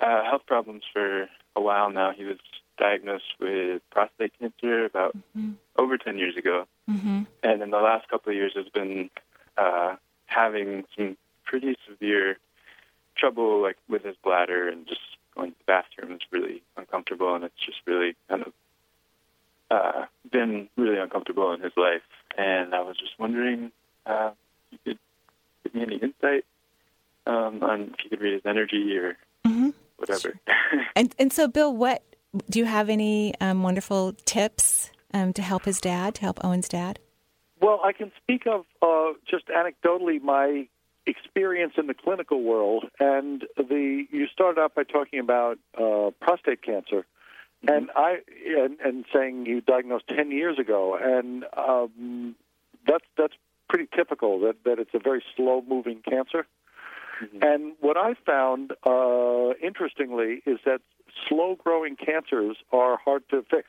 uh, 0.00 0.24
health 0.24 0.42
problems 0.46 0.82
for 0.92 1.28
a 1.56 1.60
while 1.60 1.90
now. 1.90 2.12
He 2.16 2.24
was 2.24 2.38
diagnosed 2.78 3.34
with 3.40 3.82
prostate 3.90 4.32
cancer 4.38 4.84
about 4.84 5.16
over 5.76 5.98
10 5.98 6.18
years 6.18 6.36
ago. 6.36 6.66
hmm 6.88 7.22
and 7.42 7.62
in 7.62 7.70
the 7.70 7.78
last 7.78 8.08
couple 8.08 8.30
of 8.30 8.36
years 8.36 8.52
has 8.56 8.68
been 8.68 9.10
uh, 9.56 9.94
having 10.26 10.84
some 10.96 11.16
pretty 11.44 11.76
severe 11.88 12.38
trouble, 13.16 13.62
like 13.62 13.76
with 13.88 14.04
his 14.04 14.16
bladder 14.22 14.68
and 14.68 14.86
just 14.86 15.00
going 15.34 15.50
to 15.52 15.56
the 15.58 15.64
bathroom 15.66 16.12
is 16.12 16.20
really 16.30 16.62
uncomfortable, 16.76 17.34
and 17.34 17.44
it's 17.44 17.64
just 17.64 17.78
really 17.86 18.16
kind 18.28 18.42
of 18.42 18.52
uh, 19.70 20.04
been 20.30 20.68
really 20.76 20.98
uncomfortable 20.98 21.52
in 21.52 21.60
his 21.60 21.72
life. 21.76 22.02
And 22.36 22.74
I 22.74 22.80
was 22.80 22.96
just 22.96 23.18
wondering 23.18 23.72
uh, 24.06 24.30
if 24.72 24.78
you 24.84 24.92
could 24.92 24.98
give 25.64 25.74
me 25.74 25.82
any 25.82 25.96
insight 25.96 26.44
um, 27.26 27.62
on 27.62 27.94
if 27.94 28.04
you 28.04 28.10
could 28.10 28.20
read 28.20 28.34
his 28.34 28.46
energy 28.46 28.96
or 28.96 29.16
hmm 29.46 29.70
whatever. 29.96 30.34
And 30.96 31.14
and 31.18 31.32
so, 31.32 31.46
Bill, 31.48 31.74
what 31.74 32.02
do 32.50 32.58
you 32.58 32.64
have 32.64 32.88
any 32.88 33.34
um, 33.40 33.62
wonderful 33.62 34.12
tips 34.24 34.90
um, 35.12 35.32
to 35.34 35.42
help 35.42 35.64
his 35.64 35.80
dad, 35.80 36.14
to 36.16 36.22
help 36.22 36.44
Owen's 36.44 36.68
dad? 36.68 36.98
Well, 37.60 37.80
I 37.84 37.92
can 37.92 38.12
speak 38.22 38.46
of 38.46 38.64
uh, 38.82 39.18
just 39.28 39.46
anecdotally 39.48 40.22
my 40.22 40.68
experience 41.06 41.74
in 41.76 41.86
the 41.86 41.94
clinical 41.94 42.42
world, 42.42 42.84
and 43.00 43.44
the 43.56 44.06
you 44.10 44.26
started 44.28 44.60
out 44.60 44.74
by 44.74 44.84
talking 44.84 45.18
about 45.18 45.58
uh, 45.76 46.10
prostate 46.20 46.62
cancer, 46.62 47.04
and 47.66 47.90
I 47.96 48.18
and, 48.46 48.78
and 48.84 49.04
saying 49.12 49.46
you 49.46 49.60
diagnosed 49.60 50.06
ten 50.08 50.30
years 50.30 50.58
ago, 50.58 50.96
and 51.00 51.44
um, 51.56 52.36
that's 52.86 53.04
that's 53.16 53.34
pretty 53.68 53.88
typical 53.94 54.40
that 54.40 54.62
that 54.64 54.78
it's 54.78 54.94
a 54.94 55.00
very 55.00 55.24
slow 55.36 55.64
moving 55.66 56.00
cancer. 56.08 56.46
And 57.42 57.72
what 57.80 57.96
I 57.96 58.14
found, 58.24 58.72
uh, 58.86 59.54
interestingly, 59.60 60.40
is 60.46 60.60
that 60.64 60.80
slow 61.28 61.56
growing 61.62 61.96
cancers 61.96 62.56
are 62.72 62.98
hard 63.02 63.22
to 63.30 63.44
fix. 63.50 63.68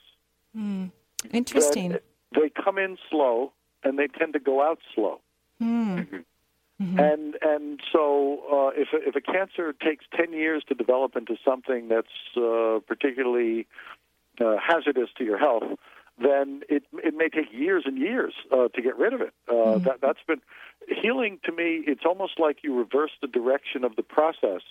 Interesting. 1.32 1.92
that 1.92 2.04
they 2.34 2.50
come 2.50 2.78
in 2.78 2.98
slow 3.10 3.52
and 3.84 3.98
they 3.98 4.08
tend 4.08 4.34
to 4.34 4.40
go 4.40 4.62
out 4.62 4.80
slow. 4.96 5.22
And 6.98 7.36
and 7.42 7.82
so 7.92 8.40
uh, 8.50 8.72
if 8.82 8.88
a, 8.94 9.08
if 9.10 9.16
a 9.16 9.22
cancer 9.22 9.74
takes 9.74 10.06
ten 10.16 10.32
years 10.32 10.64
to 10.70 10.76
develop 10.76 11.18
into 11.18 11.36
something 11.44 11.90
that's 11.90 12.08
uh, 12.38 12.80
particularly 12.88 13.68
uh, 14.40 14.56
hazardous 14.66 15.10
to 15.18 15.26
your 15.26 15.38
health, 15.38 15.64
then 16.22 16.62
it 16.70 16.84
it 17.04 17.14
may 17.16 17.28
take 17.28 17.52
years 17.52 17.84
and 17.86 17.98
years 17.98 18.34
uh, 18.54 18.70
to 18.70 18.82
get 18.82 18.98
rid 18.98 19.12
of 19.14 19.20
it. 19.20 19.34
Uh, 19.50 19.80
That 19.80 20.00
that's 20.02 20.24
been 20.26 20.42
healing 20.88 21.40
to 21.44 21.52
me. 21.52 21.84
It's 21.86 22.06
almost 22.06 22.40
like 22.40 22.60
you 22.64 22.74
reverse 22.78 23.12
the 23.22 23.28
direction 23.28 23.84
of 23.84 23.98
the 23.98 24.04
process, 24.04 24.62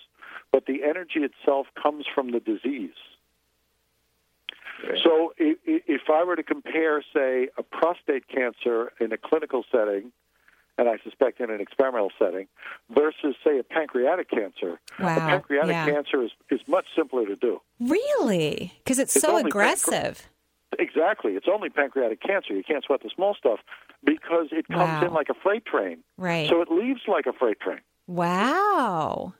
but 0.51 0.65
the 0.65 0.83
energy 0.83 1.19
itself 1.19 1.67
comes 1.81 2.05
from 2.13 2.31
the 2.31 2.39
disease. 2.39 2.95
So 5.03 5.33
i- 5.39 5.57
i- 5.67 5.83
if 5.87 6.09
I 6.09 6.23
were 6.23 6.35
to 6.37 6.43
compare, 6.43 7.03
say, 7.13 7.49
a 7.57 7.63
prostate 7.63 8.27
cancer 8.29 8.93
in 8.99 9.11
a 9.11 9.17
clinical 9.17 9.65
setting, 9.71 10.11
and 10.77 10.87
I 10.87 10.97
suspect 10.99 11.41
in 11.41 11.49
an 11.49 11.59
experimental 11.59 12.11
setting, 12.17 12.47
versus, 12.89 13.35
say, 13.43 13.59
a 13.59 13.63
pancreatic 13.63 14.29
cancer, 14.29 14.79
Wow, 14.99 15.17
a 15.17 15.19
pancreatic 15.19 15.71
yeah. 15.73 15.85
cancer 15.85 16.23
is, 16.23 16.31
is 16.49 16.61
much 16.67 16.85
simpler 16.95 17.25
to 17.25 17.35
do. 17.35 17.61
Really? 17.81 18.71
Because 18.83 18.99
it's, 18.99 19.15
It's 19.17 19.25
so 19.25 19.31
only 19.35 19.49
aggressive. 19.49 20.29
Exactly. 20.77 21.33
It's 21.35 21.47
only 21.51 21.69
pancreatic 21.69 22.21
cancer. 22.21 22.53
You 22.53 22.63
can't 22.63 22.83
sweat 22.85 23.01
the 23.03 23.09
small 23.13 23.33
stuff 23.35 23.59
because 24.05 24.47
it 24.53 24.67
comes 24.69 25.01
Wow. 25.01 25.07
in 25.07 25.13
like 25.13 25.27
a 25.29 25.33
freight 25.33 25.65
train. 25.65 26.03
Right. 26.17 26.47
So 26.47 26.61
it 26.61 26.71
leaves 26.71 27.01
like 27.07 27.25
a 27.25 27.33
freight 27.33 27.59
train. 27.59 27.81
Wow. 28.07 29.33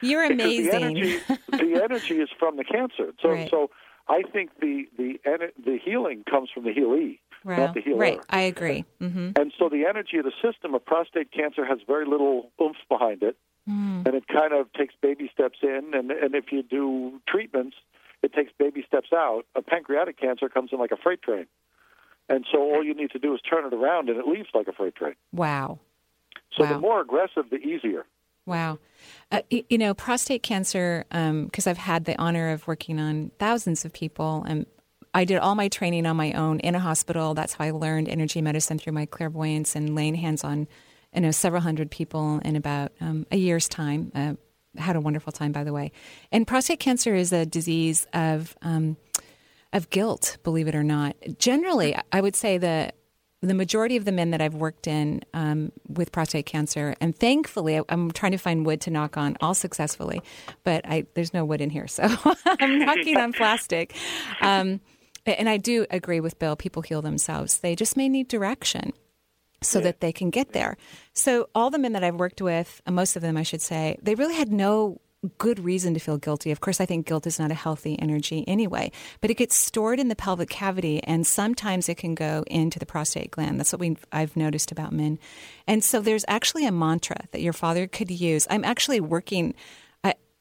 You're 0.00 0.28
Because 0.28 0.44
amazing. 0.44 0.64
The 0.70 0.76
energy, 0.76 1.20
the 1.48 1.82
energy 1.84 2.14
is 2.14 2.28
from 2.38 2.56
the 2.56 2.64
cancer. 2.64 3.12
So, 3.22 3.28
Right. 3.30 3.50
so 3.50 3.70
I 4.08 4.22
think 4.22 4.50
the 4.60 4.86
the 4.96 5.18
the 5.64 5.78
healing 5.84 6.24
comes 6.28 6.50
from 6.52 6.64
the 6.64 6.70
healee, 6.72 7.18
Wow. 7.44 7.56
not 7.66 7.74
the 7.74 7.80
healer. 7.80 7.98
Right. 7.98 8.20
I 8.30 8.40
agree. 8.42 8.84
hmm 8.98 9.30
And 9.36 9.52
so 9.58 9.68
the 9.68 9.84
energy 9.86 10.18
of 10.18 10.24
the 10.24 10.32
system 10.42 10.74
of 10.74 10.84
prostate 10.84 11.30
cancer 11.32 11.64
has 11.64 11.78
very 11.86 12.06
little 12.06 12.50
oomph 12.60 12.76
behind 12.88 13.22
it, 13.22 13.36
Mm. 13.68 14.06
and 14.06 14.14
it 14.14 14.26
kind 14.26 14.52
of 14.54 14.72
takes 14.72 14.94
baby 15.00 15.30
steps 15.32 15.58
in. 15.62 15.92
And 15.94 16.10
and 16.10 16.34
if 16.34 16.50
you 16.50 16.62
do 16.62 17.20
treatments, 17.28 17.76
it 18.22 18.32
takes 18.32 18.52
baby 18.58 18.82
steps 18.86 19.12
out. 19.12 19.44
A 19.54 19.62
pancreatic 19.62 20.18
cancer 20.18 20.48
comes 20.48 20.70
in 20.72 20.78
like 20.78 20.92
a 20.92 20.96
freight 20.96 21.22
train, 21.22 21.46
and 22.28 22.46
so 22.50 22.58
all 22.58 22.82
you 22.82 22.94
need 22.94 23.10
to 23.12 23.18
do 23.18 23.34
is 23.34 23.40
turn 23.42 23.64
it 23.66 23.74
around, 23.74 24.08
and 24.08 24.18
it 24.18 24.26
leaves 24.26 24.48
like 24.54 24.66
a 24.66 24.72
freight 24.72 24.94
train. 24.96 25.14
Wow. 25.32 25.78
So 26.56 26.64
Wow. 26.64 26.72
the 26.72 26.78
more 26.78 27.00
aggressive, 27.00 27.50
the 27.50 27.58
easier. 27.58 28.06
Wow. 28.50 28.78
Uh, 29.32 29.42
you 29.50 29.78
know, 29.78 29.94
prostate 29.94 30.42
cancer, 30.42 31.04
because 31.08 31.66
I've 31.66 31.78
had 31.78 32.04
the 32.04 32.20
honor 32.20 32.50
of 32.50 32.66
working 32.66 32.98
on 32.98 33.30
thousands 33.38 33.84
of 33.84 33.92
people, 33.92 34.44
and 34.46 34.66
I 35.14 35.24
did 35.24 35.38
all 35.38 35.54
my 35.54 35.68
training 35.68 36.06
on 36.06 36.16
my 36.16 36.32
own 36.32 36.60
in 36.60 36.74
a 36.74 36.80
hospital. 36.80 37.34
That's 37.34 37.54
how 37.54 37.64
I 37.64 37.70
learned 37.70 38.08
energy 38.08 38.42
medicine 38.42 38.78
through 38.78 38.92
my 38.92 39.06
clairvoyance 39.06 39.74
and 39.76 39.94
laying 39.94 40.14
hands 40.14 40.44
on, 40.44 40.68
you 41.14 41.20
know, 41.20 41.30
several 41.30 41.62
hundred 41.62 41.90
people 41.90 42.40
in 42.44 42.56
about 42.56 42.92
um, 43.00 43.26
a 43.30 43.36
year's 43.36 43.68
time. 43.68 44.12
Uh, 44.14 44.34
had 44.76 44.94
a 44.94 45.00
wonderful 45.00 45.32
time, 45.32 45.52
by 45.52 45.64
the 45.64 45.72
way. 45.72 45.90
And 46.30 46.46
prostate 46.46 46.78
cancer 46.78 47.14
is 47.14 47.32
a 47.32 47.44
disease 47.44 48.06
of 48.12 48.56
um, 48.62 48.96
of 49.72 49.90
guilt, 49.90 50.38
believe 50.42 50.68
it 50.68 50.74
or 50.74 50.82
not. 50.84 51.16
Generally, 51.38 51.96
I 52.12 52.20
would 52.20 52.36
say 52.36 52.58
the 52.58 52.92
the 53.42 53.54
majority 53.54 53.96
of 53.96 54.04
the 54.04 54.12
men 54.12 54.30
that 54.32 54.40
I've 54.42 54.54
worked 54.54 54.86
in 54.86 55.22
um, 55.32 55.72
with 55.88 56.12
prostate 56.12 56.44
cancer, 56.46 56.94
and 57.00 57.16
thankfully, 57.16 57.78
I- 57.78 57.84
I'm 57.88 58.10
trying 58.10 58.32
to 58.32 58.38
find 58.38 58.66
wood 58.66 58.80
to 58.82 58.90
knock 58.90 59.16
on, 59.16 59.36
all 59.40 59.54
successfully, 59.54 60.20
but 60.62 60.84
I, 60.86 61.06
there's 61.14 61.32
no 61.32 61.44
wood 61.44 61.60
in 61.60 61.70
here, 61.70 61.86
so 61.96 62.06
I'm 62.46 62.78
knocking 62.80 63.16
on 63.16 63.32
plastic. 63.32 63.94
Um, 64.42 64.80
and 65.26 65.48
I 65.48 65.56
do 65.56 65.86
agree 65.90 66.20
with 66.20 66.38
Bill. 66.38 66.54
People 66.56 66.82
heal 66.82 67.00
themselves; 67.02 67.58
they 67.58 67.74
just 67.74 67.96
may 67.96 68.08
need 68.08 68.28
direction 68.28 68.92
so 69.62 69.78
that 69.80 70.00
they 70.00 70.10
can 70.12 70.30
get 70.30 70.52
there. 70.52 70.76
So 71.12 71.48
all 71.54 71.68
the 71.70 71.78
men 71.78 71.92
that 71.92 72.02
I've 72.02 72.14
worked 72.14 72.40
with, 72.40 72.80
uh, 72.86 72.90
most 72.90 73.14
of 73.16 73.20
them 73.22 73.36
I 73.36 73.42
should 73.42 73.60
say, 73.60 73.98
they 74.02 74.14
really 74.14 74.34
had 74.34 74.50
no 74.50 75.00
good 75.38 75.58
reason 75.60 75.94
to 75.94 76.00
feel 76.00 76.16
guilty. 76.16 76.50
Of 76.50 76.60
course, 76.60 76.80
I 76.80 76.86
think 76.86 77.06
guilt 77.06 77.26
is 77.26 77.38
not 77.38 77.50
a 77.50 77.54
healthy 77.54 77.98
energy 77.98 78.44
anyway, 78.48 78.90
but 79.20 79.30
it 79.30 79.34
gets 79.34 79.54
stored 79.54 80.00
in 80.00 80.08
the 80.08 80.16
pelvic 80.16 80.48
cavity 80.48 81.02
and 81.04 81.26
sometimes 81.26 81.88
it 81.88 81.96
can 81.96 82.14
go 82.14 82.44
into 82.46 82.78
the 82.78 82.86
prostate 82.86 83.30
gland. 83.30 83.58
That's 83.58 83.72
what 83.72 83.80
we 83.80 83.96
I've 84.12 84.36
noticed 84.36 84.72
about 84.72 84.92
men. 84.92 85.18
And 85.66 85.84
so 85.84 86.00
there's 86.00 86.24
actually 86.26 86.66
a 86.66 86.72
mantra 86.72 87.16
that 87.32 87.42
your 87.42 87.52
father 87.52 87.86
could 87.86 88.10
use. 88.10 88.46
I'm 88.50 88.64
actually 88.64 89.00
working 89.00 89.54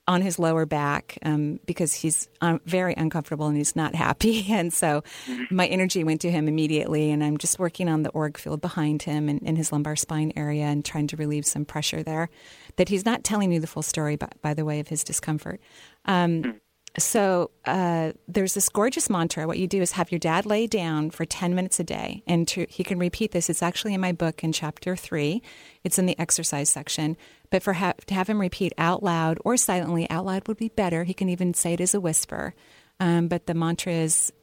on 0.09 0.23
his 0.23 0.39
lower 0.39 0.65
back 0.65 1.19
um, 1.21 1.59
because 1.67 1.93
he's 1.93 2.27
um, 2.41 2.59
very 2.65 2.95
uncomfortable 2.95 3.45
and 3.45 3.55
he's 3.55 3.75
not 3.75 3.93
happy. 3.95 4.45
And 4.59 4.73
so 4.73 5.03
my 5.51 5.67
energy 5.67 6.03
went 6.03 6.21
to 6.21 6.31
him 6.31 6.47
immediately. 6.47 7.11
And 7.11 7.23
I'm 7.23 7.37
just 7.37 7.59
working 7.59 7.87
on 7.87 8.01
the 8.01 8.11
auric 8.15 8.37
field 8.37 8.59
behind 8.59 9.03
him 9.03 9.29
and 9.29 9.41
in 9.43 9.55
his 9.55 9.71
lumbar 9.71 9.95
spine 9.95 10.33
area 10.35 10.63
and 10.63 10.83
trying 10.83 11.07
to 11.07 11.15
relieve 11.15 11.45
some 11.45 11.63
pressure 11.63 12.01
there. 12.01 12.29
That 12.77 12.89
he's 12.89 13.05
not 13.05 13.23
telling 13.23 13.51
you 13.51 13.59
the 13.59 13.67
full 13.67 13.83
story, 13.83 14.15
by, 14.15 14.29
by 14.41 14.53
the 14.55 14.65
way, 14.65 14.79
of 14.79 14.87
his 14.87 15.03
discomfort. 15.03 15.61
Um, 16.05 16.59
so 16.97 17.51
uh, 17.65 18.13
there's 18.27 18.53
this 18.53 18.69
gorgeous 18.69 19.09
mantra. 19.09 19.45
What 19.47 19.59
you 19.59 19.67
do 19.67 19.81
is 19.81 19.91
have 19.93 20.11
your 20.11 20.19
dad 20.19 20.45
lay 20.45 20.67
down 20.67 21.11
for 21.11 21.25
10 21.25 21.53
minutes 21.55 21.79
a 21.79 21.83
day, 21.83 22.23
and 22.25 22.47
to, 22.49 22.65
he 22.69 22.83
can 22.83 22.99
repeat 22.99 23.31
this. 23.31 23.49
It's 23.49 23.63
actually 23.63 23.93
in 23.93 24.01
my 24.01 24.11
book 24.11 24.43
in 24.43 24.51
chapter 24.51 24.95
three. 24.95 25.41
It's 25.83 25.99
in 25.99 26.05
the 26.05 26.19
exercise 26.19 26.69
section. 26.69 27.15
But 27.51 27.63
for 27.63 27.73
ha- 27.73 27.93
to 28.07 28.13
have 28.13 28.29
him 28.29 28.41
repeat 28.41 28.73
out 28.77 29.03
loud 29.03 29.39
or 29.45 29.57
silently, 29.57 30.09
out 30.09 30.25
loud 30.25 30.47
would 30.47 30.57
be 30.57 30.69
better. 30.69 31.03
He 31.03 31.13
can 31.13 31.29
even 31.29 31.53
say 31.53 31.73
it 31.73 31.81
as 31.81 31.93
a 31.93 32.01
whisper. 32.01 32.53
Um, 32.99 33.27
but 33.27 33.45
the 33.45 33.53
mantra 33.53 33.93
is, 33.93 34.33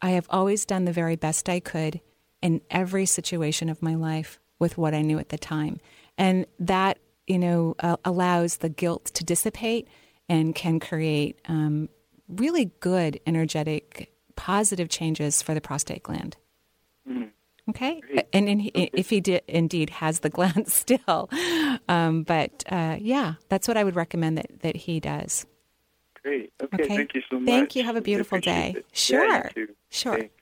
I 0.00 0.10
have 0.10 0.26
always 0.30 0.64
done 0.64 0.84
the 0.84 0.92
very 0.92 1.16
best 1.16 1.48
I 1.48 1.60
could 1.60 2.00
in 2.42 2.60
every 2.70 3.06
situation 3.06 3.68
of 3.68 3.82
my 3.82 3.94
life 3.94 4.38
with 4.58 4.76
what 4.78 4.94
I 4.94 5.02
knew 5.02 5.18
at 5.18 5.30
the 5.30 5.38
time, 5.38 5.80
and 6.16 6.46
that 6.60 6.98
you 7.26 7.38
know 7.38 7.74
uh, 7.80 7.96
allows 8.04 8.58
the 8.58 8.68
guilt 8.68 9.06
to 9.06 9.24
dissipate 9.24 9.88
and 10.28 10.54
can 10.54 10.80
create 10.80 11.38
um, 11.48 11.88
really 12.28 12.70
good, 12.80 13.20
energetic, 13.26 14.12
positive 14.36 14.88
changes 14.88 15.42
for 15.42 15.54
the 15.54 15.60
prostate 15.60 16.02
gland. 16.02 16.36
Okay, 17.66 18.02
and, 18.34 18.46
and 18.46 18.60
he, 18.60 18.68
if 18.92 19.08
he 19.08 19.22
did, 19.22 19.42
indeed 19.48 19.88
has 19.88 20.20
the 20.20 20.28
gland 20.36 20.68
still, 20.68 21.30
um, 21.88 22.22
but 22.22 22.62
uh, 22.70 22.98
yeah, 23.00 23.34
that's 23.48 23.66
what 23.66 23.78
I 23.78 23.84
would 23.84 23.96
recommend 23.96 24.36
that 24.36 24.60
that 24.60 24.76
he 24.76 25.00
does. 25.00 25.46
Great. 26.22 26.52
Okay, 26.62 26.82
Okay. 26.82 26.96
Thank 26.96 27.14
you 27.14 27.22
so 27.30 27.38
much. 27.38 27.46
Thank 27.46 27.76
you. 27.76 27.82
Have 27.84 27.96
a 27.96 28.02
beautiful 28.02 28.38
day. 28.38 28.74
it. 28.76 28.86
Sure. 28.92 29.50
Yeah. 29.56 29.64
Sure. 29.88 30.18
Thanks. 30.18 30.34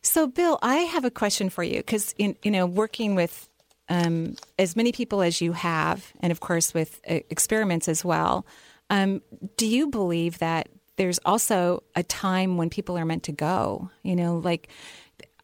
So, 0.00 0.26
Bill, 0.26 0.58
I 0.62 0.76
have 0.76 1.04
a 1.04 1.10
question 1.10 1.50
for 1.50 1.62
you 1.62 1.78
because, 1.78 2.14
you 2.18 2.36
know, 2.44 2.66
working 2.66 3.14
with 3.14 3.48
um, 3.88 4.36
as 4.58 4.76
many 4.76 4.92
people 4.92 5.22
as 5.22 5.40
you 5.40 5.52
have, 5.52 6.12
and 6.20 6.30
of 6.30 6.40
course 6.40 6.72
with 6.74 7.00
uh, 7.08 7.20
experiments 7.30 7.88
as 7.88 8.04
well, 8.04 8.46
um, 8.90 9.22
do 9.56 9.66
you 9.66 9.88
believe 9.88 10.38
that 10.38 10.68
there's 10.96 11.18
also 11.24 11.82
a 11.94 12.02
time 12.02 12.56
when 12.56 12.70
people 12.70 12.96
are 12.98 13.04
meant 13.04 13.24
to 13.24 13.32
go? 13.32 13.90
You 14.02 14.16
know, 14.16 14.38
like 14.38 14.68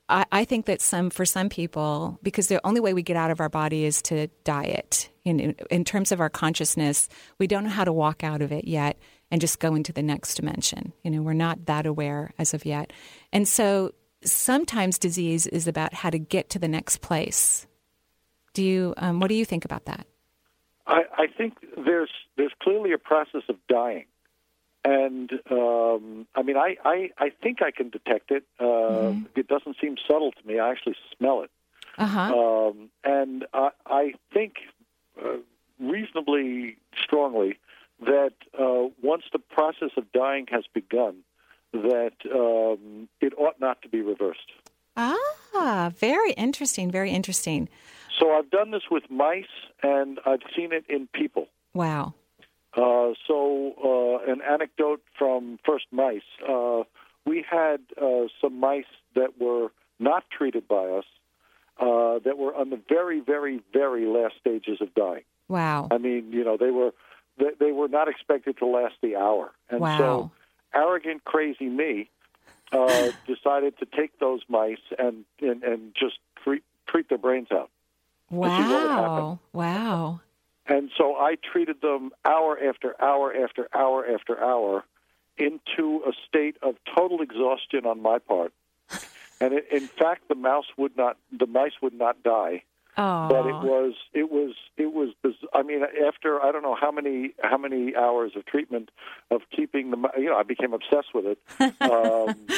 I, 0.08 0.24
I 0.32 0.44
think 0.44 0.66
that 0.66 0.80
some 0.80 1.10
for 1.10 1.24
some 1.24 1.48
people, 1.48 2.18
because 2.22 2.48
the 2.48 2.64
only 2.66 2.80
way 2.80 2.92
we 2.92 3.02
get 3.02 3.16
out 3.16 3.30
of 3.30 3.40
our 3.40 3.48
body 3.48 3.84
is 3.84 4.02
to 4.02 4.28
diet. 4.44 5.08
In, 5.22 5.54
in 5.70 5.84
terms 5.84 6.12
of 6.12 6.20
our 6.20 6.30
consciousness, 6.30 7.08
we 7.38 7.46
don't 7.46 7.64
know 7.64 7.70
how 7.70 7.84
to 7.84 7.92
walk 7.92 8.24
out 8.24 8.40
of 8.40 8.52
it 8.52 8.66
yet 8.66 8.98
and 9.30 9.40
just 9.40 9.60
go 9.60 9.74
into 9.74 9.92
the 9.92 10.02
next 10.02 10.34
dimension. 10.34 10.92
You 11.04 11.10
know, 11.10 11.22
we're 11.22 11.34
not 11.34 11.66
that 11.66 11.86
aware 11.86 12.32
as 12.38 12.54
of 12.54 12.64
yet, 12.64 12.92
and 13.32 13.46
so 13.46 13.92
sometimes 14.24 14.98
disease 14.98 15.46
is 15.46 15.68
about 15.68 15.94
how 15.94 16.10
to 16.10 16.18
get 16.18 16.50
to 16.50 16.58
the 16.58 16.68
next 16.68 17.00
place. 17.00 17.66
Do 18.54 18.62
you? 18.64 18.94
Um, 18.96 19.20
what 19.20 19.28
do 19.28 19.34
you 19.34 19.44
think 19.44 19.64
about 19.64 19.84
that? 19.84 20.06
I, 20.86 21.02
I 21.16 21.26
think 21.26 21.54
there's 21.76 22.10
there's 22.36 22.52
clearly 22.62 22.92
a 22.92 22.98
process 22.98 23.42
of 23.48 23.56
dying, 23.68 24.06
and 24.84 25.30
um, 25.50 26.26
I 26.34 26.42
mean 26.42 26.56
I, 26.56 26.76
I 26.84 27.10
I 27.18 27.30
think 27.42 27.62
I 27.62 27.70
can 27.70 27.90
detect 27.90 28.30
it. 28.30 28.44
Uh, 28.58 29.12
It 29.36 29.46
doesn't 29.48 29.76
seem 29.80 29.96
subtle 30.06 30.32
to 30.32 30.46
me. 30.46 30.58
I 30.58 30.70
actually 30.70 30.96
smell 31.16 31.42
it, 31.42 31.50
Uh 31.98 32.06
huh. 32.06 32.28
um, 32.38 32.90
and 33.04 33.46
I, 33.52 33.70
I 33.86 34.14
think 34.34 34.52
uh, 35.22 35.38
reasonably 35.78 36.76
strongly 37.04 37.58
that 38.00 38.32
uh, 38.58 38.88
once 39.02 39.24
the 39.32 39.38
process 39.38 39.90
of 39.96 40.04
dying 40.12 40.46
has 40.50 40.64
begun, 40.72 41.16
that 41.72 42.14
um, 42.34 43.08
it 43.20 43.32
ought 43.36 43.60
not 43.60 43.82
to 43.82 43.88
be 43.88 44.00
reversed. 44.00 44.50
ah, 44.96 45.90
very 45.96 46.32
interesting. 46.32 46.90
Very 46.90 47.10
interesting. 47.10 47.68
So 48.18 48.32
I've 48.32 48.50
done 48.50 48.70
this 48.70 48.84
with 48.90 49.04
mice, 49.10 49.44
and 49.82 50.18
I've 50.26 50.42
seen 50.56 50.72
it 50.72 50.84
in 50.88 51.08
people. 51.14 51.46
Wow. 51.74 52.14
Uh, 52.80 53.14
so, 53.26 53.72
uh, 53.84 54.32
an 54.32 54.40
anecdote 54.42 55.02
from 55.18 55.58
First 55.66 55.86
Mice. 55.92 56.22
Uh, 56.48 56.82
we 57.26 57.44
had 57.48 57.80
uh, 58.00 58.26
some 58.40 58.58
mice 58.58 58.84
that 59.14 59.38
were 59.40 59.68
not 59.98 60.24
treated 60.30 60.66
by 60.66 60.84
us, 60.86 61.04
uh, 61.78 62.18
that 62.24 62.38
were 62.38 62.54
on 62.54 62.70
the 62.70 62.80
very, 62.88 63.20
very, 63.20 63.60
very 63.72 64.06
last 64.06 64.34
stages 64.40 64.80
of 64.80 64.94
dying. 64.94 65.24
Wow. 65.48 65.88
I 65.90 65.98
mean, 65.98 66.32
you 66.32 66.44
know, 66.44 66.56
they 66.56 66.70
were 66.70 66.92
they, 67.38 67.50
they 67.58 67.72
were 67.72 67.88
not 67.88 68.08
expected 68.08 68.58
to 68.58 68.66
last 68.66 68.94
the 69.02 69.16
hour, 69.16 69.50
and 69.68 69.80
Wow. 69.80 69.98
so 69.98 70.30
arrogant, 70.74 71.24
crazy 71.24 71.68
me 71.68 72.08
uh, 72.72 73.10
decided 73.26 73.78
to 73.78 73.86
take 73.86 74.18
those 74.20 74.40
mice 74.48 74.78
and 74.98 75.24
and, 75.40 75.62
and 75.62 75.94
just 75.94 76.18
treat, 76.42 76.62
treat 76.86 77.08
their 77.08 77.18
brains 77.18 77.48
out. 77.52 77.70
Wow! 78.30 79.40
Wow! 79.52 80.19
I 81.30 81.36
treated 81.52 81.80
them 81.80 82.10
hour 82.24 82.58
after 82.58 83.00
hour 83.00 83.32
after 83.32 83.68
hour 83.72 84.04
after 84.04 84.42
hour 84.42 84.84
into 85.38 86.02
a 86.04 86.10
state 86.26 86.56
of 86.60 86.74
total 86.92 87.22
exhaustion 87.22 87.86
on 87.86 88.02
my 88.02 88.18
part. 88.18 88.52
And 89.40 89.54
it, 89.54 89.68
in 89.70 89.86
fact, 89.86 90.28
the 90.28 90.34
mouse 90.34 90.66
would 90.76 90.96
not, 90.96 91.16
the 91.30 91.46
mice 91.46 91.74
would 91.82 91.94
not 91.94 92.24
die. 92.24 92.64
Oh. 92.96 93.28
But 93.28 93.46
it 93.46 93.54
was, 93.54 93.94
it 94.12 94.30
was, 94.30 94.54
it 94.76 94.92
was. 94.92 95.10
I 95.54 95.62
mean, 95.62 95.82
after 96.06 96.42
I 96.42 96.50
don't 96.50 96.62
know 96.62 96.74
how 96.78 96.90
many 96.90 97.32
how 97.40 97.56
many 97.56 97.94
hours 97.94 98.32
of 98.34 98.44
treatment 98.46 98.90
of 99.30 99.42
keeping 99.54 99.92
the, 99.92 99.96
you 100.18 100.26
know, 100.26 100.36
I 100.36 100.42
became 100.42 100.74
obsessed 100.74 101.14
with 101.14 101.24
it. 101.24 101.38
Um, 101.60 101.70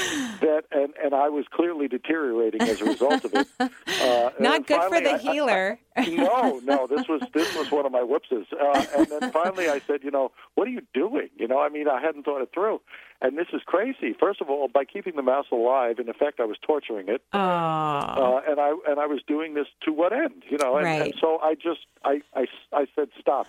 that 0.41 0.65
and 0.73 0.95
and 1.05 1.15
I 1.15 1.29
was 1.29 1.45
clearly 1.51 1.87
deteriorating 1.87 2.63
as 2.63 2.81
a 2.81 2.87
result 2.87 3.25
of 3.25 3.35
it. 3.35 3.49
Uh, 4.03 4.31
Not 4.41 4.67
good 4.67 4.83
for 4.89 5.01
the 5.01 5.15
I, 5.15 5.19
healer. 5.19 5.79
I, 5.92 5.92
no, 5.97 6.59
no, 6.65 6.87
this 6.87 7.07
was 7.09 7.23
this 7.35 7.55
was 7.57 7.71
one 7.71 7.87
of 7.87 7.93
my 7.93 8.03
whoopses. 8.03 8.47
Uh, 8.53 8.85
and 8.97 9.07
then 9.09 9.31
finally, 9.33 9.69
I 9.69 9.81
said, 9.87 10.03
you 10.03 10.11
know, 10.11 10.33
what 10.55 10.67
are 10.67 10.71
you 10.71 10.83
doing? 10.95 11.29
You 11.37 11.49
know, 11.49 11.61
I 11.61 11.69
mean, 11.69 11.89
I 11.89 12.01
hadn't 12.01 12.25
thought 12.25 12.43
it 12.43 12.51
through. 12.55 12.81
And 13.21 13.39
this 13.39 13.47
is 13.53 13.61
crazy. 13.65 14.15
First 14.19 14.41
of 14.41 14.51
all, 14.51 14.67
by 14.69 14.85
keeping 14.85 15.15
the 15.15 15.23
mouse 15.23 15.47
alive, 15.53 15.99
in 16.01 16.09
effect, 16.09 16.41
I 16.41 16.45
was 16.45 16.57
torturing 16.61 17.09
it. 17.09 17.23
Oh. 17.33 17.39
Uh, 17.39 18.41
and 18.49 18.59
I 18.61 18.75
and 18.89 18.99
I 18.99 19.07
was 19.07 19.21
doing 19.27 19.55
this 19.55 19.67
to 19.85 19.93
what 19.93 20.13
end? 20.13 20.43
You 20.51 20.59
know, 20.59 20.77
and, 20.77 20.85
Right. 20.87 21.03
and 21.03 21.15
so 21.21 21.39
I 21.41 21.55
just 21.55 21.81
I, 22.05 22.23
I, 22.35 22.47
I 22.73 22.87
said 22.97 23.09
stop, 23.21 23.47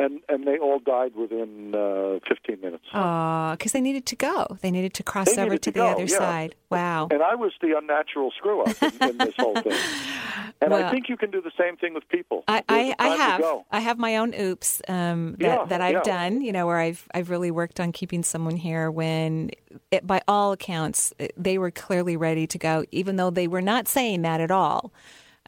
and 0.00 0.20
and 0.28 0.46
they 0.46 0.58
all 0.58 0.78
died 0.78 1.14
within 1.14 1.74
uh, 1.74 2.18
15 2.28 2.60
minutes. 2.60 2.84
Oh, 2.94 3.52
because 3.52 3.72
they 3.72 3.80
needed 3.80 4.06
to 4.06 4.16
go. 4.16 4.46
They 4.60 4.70
needed 4.70 4.94
to 4.94 5.02
cross 5.02 5.34
They 5.34 5.42
over 5.42 5.52
to 5.52 5.58
to 5.58 5.70
the 5.70 5.78
go, 5.80 5.86
other 5.86 6.04
yeah. 6.04 6.18
side. 6.18 6.54
Wow. 6.70 7.08
And 7.10 7.22
I 7.22 7.34
was 7.34 7.52
the 7.60 7.76
unnatural 7.76 8.32
screw 8.36 8.62
up 8.62 8.82
in, 8.82 9.10
in 9.10 9.18
this 9.18 9.34
whole 9.38 9.54
thing. 9.60 9.72
And 10.62 10.72
Well- 10.72 10.84
I 10.84 10.90
think 10.90 11.08
you 11.08 11.16
can 11.16 11.30
do 11.30 11.40
the 11.40 11.52
same 11.58 11.76
thing 11.78 11.94
with 11.94 12.06
people. 12.08 12.44
I, 12.46 12.62
I, 12.68 12.94
I 12.98 13.08
have. 13.08 13.42
I 13.70 13.80
have 13.80 13.98
my 13.98 14.16
own 14.18 14.34
oops 14.38 14.82
um, 14.88 15.36
that 15.38 15.40
Yeah, 15.40 15.64
that 15.66 15.80
I've 15.80 15.92
yeah. 15.94 16.02
done. 16.02 16.42
You 16.42 16.52
know, 16.52 16.66
where 16.66 16.76
I've 16.78 17.06
I've 17.14 17.30
really 17.30 17.50
worked 17.50 17.80
on 17.80 17.92
keeping 17.92 18.22
someone 18.22 18.56
here 18.56 18.90
when, 18.90 19.50
it, 19.90 20.06
by 20.06 20.20
all 20.28 20.52
accounts, 20.52 21.14
they 21.36 21.56
were 21.56 21.70
clearly 21.70 22.16
ready 22.16 22.46
to 22.46 22.58
go, 22.58 22.84
even 22.90 23.16
though 23.16 23.30
they 23.30 23.48
were 23.48 23.62
not 23.62 23.88
saying 23.88 24.20
that 24.22 24.40
at 24.42 24.50
all. 24.50 24.92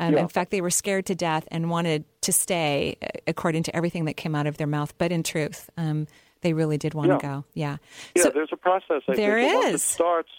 Um, 0.02 0.14
Yeah. 0.14 0.20
In 0.20 0.28
fact, 0.28 0.50
they 0.50 0.60
were 0.60 0.70
scared 0.70 1.06
to 1.06 1.14
death 1.14 1.46
and 1.52 1.70
wanted 1.70 2.04
to 2.22 2.32
stay, 2.32 2.96
uh, 3.02 3.06
according 3.26 3.62
to 3.64 3.76
everything 3.76 4.04
that 4.06 4.14
came 4.14 4.34
out 4.34 4.46
of 4.48 4.56
their 4.56 4.66
mouth. 4.66 4.92
But 4.98 5.12
in 5.12 5.22
truth, 5.22 5.70
um, 5.76 6.06
they 6.40 6.52
really 6.54 6.76
did 6.76 6.92
want 6.94 7.08
Yeah. 7.10 7.16
to 7.18 7.22
go. 7.22 7.44
Yeah. 7.54 7.76
Yeah, 8.16 8.22
So- 8.24 8.30
there's 8.30 8.52
a 8.52 8.56
process. 8.56 9.02
I 9.08 9.14
There 9.14 9.38
think. 9.38 9.54
Once 9.54 9.66
it 9.68 9.74
is. 9.76 9.82
starts, 9.82 10.30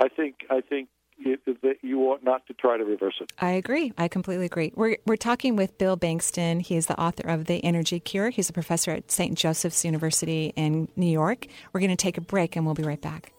I 0.00 0.08
think 0.08 0.46
I 0.50 0.60
think 0.62 0.88
that 1.62 1.76
you 1.82 2.02
ought 2.10 2.22
not 2.22 2.46
to 2.46 2.52
try 2.54 2.76
to 2.76 2.84
reverse 2.84 3.14
it. 3.22 3.32
I 3.40 3.52
agree. 3.52 3.90
I 3.96 4.06
completely 4.08 4.44
agree. 4.46 4.72
We're 4.74 4.96
we're 5.06 5.16
talking 5.16 5.56
with 5.56 5.78
Bill 5.78 5.96
Bengston. 5.96 6.60
He 6.60 6.76
is 6.76 6.86
the 6.86 6.98
author 7.00 7.26
of 7.28 7.46
The 7.46 7.64
Energy 7.64 8.00
Cure. 8.00 8.28
He's 8.30 8.50
a 8.50 8.52
professor 8.52 8.90
at 8.92 9.10
St. 9.10 9.34
Joseph's 9.36 9.82
University 9.84 10.52
in 10.56 10.88
New 10.96 11.06
York. 11.10 11.46
We're 11.72 11.80
going 11.80 11.90
to 11.90 11.96
take 11.96 12.18
a 12.18 12.22
break 12.22 12.54
and 12.56 12.64
we'll 12.66 12.74
be 12.74 12.82
right 12.82 13.00
back. 13.00 13.32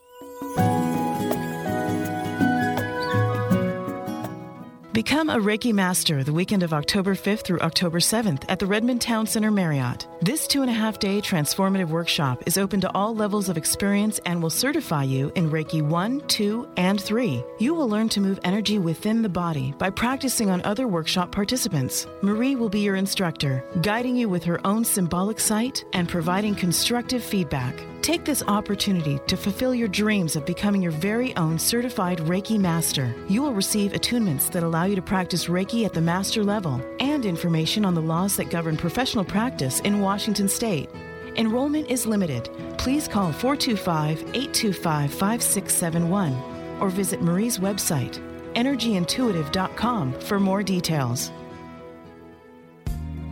Become 4.98 5.30
a 5.30 5.38
Reiki 5.38 5.72
Master 5.72 6.24
the 6.24 6.34
weekend 6.34 6.64
of 6.64 6.74
October 6.74 7.14
5th 7.14 7.44
through 7.44 7.60
October 7.60 8.00
7th 8.00 8.46
at 8.50 8.58
the 8.58 8.66
Redmond 8.66 9.00
Town 9.00 9.28
Center 9.28 9.52
Marriott. 9.52 10.08
This 10.24 10.48
two 10.48 10.64
and 10.64 10.72
a 10.72 10.74
half 10.74 10.98
day 10.98 11.22
transformative 11.22 11.90
workshop 11.90 12.42
is 12.48 12.58
open 12.58 12.82
to 12.82 12.92
all 12.96 13.14
levels 13.14 13.48
of 13.48 13.58
experience 13.58 14.20
and 14.26 14.42
will 14.42 14.50
certify 14.50 15.04
you 15.04 15.32
in 15.36 15.52
Reiki 15.52 15.84
1, 15.84 16.22
2, 16.22 16.68
and 16.78 17.00
3. 17.00 17.44
You 17.60 17.76
will 17.76 17.88
learn 17.88 18.10
to 18.10 18.20
move 18.20 18.40
energy 18.44 18.80
within 18.80 19.22
the 19.22 19.30
body 19.30 19.72
by 19.78 19.92
practicing 19.92 20.50
on 20.50 20.64
other 20.64 20.88
workshop 20.88 21.32
participants. 21.32 22.08
Marie 22.24 22.56
will 22.56 22.68
be 22.68 22.80
your 22.80 22.96
instructor, 22.96 23.64
guiding 23.84 24.16
you 24.16 24.28
with 24.28 24.44
her 24.46 24.66
own 24.66 24.84
symbolic 24.84 25.40
sight 25.40 25.86
and 25.94 26.10
providing 26.10 26.56
constructive 26.56 27.24
feedback. 27.24 27.76
Take 28.02 28.24
this 28.24 28.44
opportunity 28.48 29.20
to 29.28 29.36
fulfill 29.36 29.76
your 29.76 29.90
dreams 29.90 30.36
of 30.38 30.46
becoming 30.46 30.82
your 30.82 30.94
very 30.94 31.36
own 31.36 31.60
certified 31.60 32.20
Reiki 32.20 32.58
master. 32.58 33.14
You 33.28 33.42
will 33.42 33.54
receive 33.54 33.92
attunements 33.92 34.50
that 34.52 34.64
allow 34.64 34.87
you 34.88 34.96
to 34.96 35.02
practice 35.02 35.46
Reiki 35.46 35.86
at 35.86 35.94
the 35.94 36.02
master 36.02 36.44
level 36.44 36.82
and 37.00 37.26
information 37.26 37.86
on 37.86 37.94
the 37.94 38.02
laws 38.02 38.36
that 38.38 38.50
govern 38.50 38.78
professional 38.78 39.24
practice 39.24 39.80
in 39.82 40.00
Washington 40.00 40.48
state. 40.50 40.90
Enrollment 41.36 41.90
is 41.90 42.06
limited. 42.06 42.50
Please 42.78 43.08
call 43.08 43.32
425 43.32 44.20
825 44.20 45.14
5671 45.14 46.34
or 46.80 46.90
visit 46.90 47.22
Marie's 47.22 47.60
website, 47.60 48.20
energyintuitive.com, 48.56 50.20
for 50.22 50.40
more 50.40 50.64
details. 50.64 51.32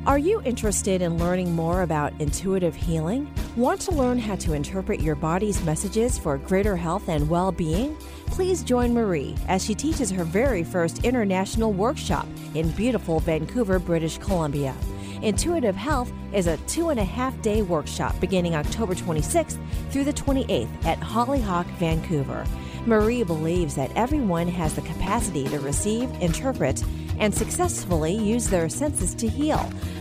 Are 0.06 0.20
you 0.20 0.39
interested 0.43 1.01
in 1.01 1.18
learning 1.18 1.56
more 1.56 1.82
about 1.82 2.14
intuitive 2.20 2.76
healing? 2.76 3.28
Want 3.56 3.82
to 3.82 3.91
learn 3.91 4.20
how 4.20 4.36
to 4.36 4.53
interpret 4.53 4.99
your 4.99 5.16
body's 5.16 5.64
messages 5.64 6.20
for 6.20 6.38
greater 6.38 6.76
health 6.76 7.10
and 7.10 7.28
well 7.28 7.51
being? 7.51 7.97
Please 8.28 8.63
join 8.63 8.93
Marie 8.93 9.36
as 9.47 9.63
she 9.63 9.73
teaches 9.73 10.11
her 10.11 10.23
very 10.23 10.63
first 10.63 11.03
international 11.03 11.71
workshop 11.71 12.28
in 12.53 12.69
beautiful 12.71 13.19
Vancouver, 13.19 13.80
British 13.80 14.17
Columbia. 14.17 14.76
Intuitive 15.21 15.76
Health 15.76 16.11
is 16.34 16.47
a 16.47 16.57
two 16.67 16.89
and 16.89 16.99
a 16.99 17.03
half 17.03 17.39
day 17.41 17.61
workshop 17.61 18.19
beginning 18.19 18.55
October 18.55 18.93
26th 18.93 19.57
through 19.89 20.03
the 20.03 20.13
28th 20.13 20.86
at 20.86 20.99
Hollyhock, 20.99 21.65
Vancouver. 21.80 22.45
Marie 22.86 23.23
believes 23.23 23.76
that 23.76 23.91
everyone 23.95 24.47
has 24.47 24.76
the 24.76 24.82
capacity 24.82 25.47
to 25.47 25.59
receive, 25.59 26.09
interpret, 26.21 26.84
and 27.17 27.34
successfully 27.34 28.13
use 28.13 28.49
their 28.49 28.69
senses 28.69 29.15
to 29.15 29.28
heal. 29.28 29.57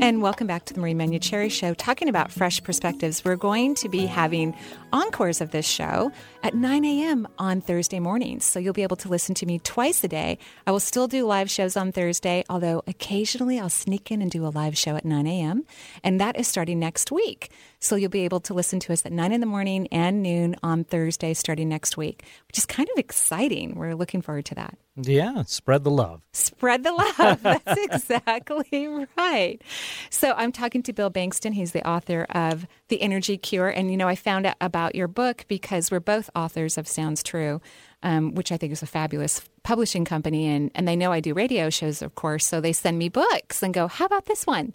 And 0.00 0.20
welcome 0.20 0.46
back 0.46 0.64
to 0.66 0.74
the 0.74 0.80
Marie 0.80 0.94
Manuchehri 0.94 1.50
Show, 1.50 1.74
talking 1.74 2.08
about 2.08 2.30
fresh 2.30 2.62
perspectives. 2.62 3.24
We're 3.24 3.36
going 3.36 3.74
to 3.76 3.88
be 3.88 4.06
having 4.06 4.54
encores 4.92 5.40
of 5.40 5.50
this 5.50 5.66
show 5.66 6.12
at 6.42 6.54
9 6.54 6.84
a.m. 6.84 7.26
on 7.38 7.60
Thursday 7.60 8.00
mornings. 8.00 8.44
So 8.44 8.58
you'll 8.58 8.72
be 8.72 8.82
able 8.82 8.96
to 8.96 9.08
listen 9.08 9.34
to 9.36 9.46
me 9.46 9.58
twice 9.58 10.02
a 10.04 10.08
day. 10.08 10.38
I 10.66 10.70
will 10.70 10.80
still 10.80 11.08
do 11.08 11.26
live 11.26 11.50
shows 11.50 11.76
on 11.76 11.92
Thursday, 11.92 12.44
although 12.48 12.82
occasionally 12.86 13.58
I'll 13.58 13.68
sneak 13.68 14.10
in 14.10 14.22
and 14.22 14.30
do 14.30 14.46
a 14.46 14.48
live 14.48 14.76
show 14.76 14.96
at 14.96 15.04
9 15.04 15.26
a.m. 15.26 15.64
And 16.04 16.20
that 16.20 16.38
is 16.38 16.48
starting 16.48 16.78
next 16.78 17.10
week. 17.10 17.50
So 17.78 17.96
you'll 17.96 18.10
be 18.10 18.24
able 18.24 18.40
to 18.40 18.54
listen 18.54 18.80
to 18.80 18.92
us 18.92 19.04
at 19.06 19.12
9 19.12 19.32
in 19.32 19.40
the 19.40 19.46
morning 19.46 19.88
and 19.90 20.22
noon 20.22 20.56
on 20.62 20.84
Thursday 20.84 21.34
starting 21.34 21.68
next 21.68 21.96
week, 21.96 22.24
which 22.46 22.58
is 22.58 22.66
kind 22.66 22.88
of 22.92 22.98
exciting. 22.98 23.74
We're 23.74 23.94
looking 23.94 24.22
forward 24.22 24.44
to 24.46 24.54
that. 24.56 24.76
Yeah, 24.94 25.44
spread 25.44 25.84
the 25.84 25.90
love. 25.90 26.20
Spread 26.34 26.84
the 26.84 26.92
love. 26.92 27.42
That's 27.42 27.80
exactly 27.84 28.86
right. 29.16 29.58
So 30.10 30.34
I'm 30.36 30.52
talking 30.52 30.82
to 30.82 30.92
Bill 30.92 31.10
Bengston. 31.10 31.54
He's 31.54 31.72
the 31.72 31.86
author 31.88 32.26
of 32.30 32.66
The 32.88 33.00
Energy 33.00 33.38
Cure. 33.38 33.68
And, 33.68 33.90
you 33.90 33.96
know, 33.96 34.06
I 34.06 34.16
found 34.16 34.44
out 34.44 34.56
about 34.60 34.81
your 34.94 35.08
book 35.08 35.44
because 35.48 35.90
we're 35.90 36.00
both 36.00 36.28
authors 36.34 36.76
of 36.78 36.86
Sounds 36.88 37.22
True, 37.22 37.60
um, 38.02 38.34
which 38.34 38.50
I 38.52 38.56
think 38.56 38.72
is 38.72 38.82
a 38.82 38.86
fabulous 38.86 39.40
publishing 39.62 40.04
company. 40.04 40.46
And, 40.48 40.70
and 40.74 40.86
they 40.88 40.96
know 40.96 41.12
I 41.12 41.20
do 41.20 41.34
radio 41.34 41.70
shows, 41.70 42.02
of 42.02 42.14
course. 42.14 42.44
So 42.46 42.60
they 42.60 42.72
send 42.72 42.98
me 42.98 43.08
books 43.08 43.62
and 43.62 43.72
go, 43.72 43.86
how 43.88 44.06
about 44.06 44.26
this 44.26 44.46
one? 44.46 44.72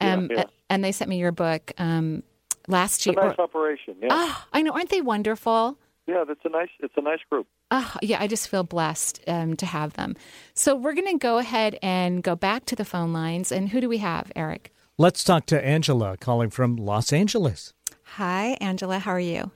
Um, 0.00 0.28
Yeah, 0.30 0.36
yeah. 0.38 0.44
And 0.68 0.84
they 0.84 0.92
sent 0.92 1.08
me 1.08 1.18
your 1.18 1.32
book 1.32 1.72
um, 1.78 2.22
last 2.68 2.98
It's 2.98 3.06
a 3.08 3.10
year. 3.20 3.28
nice 3.28 3.38
operation. 3.38 3.96
Yeah, 4.00 4.08
Ah, 4.10 4.46
I 4.52 4.62
know. 4.62 4.72
Aren't 4.72 4.90
they 4.90 5.00
wonderful? 5.00 5.78
yeah. 6.06 6.24
That's 6.26 6.40
a 6.44 6.48
nice. 6.48 6.68
It's 6.80 6.94
a 6.96 7.02
nice 7.02 7.20
group. 7.30 7.46
Oh, 7.72 7.94
yeah, 8.02 8.20
I 8.20 8.26
just 8.26 8.48
feel 8.48 8.64
blessed 8.64 9.20
um, 9.28 9.56
to 9.56 9.66
have 9.66 9.92
them. 9.94 10.16
So 10.54 10.74
we're 10.74 10.94
going 10.94 11.06
to 11.12 11.18
go 11.18 11.38
ahead 11.38 11.78
and 11.82 12.20
go 12.22 12.34
back 12.34 12.64
to 12.66 12.76
the 12.76 12.84
phone 12.84 13.12
lines. 13.12 13.52
And 13.52 13.68
who 13.68 13.80
do 13.80 13.88
we 13.88 13.98
have, 13.98 14.32
Eric? 14.34 14.72
Let's 14.98 15.22
talk 15.24 15.46
to 15.46 15.64
Angela 15.64 16.16
calling 16.16 16.50
from 16.50 16.76
Los 16.76 17.12
Angeles. 17.12 17.72
Hi, 18.14 18.56
Angela. 18.60 18.98
How 18.98 19.12
are 19.12 19.20
you? 19.20 19.52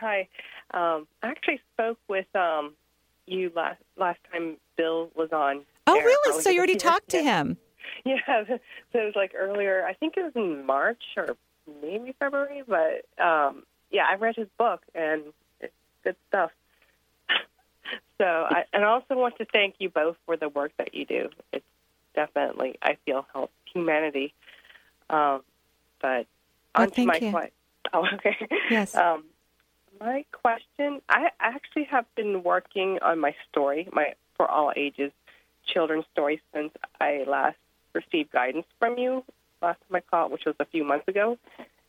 Hi. 0.00 0.28
Um, 0.74 1.06
I 1.22 1.28
actually 1.28 1.60
spoke 1.72 1.98
with 2.06 2.26
um, 2.36 2.74
you 3.26 3.50
last 3.56 3.80
last 3.96 4.18
time 4.30 4.58
Bill 4.76 5.10
was 5.16 5.30
on. 5.32 5.62
Oh, 5.86 5.98
really? 5.98 6.42
So 6.42 6.50
you 6.50 6.58
already 6.58 6.76
talked 6.76 7.08
to 7.10 7.22
him? 7.22 7.56
Yeah, 8.04 8.44
so 8.46 8.58
it 8.94 9.04
was 9.04 9.14
like 9.16 9.32
earlier. 9.36 9.84
I 9.84 9.92
think 9.92 10.14
it 10.16 10.22
was 10.22 10.32
in 10.36 10.64
March 10.64 11.02
or 11.16 11.36
maybe 11.82 12.14
February. 12.18 12.62
But 12.66 13.06
um, 13.22 13.64
yeah, 13.90 14.04
I 14.08 14.14
read 14.14 14.36
his 14.36 14.46
book 14.56 14.82
and 14.94 15.22
it's 15.60 15.72
good 16.04 16.14
stuff. 16.28 16.50
so, 18.18 18.24
I, 18.24 18.64
and 18.72 18.84
I 18.84 18.88
also 18.88 19.16
want 19.16 19.36
to 19.38 19.46
thank 19.46 19.76
you 19.78 19.88
both 19.88 20.16
for 20.26 20.36
the 20.36 20.48
work 20.48 20.72
that 20.78 20.94
you 20.94 21.06
do. 21.06 21.30
It's 21.52 21.64
definitely, 22.14 22.76
I 22.82 22.98
feel, 23.04 23.26
helps 23.32 23.52
humanity. 23.72 24.32
Um, 25.10 25.42
but 26.00 26.26
Well, 26.76 26.84
on 26.84 26.90
to 26.90 27.04
my 27.04 27.18
you. 27.20 27.32
Oh, 27.92 28.06
okay. 28.14 28.36
Yes. 28.70 28.94
Um, 28.94 29.24
my 30.00 30.24
question: 30.32 31.00
I 31.08 31.30
actually 31.40 31.84
have 31.84 32.04
been 32.14 32.42
working 32.42 32.98
on 33.02 33.18
my 33.18 33.34
story, 33.50 33.88
my 33.92 34.14
for 34.36 34.48
all 34.48 34.72
ages 34.76 35.12
children's 35.66 36.04
story, 36.12 36.40
since 36.54 36.72
I 37.00 37.24
last 37.26 37.56
received 37.94 38.32
guidance 38.32 38.66
from 38.78 38.98
you 38.98 39.24
last 39.60 39.80
time 39.88 39.96
I 39.96 40.00
called, 40.00 40.32
which 40.32 40.44
was 40.44 40.54
a 40.60 40.64
few 40.64 40.84
months 40.84 41.08
ago. 41.08 41.38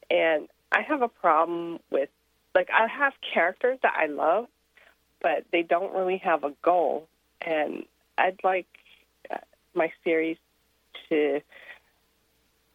And 0.10 0.48
I 0.72 0.82
have 0.82 1.02
a 1.02 1.08
problem 1.08 1.80
with, 1.92 2.10
like, 2.56 2.70
I 2.72 2.88
have 2.88 3.14
characters 3.34 3.80
that 3.84 3.94
I 3.96 4.08
love, 4.08 4.48
but 5.22 5.46
they 5.52 5.64
don't 5.64 5.94
really 5.94 6.18
have 6.18 6.44
a 6.44 6.52
goal. 6.62 7.08
And 7.42 7.86
I'd 8.18 8.40
like 8.44 8.68
uh, 9.32 9.38
my 9.74 9.92
series 10.04 10.38
to, 11.10 11.42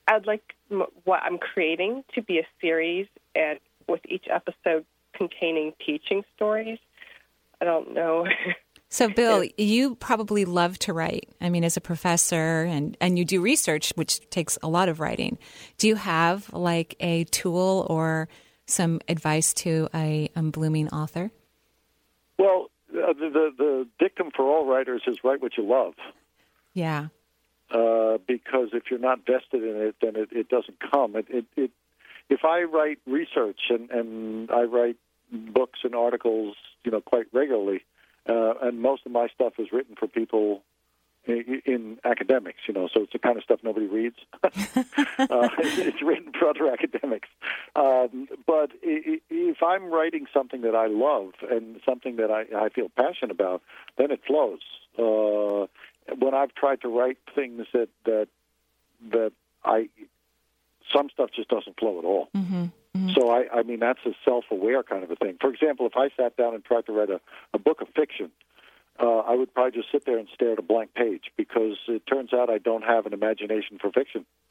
I'd 0.09 0.27
like 0.27 0.55
m- 0.71 0.87
what 1.05 1.23
I'm 1.23 1.39
creating 1.39 2.05
to 2.15 2.23
be 2.23 2.39
a 2.39 2.47
series, 2.61 3.07
and 3.35 3.59
with 3.89 4.01
each 4.09 4.27
episode 4.31 4.85
containing 5.15 5.73
teaching 5.85 6.23
stories. 6.35 6.79
I 7.61 7.65
don't 7.65 7.95
know. 7.95 8.27
So, 8.91 9.09
Bill, 9.09 9.45
you 9.59 9.97
probably 9.97 10.45
love 10.45 10.79
to 10.81 10.93
write. 10.93 11.29
I 11.41 11.51
mean, 11.51 11.65
as 11.65 11.77
a 11.77 11.81
professor, 11.81 12.63
and, 12.63 12.97
and 13.01 13.19
you 13.19 13.25
do 13.25 13.41
research, 13.41 13.93
which 13.97 14.21
takes 14.31 14.57
a 14.63 14.69
lot 14.69 14.89
of 14.89 15.01
writing. 15.01 15.37
Do 15.79 15.89
you 15.89 15.97
have 15.97 16.53
like 16.53 16.95
a 17.01 17.25
tool 17.25 17.89
or 17.91 18.29
some 18.67 19.01
advice 19.09 19.53
to 19.55 19.89
a 19.93 20.31
um, 20.37 20.53
blooming 20.53 20.89
author? 20.91 21.33
Well, 22.39 22.71
uh, 22.91 23.15
the, 23.15 23.31
the 23.31 23.51
the 23.59 23.89
dictum 23.99 24.31
for 24.31 24.45
all 24.45 24.65
writers 24.65 25.03
is 25.09 25.19
write 25.25 25.43
what 25.43 25.57
you 25.59 25.67
love. 25.67 25.95
Yeah. 26.73 27.09
Uh, 27.71 28.19
because 28.27 28.69
if 28.73 28.85
you're 28.91 28.99
not 28.99 29.21
vested 29.21 29.63
in 29.63 29.77
it, 29.77 29.97
then 30.01 30.17
it, 30.17 30.29
it 30.33 30.49
doesn't 30.49 30.79
come. 30.91 31.17
It, 31.17 31.27
it, 31.29 31.45
it, 31.57 31.71
if 32.29 32.45
I 32.45 32.63
write 32.63 32.99
research 33.07 33.61
and, 33.71 33.91
and 33.91 34.51
I 34.51 34.63
write 34.63 34.97
books 35.33 35.81
and 35.85 35.95
articles, 35.95 36.57
you 36.85 36.91
know, 36.91 37.01
quite 37.01 37.27
regularly, 37.33 37.83
uh, 38.29 38.55
and 38.63 38.81
most 38.81 39.03
of 39.07 39.13
my 39.13 39.29
stuff 39.35 39.55
is 39.59 39.69
written 39.73 39.97
for 39.99 40.07
people 40.07 40.63
in, 41.27 41.63
in 41.65 41.99
academics, 42.05 42.61
you 42.69 42.75
know, 42.75 42.89
so 42.93 43.03
it's 43.03 43.13
the 43.13 43.19
kind 43.19 43.37
of 43.37 43.45
stuff 43.45 43.61
nobody 43.63 43.87
reads. 43.87 44.17
uh, 44.43 44.51
it's 45.19 46.03
written 46.03 46.33
for 46.39 46.49
other 46.49 46.71
academics. 46.71 47.29
Um, 47.77 48.29
but 48.47 48.71
if 48.83 49.63
I'm 49.63 49.91
writing 49.91 50.27
something 50.33 50.63
that 50.63 50.75
I 50.75 50.87
love 50.87 51.33
and 51.51 51.81
something 51.85 52.17
that 52.17 52.31
I, 52.31 52.45
I 52.57 52.69
feel 52.69 52.89
passionate 52.97 53.31
about, 53.31 53.63
then 53.97 54.11
it 54.11 54.21
flows. 54.27 54.61
Uh, 54.99 55.67
when 56.19 56.35
I've 56.35 56.55
tried 56.55 56.81
to 56.83 56.89
write 56.89 57.19
things 57.35 57.67
that 57.73 57.89
that 58.05 58.29
that 59.11 59.33
I 59.65 59.89
some 60.93 61.09
stuff 61.11 61.31
just 61.35 61.49
doesn't 61.49 61.79
flow 61.79 61.99
at 61.99 62.05
all. 62.05 62.29
Mm-hmm. 62.37 63.11
So 63.15 63.31
I, 63.31 63.47
I 63.53 63.63
mean 63.63 63.81
that's 63.81 64.01
a 64.07 64.13
self-aware 64.25 64.83
kind 64.83 65.03
of 65.03 65.11
a 65.11 65.17
thing. 65.17 65.37
For 65.41 65.53
example, 65.53 65.87
if 65.87 65.97
I 65.97 66.11
sat 66.17 66.37
down 66.37 66.55
and 66.55 66.65
tried 66.65 66.87
to 66.87 66.93
write 66.93 67.11
a, 67.11 67.21
a 67.53 67.59
book 67.59 67.81
of 67.81 67.89
fiction, 67.95 68.31
uh, 69.01 69.19
I 69.21 69.35
would 69.35 69.53
probably 69.53 69.81
just 69.81 69.91
sit 69.91 70.05
there 70.05 70.19
and 70.19 70.29
stare 70.33 70.53
at 70.53 70.59
a 70.59 70.63
blank 70.63 70.95
page 70.95 71.25
because 71.37 71.77
it 71.89 72.07
turns 72.07 72.33
out 72.33 72.51
I 72.51 72.59
don't 72.59 72.85
have 72.85 73.07
an 73.07 73.13
imagination 73.13 73.79
for 73.81 73.91
fiction. 73.91 74.25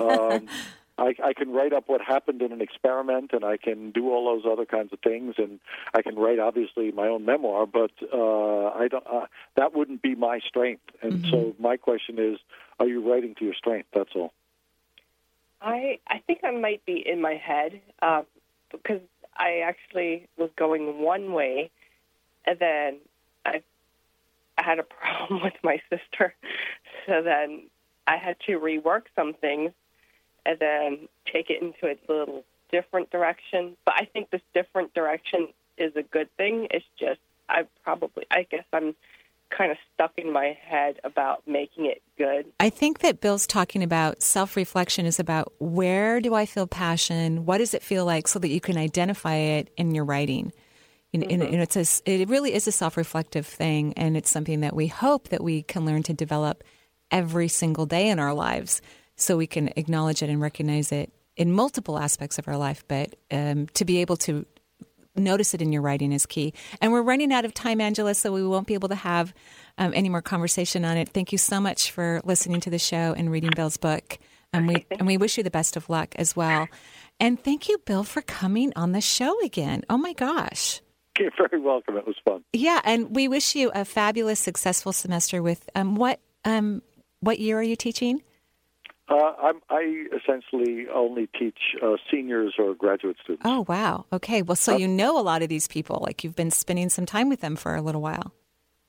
um, 0.00 0.48
I, 0.96 1.14
I 1.24 1.32
can 1.32 1.52
write 1.52 1.72
up 1.72 1.84
what 1.88 2.00
happened 2.00 2.40
in 2.40 2.52
an 2.52 2.60
experiment, 2.60 3.32
and 3.32 3.44
I 3.44 3.56
can 3.56 3.90
do 3.90 4.10
all 4.10 4.26
those 4.26 4.50
other 4.50 4.64
kinds 4.64 4.92
of 4.92 5.00
things, 5.00 5.34
and 5.38 5.58
I 5.92 6.02
can 6.02 6.14
write 6.14 6.38
obviously 6.38 6.92
my 6.92 7.08
own 7.08 7.24
memoir. 7.24 7.66
But 7.66 7.90
uh, 8.12 8.68
I 8.68 8.88
don't. 8.88 9.04
Uh, 9.06 9.26
that 9.56 9.74
wouldn't 9.74 10.02
be 10.02 10.14
my 10.14 10.38
strength. 10.46 10.84
And 11.02 11.26
so 11.30 11.54
my 11.58 11.76
question 11.76 12.18
is, 12.18 12.38
are 12.78 12.86
you 12.86 13.10
writing 13.10 13.34
to 13.38 13.44
your 13.44 13.54
strength? 13.54 13.88
That's 13.92 14.10
all. 14.14 14.32
I 15.60 15.98
I 16.06 16.18
think 16.26 16.40
I 16.44 16.52
might 16.52 16.84
be 16.84 17.02
in 17.04 17.20
my 17.20 17.34
head 17.34 17.80
uh, 18.00 18.22
because 18.70 19.00
I 19.36 19.62
actually 19.66 20.28
was 20.36 20.50
going 20.56 21.02
one 21.02 21.32
way, 21.32 21.70
and 22.44 22.58
then 22.58 22.98
I 23.44 23.62
I 24.58 24.62
had 24.62 24.78
a 24.78 24.82
problem 24.84 25.42
with 25.42 25.54
my 25.64 25.80
sister, 25.90 26.34
so 27.06 27.22
then 27.22 27.64
I 28.06 28.16
had 28.16 28.36
to 28.46 28.60
rework 28.60 29.04
some 29.16 29.34
things, 29.34 29.72
and 30.46 30.58
then 30.58 31.08
take 31.32 31.50
it 31.50 31.62
into 31.62 31.86
a 31.86 31.96
little 32.12 32.44
different 32.70 33.10
direction. 33.10 33.76
But 33.84 33.94
I 33.98 34.04
think 34.06 34.30
this 34.30 34.42
different 34.54 34.94
direction 34.94 35.48
is 35.78 35.94
a 35.96 36.02
good 36.02 36.28
thing. 36.36 36.68
It's 36.70 36.84
just 36.98 37.20
I 37.48 37.66
probably 37.82 38.24
I 38.30 38.46
guess 38.50 38.64
I'm 38.72 38.94
kind 39.50 39.70
of 39.70 39.76
stuck 39.94 40.12
in 40.16 40.32
my 40.32 40.56
head 40.66 40.98
about 41.04 41.46
making 41.46 41.86
it 41.86 42.02
good. 42.18 42.46
I 42.58 42.70
think 42.70 43.00
that 43.00 43.20
Bill's 43.20 43.46
talking 43.46 43.82
about 43.82 44.22
self 44.22 44.56
reflection 44.56 45.06
is 45.06 45.20
about 45.20 45.52
where 45.58 46.20
do 46.20 46.34
I 46.34 46.46
feel 46.46 46.66
passion? 46.66 47.44
What 47.46 47.58
does 47.58 47.74
it 47.74 47.82
feel 47.82 48.04
like 48.04 48.26
so 48.26 48.38
that 48.40 48.48
you 48.48 48.60
can 48.60 48.76
identify 48.76 49.36
it 49.36 49.70
in 49.76 49.94
your 49.94 50.04
writing? 50.04 50.52
And, 51.12 51.22
and- 51.30 51.42
and 51.42 51.62
it's 51.62 51.76
a, 51.76 52.10
it 52.10 52.28
really 52.28 52.52
is 52.54 52.66
a 52.66 52.72
self 52.72 52.96
reflective 52.96 53.46
thing. 53.46 53.92
And 53.96 54.16
it's 54.16 54.30
something 54.30 54.60
that 54.60 54.74
we 54.74 54.88
hope 54.88 55.28
that 55.28 55.44
we 55.44 55.62
can 55.62 55.84
learn 55.84 56.02
to 56.04 56.12
develop 56.12 56.64
every 57.10 57.46
single 57.48 57.86
day 57.86 58.08
in 58.08 58.18
our 58.18 58.34
lives 58.34 58.80
so 59.16 59.36
we 59.36 59.46
can 59.46 59.68
acknowledge 59.76 60.22
it 60.22 60.28
and 60.28 60.40
recognize 60.40 60.92
it 60.92 61.12
in 61.36 61.52
multiple 61.52 61.98
aspects 61.98 62.38
of 62.38 62.48
our 62.48 62.56
life. 62.56 62.84
But 62.88 63.16
um, 63.30 63.66
to 63.74 63.84
be 63.84 64.00
able 64.00 64.16
to 64.18 64.46
notice 65.16 65.54
it 65.54 65.62
in 65.62 65.72
your 65.72 65.82
writing 65.82 66.12
is 66.12 66.26
key. 66.26 66.52
And 66.80 66.92
we're 66.92 67.02
running 67.02 67.32
out 67.32 67.44
of 67.44 67.54
time, 67.54 67.80
Angela, 67.80 68.14
so 68.14 68.32
we 68.32 68.46
won't 68.46 68.66
be 68.66 68.74
able 68.74 68.88
to 68.88 68.94
have 68.94 69.32
um, 69.78 69.92
any 69.94 70.08
more 70.08 70.22
conversation 70.22 70.84
on 70.84 70.96
it. 70.96 71.08
Thank 71.08 71.32
you 71.32 71.38
so 71.38 71.60
much 71.60 71.90
for 71.90 72.20
listening 72.24 72.60
to 72.62 72.70
the 72.70 72.78
show 72.78 73.14
and 73.16 73.30
reading 73.30 73.50
Bill's 73.54 73.76
book. 73.76 74.18
And 74.52 74.68
we 74.68 74.86
and 74.92 75.04
we 75.04 75.16
wish 75.16 75.36
you 75.36 75.42
the 75.42 75.50
best 75.50 75.76
of 75.76 75.90
luck 75.90 76.14
as 76.16 76.36
well. 76.36 76.68
And 77.18 77.42
thank 77.42 77.68
you, 77.68 77.78
Bill, 77.78 78.04
for 78.04 78.22
coming 78.22 78.72
on 78.76 78.92
the 78.92 79.00
show 79.00 79.40
again. 79.42 79.82
Oh 79.90 79.98
my 79.98 80.12
gosh. 80.12 80.80
You're 81.18 81.32
very 81.36 81.60
welcome. 81.60 81.96
It 81.96 82.06
was 82.06 82.16
fun. 82.24 82.44
Yeah, 82.52 82.80
and 82.84 83.14
we 83.14 83.28
wish 83.28 83.54
you 83.54 83.70
a 83.74 83.84
fabulous, 83.84 84.40
successful 84.40 84.92
semester. 84.92 85.42
With 85.42 85.68
um, 85.74 85.96
what 85.96 86.20
um, 86.44 86.82
what 87.20 87.40
year 87.40 87.58
are 87.58 87.62
you 87.62 87.76
teaching? 87.76 88.22
Uh, 89.08 89.32
I'm, 89.42 89.60
I 89.68 90.06
essentially 90.16 90.86
only 90.94 91.28
teach 91.38 91.58
uh, 91.82 91.96
seniors 92.10 92.54
or 92.58 92.74
graduate 92.74 93.16
students. 93.22 93.42
Oh 93.44 93.64
wow. 93.68 94.06
Okay. 94.12 94.40
Well, 94.42 94.56
so 94.56 94.76
you 94.76 94.88
know 94.88 95.18
a 95.18 95.22
lot 95.22 95.42
of 95.42 95.48
these 95.48 95.68
people. 95.68 95.98
Like 96.02 96.24
you've 96.24 96.36
been 96.36 96.50
spending 96.50 96.88
some 96.88 97.04
time 97.04 97.28
with 97.28 97.40
them 97.40 97.54
for 97.56 97.74
a 97.76 97.82
little 97.82 98.00
while. 98.00 98.32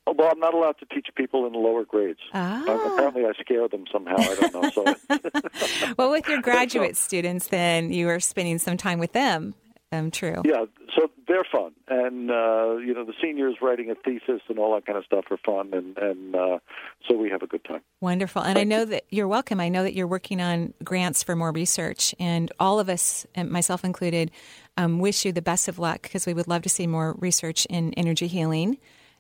Oh, 0.07 0.13
Well, 0.18 0.30
I'm 0.32 0.39
not 0.39 0.53
allowed 0.53 0.78
to 0.80 0.86
teach 0.86 1.07
people 1.16 1.45
in 1.47 1.53
lower 1.53 1.84
grades. 1.84 2.20
Ah. 2.34 2.63
Uh, 2.66 2.93
apparently, 2.93 3.26
I 3.26 3.34
scare 3.41 3.68
them 3.68 3.86
somehow. 3.91 4.16
I 4.18 4.36
don't 4.36 4.53
know. 4.53 4.70
So, 4.70 5.93
Well, 5.97 6.11
with 6.11 6.28
your 6.28 6.41
graduate 6.43 6.95
students, 6.95 7.47
then 7.47 7.91
you 7.91 8.07
are 8.09 8.20
spending 8.20 8.59
some 8.59 8.78
time 8.78 8.99
with 8.99 9.13
them. 9.13 9.55
Um, 9.99 10.11
true. 10.11 10.41
yeah, 10.45 10.65
so 10.95 11.09
they're 11.27 11.45
fun, 11.51 11.73
and 11.87 12.29
uh, 12.29 12.77
you 12.77 12.93
know, 12.93 13.05
the 13.05 13.13
seniors 13.21 13.55
writing 13.61 13.89
a 13.91 13.95
thesis 13.95 14.41
and 14.47 14.59
all 14.59 14.75
that 14.75 14.85
kind 14.85 14.97
of 14.97 15.05
stuff 15.05 15.25
are 15.31 15.37
fun, 15.37 15.73
and 15.73 15.97
and 15.97 16.35
uh, 16.35 16.59
so 17.07 17.17
we 17.17 17.29
have 17.29 17.41
a 17.41 17.47
good 17.47 17.63
time. 17.65 17.81
Wonderful. 18.01 18.41
And 18.41 18.57
I 18.57 18.63
know 18.63 18.85
that 18.85 19.05
you're 19.09 19.27
welcome. 19.27 19.59
I 19.59 19.69
know 19.69 19.83
that 19.83 19.93
you're 19.93 20.07
working 20.07 20.41
on 20.41 20.73
grants 20.83 21.23
for 21.23 21.35
more 21.35 21.51
research, 21.51 22.15
and 22.19 22.51
all 22.59 22.79
of 22.79 22.89
us, 22.89 23.25
and 23.35 23.49
myself 23.49 23.83
included, 23.83 24.31
um, 24.77 24.99
wish 24.99 25.25
you 25.25 25.31
the 25.31 25.41
best 25.41 25.67
of 25.67 25.79
luck 25.79 26.01
because 26.03 26.25
we 26.25 26.33
would 26.33 26.47
love 26.47 26.61
to 26.63 26.69
see 26.69 26.87
more 26.87 27.15
research 27.19 27.65
in 27.67 27.93
energy 27.93 28.27
healing. 28.27 28.77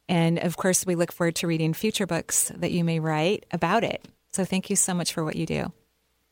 And 0.07 0.37
of 0.39 0.57
course, 0.57 0.85
we 0.85 0.95
look 0.95 1.11
forward 1.11 1.35
to 1.37 1.47
reading 1.47 1.73
future 1.73 2.05
books 2.05 2.51
that 2.55 2.71
you 2.71 2.83
may 2.83 2.99
write 2.99 3.45
about 3.51 3.83
it. 3.83 4.07
So 4.33 4.45
thank 4.45 4.69
you 4.69 4.75
so 4.75 4.93
much 4.93 5.13
for 5.13 5.23
what 5.23 5.35
you 5.35 5.45
do. 5.45 5.71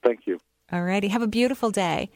Thank 0.04 0.28
you. 0.28 0.40
All 0.72 0.84
righty. 0.84 1.08
Have 1.08 1.22
a 1.22 1.28
beautiful 1.28 1.72
day. 1.72 2.10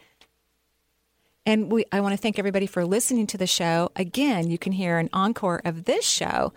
And 1.47 1.71
we, 1.71 1.85
I 1.93 2.01
want 2.01 2.11
to 2.11 2.17
thank 2.17 2.37
everybody 2.37 2.67
for 2.67 2.85
listening 2.85 3.25
to 3.27 3.37
the 3.37 3.47
show. 3.47 3.89
Again, 3.95 4.51
you 4.51 4.57
can 4.57 4.73
hear 4.73 4.97
an 4.97 5.09
encore 5.13 5.61
of 5.63 5.85
this 5.85 6.05
show 6.05 6.51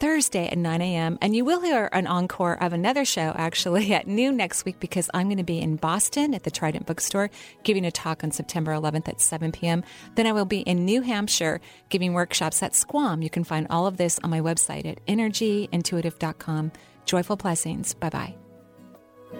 Thursday 0.00 0.48
at 0.48 0.58
9 0.58 0.82
a.m. 0.82 1.18
And 1.22 1.36
you 1.36 1.44
will 1.44 1.60
hear 1.60 1.88
an 1.92 2.08
encore 2.08 2.60
of 2.60 2.72
another 2.72 3.04
show 3.04 3.32
actually 3.36 3.94
at 3.94 4.08
noon 4.08 4.36
next 4.36 4.64
week 4.64 4.80
because 4.80 5.08
I'm 5.14 5.28
going 5.28 5.38
to 5.38 5.44
be 5.44 5.60
in 5.60 5.76
Boston 5.76 6.34
at 6.34 6.42
the 6.42 6.50
Trident 6.50 6.84
Bookstore 6.84 7.30
giving 7.62 7.86
a 7.86 7.92
talk 7.92 8.24
on 8.24 8.32
September 8.32 8.72
11th 8.72 9.08
at 9.08 9.20
7 9.20 9.52
p.m. 9.52 9.84
Then 10.16 10.26
I 10.26 10.32
will 10.32 10.46
be 10.46 10.62
in 10.62 10.84
New 10.84 11.02
Hampshire 11.02 11.60
giving 11.88 12.12
workshops 12.12 12.60
at 12.60 12.74
Squam. 12.74 13.22
You 13.22 13.30
can 13.30 13.44
find 13.44 13.68
all 13.70 13.86
of 13.86 13.98
this 13.98 14.18
on 14.24 14.30
my 14.30 14.40
website 14.40 14.84
at 14.84 14.98
energyintuitive.com. 15.06 16.72
Joyful 17.06 17.36
blessings. 17.36 17.94
Bye 17.94 18.34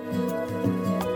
bye. 0.00 1.10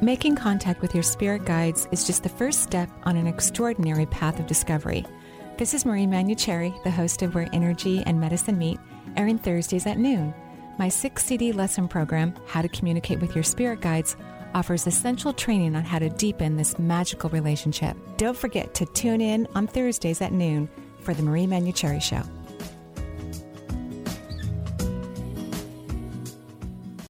Making 0.00 0.36
contact 0.36 0.80
with 0.80 0.94
your 0.94 1.02
spirit 1.02 1.44
guides 1.44 1.88
is 1.90 2.06
just 2.06 2.22
the 2.22 2.28
first 2.28 2.62
step 2.62 2.88
on 3.02 3.16
an 3.16 3.26
extraordinary 3.26 4.06
path 4.06 4.38
of 4.38 4.46
discovery. 4.46 5.04
This 5.56 5.74
is 5.74 5.84
Marie 5.84 6.06
Manuchehri, 6.06 6.84
the 6.84 6.90
host 6.90 7.22
of 7.22 7.34
Where 7.34 7.48
Energy 7.52 8.04
and 8.06 8.20
Medicine 8.20 8.56
Meet, 8.56 8.78
airing 9.16 9.38
Thursdays 9.38 9.86
at 9.86 9.98
noon. 9.98 10.32
My 10.78 10.88
six 10.88 11.24
CD 11.24 11.50
lesson 11.50 11.88
program, 11.88 12.32
How 12.46 12.62
to 12.62 12.68
Communicate 12.68 13.18
with 13.18 13.34
Your 13.34 13.42
Spirit 13.42 13.80
Guides, 13.80 14.16
offers 14.54 14.86
essential 14.86 15.32
training 15.32 15.74
on 15.74 15.82
how 15.82 15.98
to 15.98 16.10
deepen 16.10 16.56
this 16.56 16.78
magical 16.78 17.28
relationship. 17.30 17.96
Don't 18.18 18.36
forget 18.36 18.74
to 18.74 18.86
tune 18.86 19.20
in 19.20 19.48
on 19.56 19.66
Thursdays 19.66 20.20
at 20.20 20.32
noon 20.32 20.68
for 21.00 21.12
the 21.12 21.24
Marie 21.24 21.46
Manuchehri 21.46 22.00
Show. 22.00 22.22